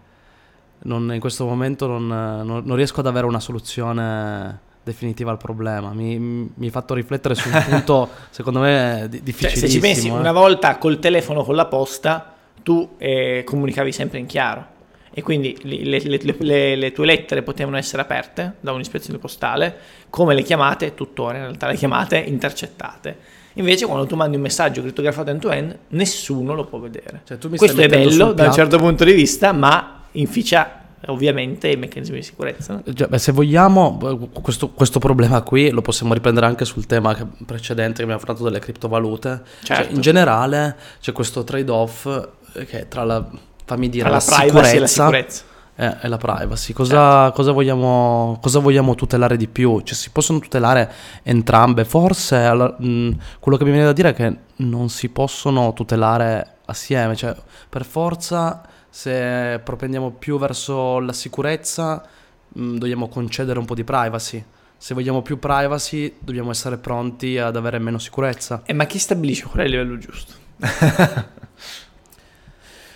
non, 0.80 1.12
in 1.12 1.20
questo 1.20 1.44
momento 1.44 1.86
non, 1.86 2.06
non, 2.06 2.62
non 2.64 2.76
riesco 2.76 3.00
ad 3.00 3.06
avere 3.06 3.26
una 3.26 3.40
soluzione 3.40 4.66
definitiva 4.82 5.30
al 5.30 5.36
problema. 5.36 5.92
Mi, 5.92 6.18
mi 6.18 6.52
hai 6.60 6.70
fatto 6.70 6.94
riflettere 6.94 7.34
su 7.34 7.48
un 7.48 7.62
punto, 7.68 8.08
secondo 8.30 8.60
me, 8.60 9.06
difficilissimo. 9.08 9.50
Cioè, 9.50 9.58
se 9.58 9.68
ci 9.68 9.80
pensi, 9.80 10.08
eh. 10.08 10.10
una 10.10 10.32
volta 10.32 10.78
col 10.78 10.98
telefono 10.98 11.44
con 11.44 11.54
la 11.54 11.66
posta, 11.66 12.34
tu 12.62 12.94
eh, 12.98 13.42
comunicavi 13.44 13.92
sempre 13.92 14.18
in 14.18 14.26
chiaro. 14.26 14.76
E 15.18 15.22
quindi 15.22 15.58
le, 15.62 16.00
le, 16.00 16.20
le, 16.38 16.76
le, 16.76 16.92
tue 16.92 17.04
lettere 17.04 17.42
potevano 17.42 17.76
essere 17.76 18.02
aperte 18.02 18.54
da 18.60 18.70
un'ispezione 18.70 19.18
postale, 19.18 19.76
come 20.10 20.32
le 20.32 20.42
chiamate, 20.42 20.94
tuttora 20.94 21.38
in 21.38 21.42
realtà 21.42 21.66
le 21.66 21.74
chiamate 21.74 22.18
intercettate. 22.18 23.16
Invece, 23.54 23.86
quando 23.86 24.06
tu 24.06 24.14
mandi 24.14 24.36
un 24.36 24.42
messaggio 24.42 24.80
crittografato 24.80 25.30
end-to-end, 25.30 25.76
nessuno 25.88 26.54
lo 26.54 26.66
può 26.66 26.78
vedere. 26.78 27.22
Cioè, 27.24 27.36
Questo 27.56 27.80
è 27.80 27.88
bello 27.88 28.30
da 28.32 28.46
un 28.46 28.52
certo 28.52 28.78
punto 28.78 29.02
di 29.02 29.12
vista, 29.12 29.50
ma 29.50 30.04
inficia 30.12 30.84
ovviamente 31.06 31.66
i 31.66 31.76
meccanismi 31.76 32.18
di 32.18 32.22
sicurezza. 32.22 32.74
No? 32.74 32.82
Già, 32.86 33.08
beh, 33.08 33.18
se 33.18 33.32
vogliamo, 33.32 33.98
questo, 34.40 34.68
questo, 34.68 35.00
problema 35.00 35.42
qui 35.42 35.70
lo 35.70 35.82
possiamo 35.82 36.14
riprendere 36.14 36.46
anche 36.46 36.64
sul 36.64 36.86
tema 36.86 37.12
precedente 37.44 37.94
che 37.94 38.02
abbiamo 38.02 38.20
affrontato 38.20 38.44
delle 38.44 38.60
criptovalute. 38.60 39.42
Certo. 39.64 39.82
Cioè, 39.82 39.92
in 39.92 40.00
generale 40.00 40.76
c'è 41.00 41.10
questo 41.10 41.42
trade-off 41.42 42.06
eh, 42.52 42.64
che 42.66 42.86
tra 42.86 43.02
la, 43.02 43.28
fammi 43.68 43.88
dire, 43.90 44.08
la, 44.08 44.18
sicurezza 44.18 44.80
la 44.80 44.86
sicurezza. 44.86 45.42
E, 45.76 45.96
e 46.00 46.08
la 46.08 46.16
privacy, 46.16 46.72
cosa, 46.72 47.24
certo. 47.24 47.36
cosa, 47.36 47.52
vogliamo, 47.52 48.38
cosa, 48.40 48.58
vogliamo, 48.58 48.94
tutelare 48.94 49.36
di 49.36 49.46
più? 49.46 49.80
Cioè, 49.82 49.94
si 49.94 50.10
possono 50.10 50.38
tutelare 50.40 50.90
entrambe? 51.22 51.84
Forse 51.84 52.36
alla, 52.36 52.74
mh, 52.76 53.10
quello 53.38 53.58
che 53.58 53.64
mi 53.64 53.70
viene 53.70 53.84
da 53.84 53.92
dire 53.92 54.08
è 54.08 54.14
che 54.14 54.36
non 54.56 54.88
si 54.88 55.10
possono 55.10 55.72
tutelare 55.74 56.56
assieme, 56.64 57.14
cioè 57.14 57.36
per 57.68 57.84
forza 57.84 58.62
se 58.90 59.60
propendiamo 59.62 60.10
più 60.10 60.38
verso 60.38 60.98
la 60.98 61.12
sicurezza, 61.12 62.02
mh, 62.48 62.76
dobbiamo 62.78 63.08
concedere 63.08 63.58
un 63.58 63.66
po' 63.66 63.74
di 63.74 63.84
privacy. 63.84 64.42
se 64.80 64.94
vogliamo 64.94 65.22
più 65.22 65.38
privacy 65.38 66.14
dobbiamo 66.18 66.50
essere 66.50 66.78
pronti 66.78 67.36
ad 67.38 67.54
avere 67.54 67.78
meno 67.78 67.98
sicurezza. 67.98 68.62
Eh, 68.64 68.72
ma 68.72 68.86
chi 68.86 68.98
stabilisce 68.98 69.46
qual 69.46 69.62
è 69.62 69.64
il 69.66 69.70
livello 69.70 69.98
giusto? 69.98 70.32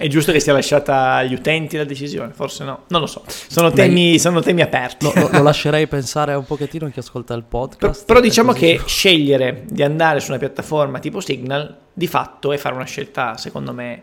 È 0.02 0.08
giusto 0.08 0.32
che 0.32 0.40
sia 0.40 0.52
lasciata 0.52 1.12
agli 1.12 1.32
utenti 1.32 1.76
la 1.76 1.84
decisione? 1.84 2.32
Forse 2.32 2.64
no, 2.64 2.86
non 2.88 3.02
lo 3.02 3.06
so. 3.06 3.22
Sono 3.28 3.70
temi, 3.70 4.18
sono 4.18 4.40
temi 4.40 4.60
aperti. 4.60 5.04
Lo, 5.04 5.28
lo, 5.30 5.42
lascerei 5.44 5.86
pensare 5.86 6.34
un 6.34 6.44
pochettino 6.44 6.86
a 6.86 6.90
chi 6.90 6.98
ascolta 6.98 7.34
il 7.34 7.44
podcast. 7.44 7.78
però, 7.78 8.04
però 8.04 8.20
diciamo 8.20 8.52
che 8.52 8.80
scegliere 8.84 9.62
di 9.68 9.80
andare 9.84 10.18
su 10.18 10.30
una 10.30 10.40
piattaforma 10.40 10.98
tipo 10.98 11.20
Signal 11.20 11.78
di 11.92 12.08
fatto 12.08 12.50
è 12.50 12.56
fare 12.56 12.74
una 12.74 12.84
scelta, 12.84 13.36
secondo 13.36 13.72
me, 13.72 14.02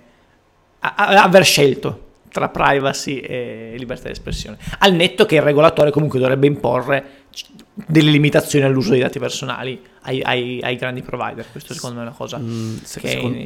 a, 0.79 0.93
a, 0.95 1.23
aver 1.23 1.43
scelto 1.43 2.07
tra 2.31 2.47
privacy 2.47 3.17
e 3.17 3.73
libertà 3.77 4.05
di 4.05 4.11
espressione. 4.11 4.57
Al 4.77 4.93
netto 4.93 5.25
che 5.25 5.35
il 5.35 5.41
regolatore 5.41 5.91
comunque 5.91 6.17
dovrebbe 6.17 6.47
imporre 6.47 7.18
delle 7.87 8.11
limitazioni 8.11 8.65
all'uso 8.65 8.91
dei 8.91 8.99
dati 8.99 9.19
personali 9.19 9.81
ai, 10.01 10.21
ai, 10.21 10.61
ai 10.61 10.75
grandi 10.75 11.01
provider. 11.01 11.45
Questo 11.51 11.73
secondo 11.73 11.97
me 11.97 12.03
è 12.03 12.07
una 12.07 12.15
cosa 12.15 12.37
mm, 12.37 12.77
se, 12.83 12.99
che 12.99 13.09
secondo, 13.09 13.37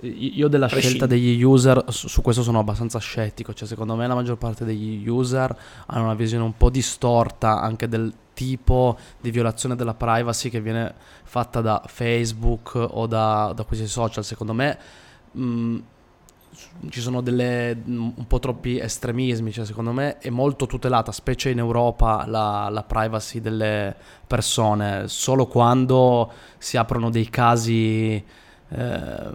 io 0.00 0.48
della 0.48 0.66
prescinde. 0.66 0.96
scelta 0.96 1.06
degli 1.06 1.42
user 1.42 1.84
su, 1.88 2.08
su, 2.08 2.22
questo 2.22 2.42
sono 2.42 2.58
abbastanza 2.58 2.98
scettico, 2.98 3.54
cioè 3.54 3.68
secondo 3.68 3.94
me 3.96 4.06
la 4.06 4.14
maggior 4.14 4.36
parte 4.36 4.64
degli 4.64 5.08
user 5.08 5.56
hanno 5.86 6.04
una 6.04 6.14
visione 6.14 6.44
un 6.44 6.56
po' 6.56 6.70
distorta 6.70 7.60
anche 7.60 7.88
del 7.88 8.12
tipo 8.34 8.96
di 9.20 9.30
violazione 9.30 9.74
della 9.74 9.94
privacy 9.94 10.48
che 10.48 10.60
viene 10.60 10.94
fatta 11.24 11.60
da 11.60 11.82
Facebook 11.86 12.74
o 12.74 13.06
da, 13.06 13.52
da 13.54 13.64
questi 13.64 13.86
social. 13.86 14.24
Secondo 14.24 14.52
me 14.52 14.78
mh, 15.32 15.42
mm, 15.42 15.78
ci 16.90 17.00
sono 17.00 17.20
delle, 17.20 17.76
un 17.86 18.26
po' 18.26 18.38
troppi 18.38 18.78
estremismi, 18.78 19.52
cioè 19.52 19.64
secondo 19.64 19.92
me 19.92 20.18
è 20.18 20.30
molto 20.30 20.66
tutelata, 20.66 21.12
specie 21.12 21.50
in 21.50 21.58
Europa, 21.58 22.24
la, 22.26 22.68
la, 22.70 22.82
privacy 22.82 23.40
delle 23.40 23.94
persone, 24.26 25.08
solo 25.08 25.46
quando 25.46 26.30
si 26.58 26.76
aprono 26.76 27.10
dei 27.10 27.28
casi 27.28 28.22
eh, 28.68 29.30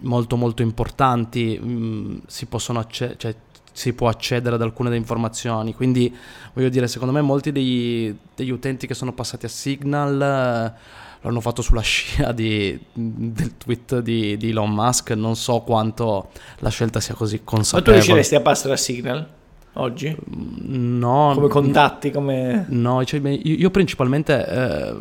molto 0.00 0.36
molto 0.36 0.62
importanti 0.62 1.58
mh, 1.60 1.68
mm, 1.68 2.16
si, 2.26 2.46
acce- 2.50 3.14
cioè, 3.16 3.34
si 3.72 3.92
può 3.92 4.08
accedere 4.08 4.54
ad 4.54 4.62
alcune 4.62 4.88
delle 4.88 5.00
informazioni, 5.00 5.74
quindi 5.74 6.14
voglio 6.52 6.68
dire, 6.68 6.86
secondo 6.88 7.12
me 7.12 7.20
molti 7.20 7.52
degli, 7.52 8.14
degli 8.34 8.50
utenti 8.50 8.86
che 8.86 8.94
sono 8.94 9.12
passati 9.12 9.46
a 9.46 9.48
Signal... 9.48 10.74
Eh, 10.74 11.04
l'hanno 11.26 11.40
fatto 11.40 11.60
sulla 11.60 11.80
scia 11.80 12.30
di, 12.30 12.78
del 12.92 13.56
tweet 13.58 13.98
di, 13.98 14.36
di, 14.36 14.50
Elon 14.50 14.72
Musk, 14.72 15.10
non 15.10 15.34
so 15.34 15.60
quanto 15.60 16.28
la 16.58 16.68
scelta 16.68 17.00
sia 17.00 17.14
così 17.14 17.40
consapevole. 17.42 17.96
Ma 17.96 18.00
tu 18.00 18.06
riusciresti 18.06 18.34
a 18.36 18.40
passare 18.40 18.74
a 18.74 18.76
Signal 18.76 19.28
oggi? 19.74 20.16
No. 20.26 21.32
Come 21.34 21.48
contatti, 21.48 22.10
come... 22.12 22.66
No, 22.68 23.04
cioè, 23.04 23.20
io, 23.20 23.38
io, 23.42 23.70
principalmente 23.70 24.46
eh, 24.46 24.94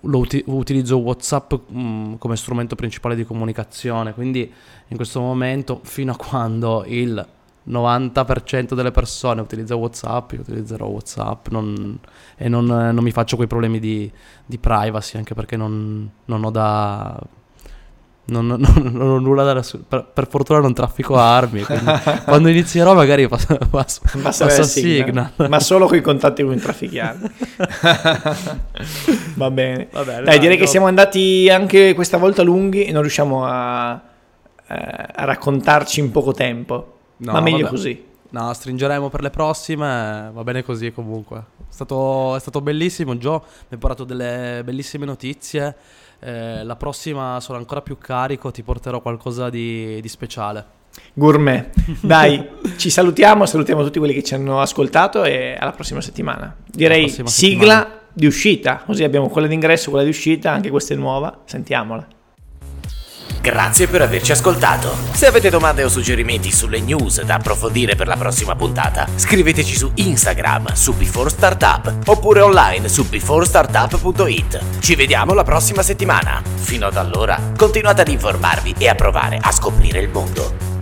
uti- 0.00 0.42
utilizzo 0.46 0.98
WhatsApp 0.98 1.52
mh, 1.52 1.80
mm, 1.80 2.14
come 2.14 2.36
strumento 2.36 2.74
principale 2.74 3.14
di 3.14 3.24
comunicazione, 3.24 4.12
quindi 4.12 4.52
in 4.88 4.96
questo 4.96 5.20
momento, 5.20 5.80
fino 5.84 6.12
a 6.12 6.16
quando 6.16 6.84
il 6.86 7.24
90% 7.68 8.74
delle 8.74 8.90
persone 8.90 9.40
utilizza 9.40 9.74
WhatsApp, 9.74 10.32
io 10.32 10.40
utilizzerò 10.40 10.86
WhatsApp 10.86 11.48
non, 11.48 11.98
e 12.36 12.48
non, 12.48 12.66
non, 12.66 13.02
mi 13.02 13.10
faccio 13.10 13.36
quei 13.36 13.48
problemi 13.48 13.78
di, 13.78 14.10
di 14.44 14.58
privacy, 14.58 15.16
anche 15.16 15.34
perché 15.34 15.56
non, 15.56 16.10
non 16.26 16.44
ho 16.44 16.50
da... 16.50 17.18
Non, 18.26 18.50
ho 19.00 19.18
nulla 19.18 19.44
da... 19.44 19.62
Per, 19.88 20.10
per 20.12 20.28
fortuna 20.28 20.58
non 20.58 20.74
traffico 20.74 21.16
armi, 21.16 21.62
quando 22.24 22.48
inizierò 22.48 22.94
magari 22.94 23.26
passo, 23.28 23.56
passo, 23.70 24.00
passo 24.20 24.44
a 24.44 24.64
Signal. 24.64 25.32
Ma 25.48 25.60
solo 25.60 25.86
con 25.86 25.96
i 25.96 26.02
contatti 26.02 26.42
con 26.42 26.52
i 26.52 26.58
trafficanti. 26.58 27.30
Va 29.36 29.50
bene. 29.50 29.88
Va 29.90 30.04
bene 30.04 30.22
dai, 30.22 30.38
direi 30.38 30.56
no. 30.56 30.62
che 30.62 30.68
siamo 30.68 30.86
andati 30.86 31.48
anche 31.50 31.94
questa 31.94 32.18
volta 32.18 32.42
lunghi 32.42 32.84
e 32.84 32.92
non 32.92 33.00
riusciamo 33.00 33.44
a, 33.46 34.02
eh, 34.68 34.74
a 35.14 35.24
raccontarci 35.24 36.00
in 36.00 36.10
poco 36.10 36.32
tempo. 36.32 36.92
No, 37.18 37.32
Ma 37.32 37.40
meglio 37.40 37.58
vabbè. 37.58 37.68
così. 37.68 38.04
No, 38.30 38.52
stringeremo 38.52 39.10
per 39.10 39.22
le 39.22 39.30
prossime, 39.30 40.30
va 40.32 40.42
bene 40.42 40.64
così 40.64 40.90
comunque. 40.90 41.38
È 41.38 41.62
stato, 41.68 42.34
è 42.34 42.40
stato 42.40 42.60
bellissimo, 42.60 43.16
Gio, 43.16 43.44
mi 43.46 43.66
hai 43.70 43.78
portato 43.78 44.02
delle 44.04 44.62
bellissime 44.64 45.04
notizie. 45.06 45.76
Eh, 46.18 46.64
la 46.64 46.74
prossima 46.74 47.38
sono 47.40 47.58
ancora 47.58 47.80
più 47.80 47.96
carico, 47.96 48.50
ti 48.50 48.62
porterò 48.62 49.00
qualcosa 49.00 49.50
di, 49.50 50.00
di 50.00 50.08
speciale. 50.08 50.82
Gourmet. 51.12 51.70
Dai, 52.00 52.44
ci 52.76 52.90
salutiamo, 52.90 53.46
salutiamo 53.46 53.84
tutti 53.84 53.98
quelli 53.98 54.14
che 54.14 54.22
ci 54.24 54.34
hanno 54.34 54.60
ascoltato 54.60 55.22
e 55.22 55.56
alla 55.58 55.72
prossima 55.72 56.00
settimana. 56.00 56.56
Direi 56.66 57.04
prossima 57.04 57.28
sigla 57.28 57.76
settimana. 57.78 58.00
di 58.12 58.26
uscita, 58.26 58.82
così 58.84 59.04
abbiamo 59.04 59.28
quella 59.28 59.46
d'ingresso, 59.46 59.90
quella 59.90 60.04
di 60.04 60.10
uscita, 60.10 60.50
anche 60.50 60.70
questa 60.70 60.94
è 60.94 60.96
nuova, 60.96 61.42
sentiamola. 61.44 62.06
Grazie 63.44 63.88
per 63.88 64.00
averci 64.00 64.32
ascoltato. 64.32 64.96
Se 65.12 65.26
avete 65.26 65.50
domande 65.50 65.84
o 65.84 65.90
suggerimenti 65.90 66.50
sulle 66.50 66.80
news 66.80 67.22
da 67.24 67.34
approfondire 67.34 67.94
per 67.94 68.06
la 68.06 68.16
prossima 68.16 68.56
puntata, 68.56 69.06
scriveteci 69.14 69.76
su 69.76 69.90
Instagram 69.96 70.72
su 70.72 70.94
Before 70.94 71.28
Startup 71.28 71.94
oppure 72.06 72.40
online 72.40 72.88
su 72.88 73.06
beforestartup.it. 73.06 74.80
Ci 74.80 74.94
vediamo 74.94 75.34
la 75.34 75.44
prossima 75.44 75.82
settimana. 75.82 76.42
Fino 76.54 76.86
ad 76.86 76.96
allora, 76.96 77.38
continuate 77.54 78.00
ad 78.00 78.08
informarvi 78.08 78.76
e 78.78 78.88
a 78.88 78.94
provare 78.94 79.38
a 79.38 79.52
scoprire 79.52 80.00
il 80.00 80.08
mondo. 80.08 80.73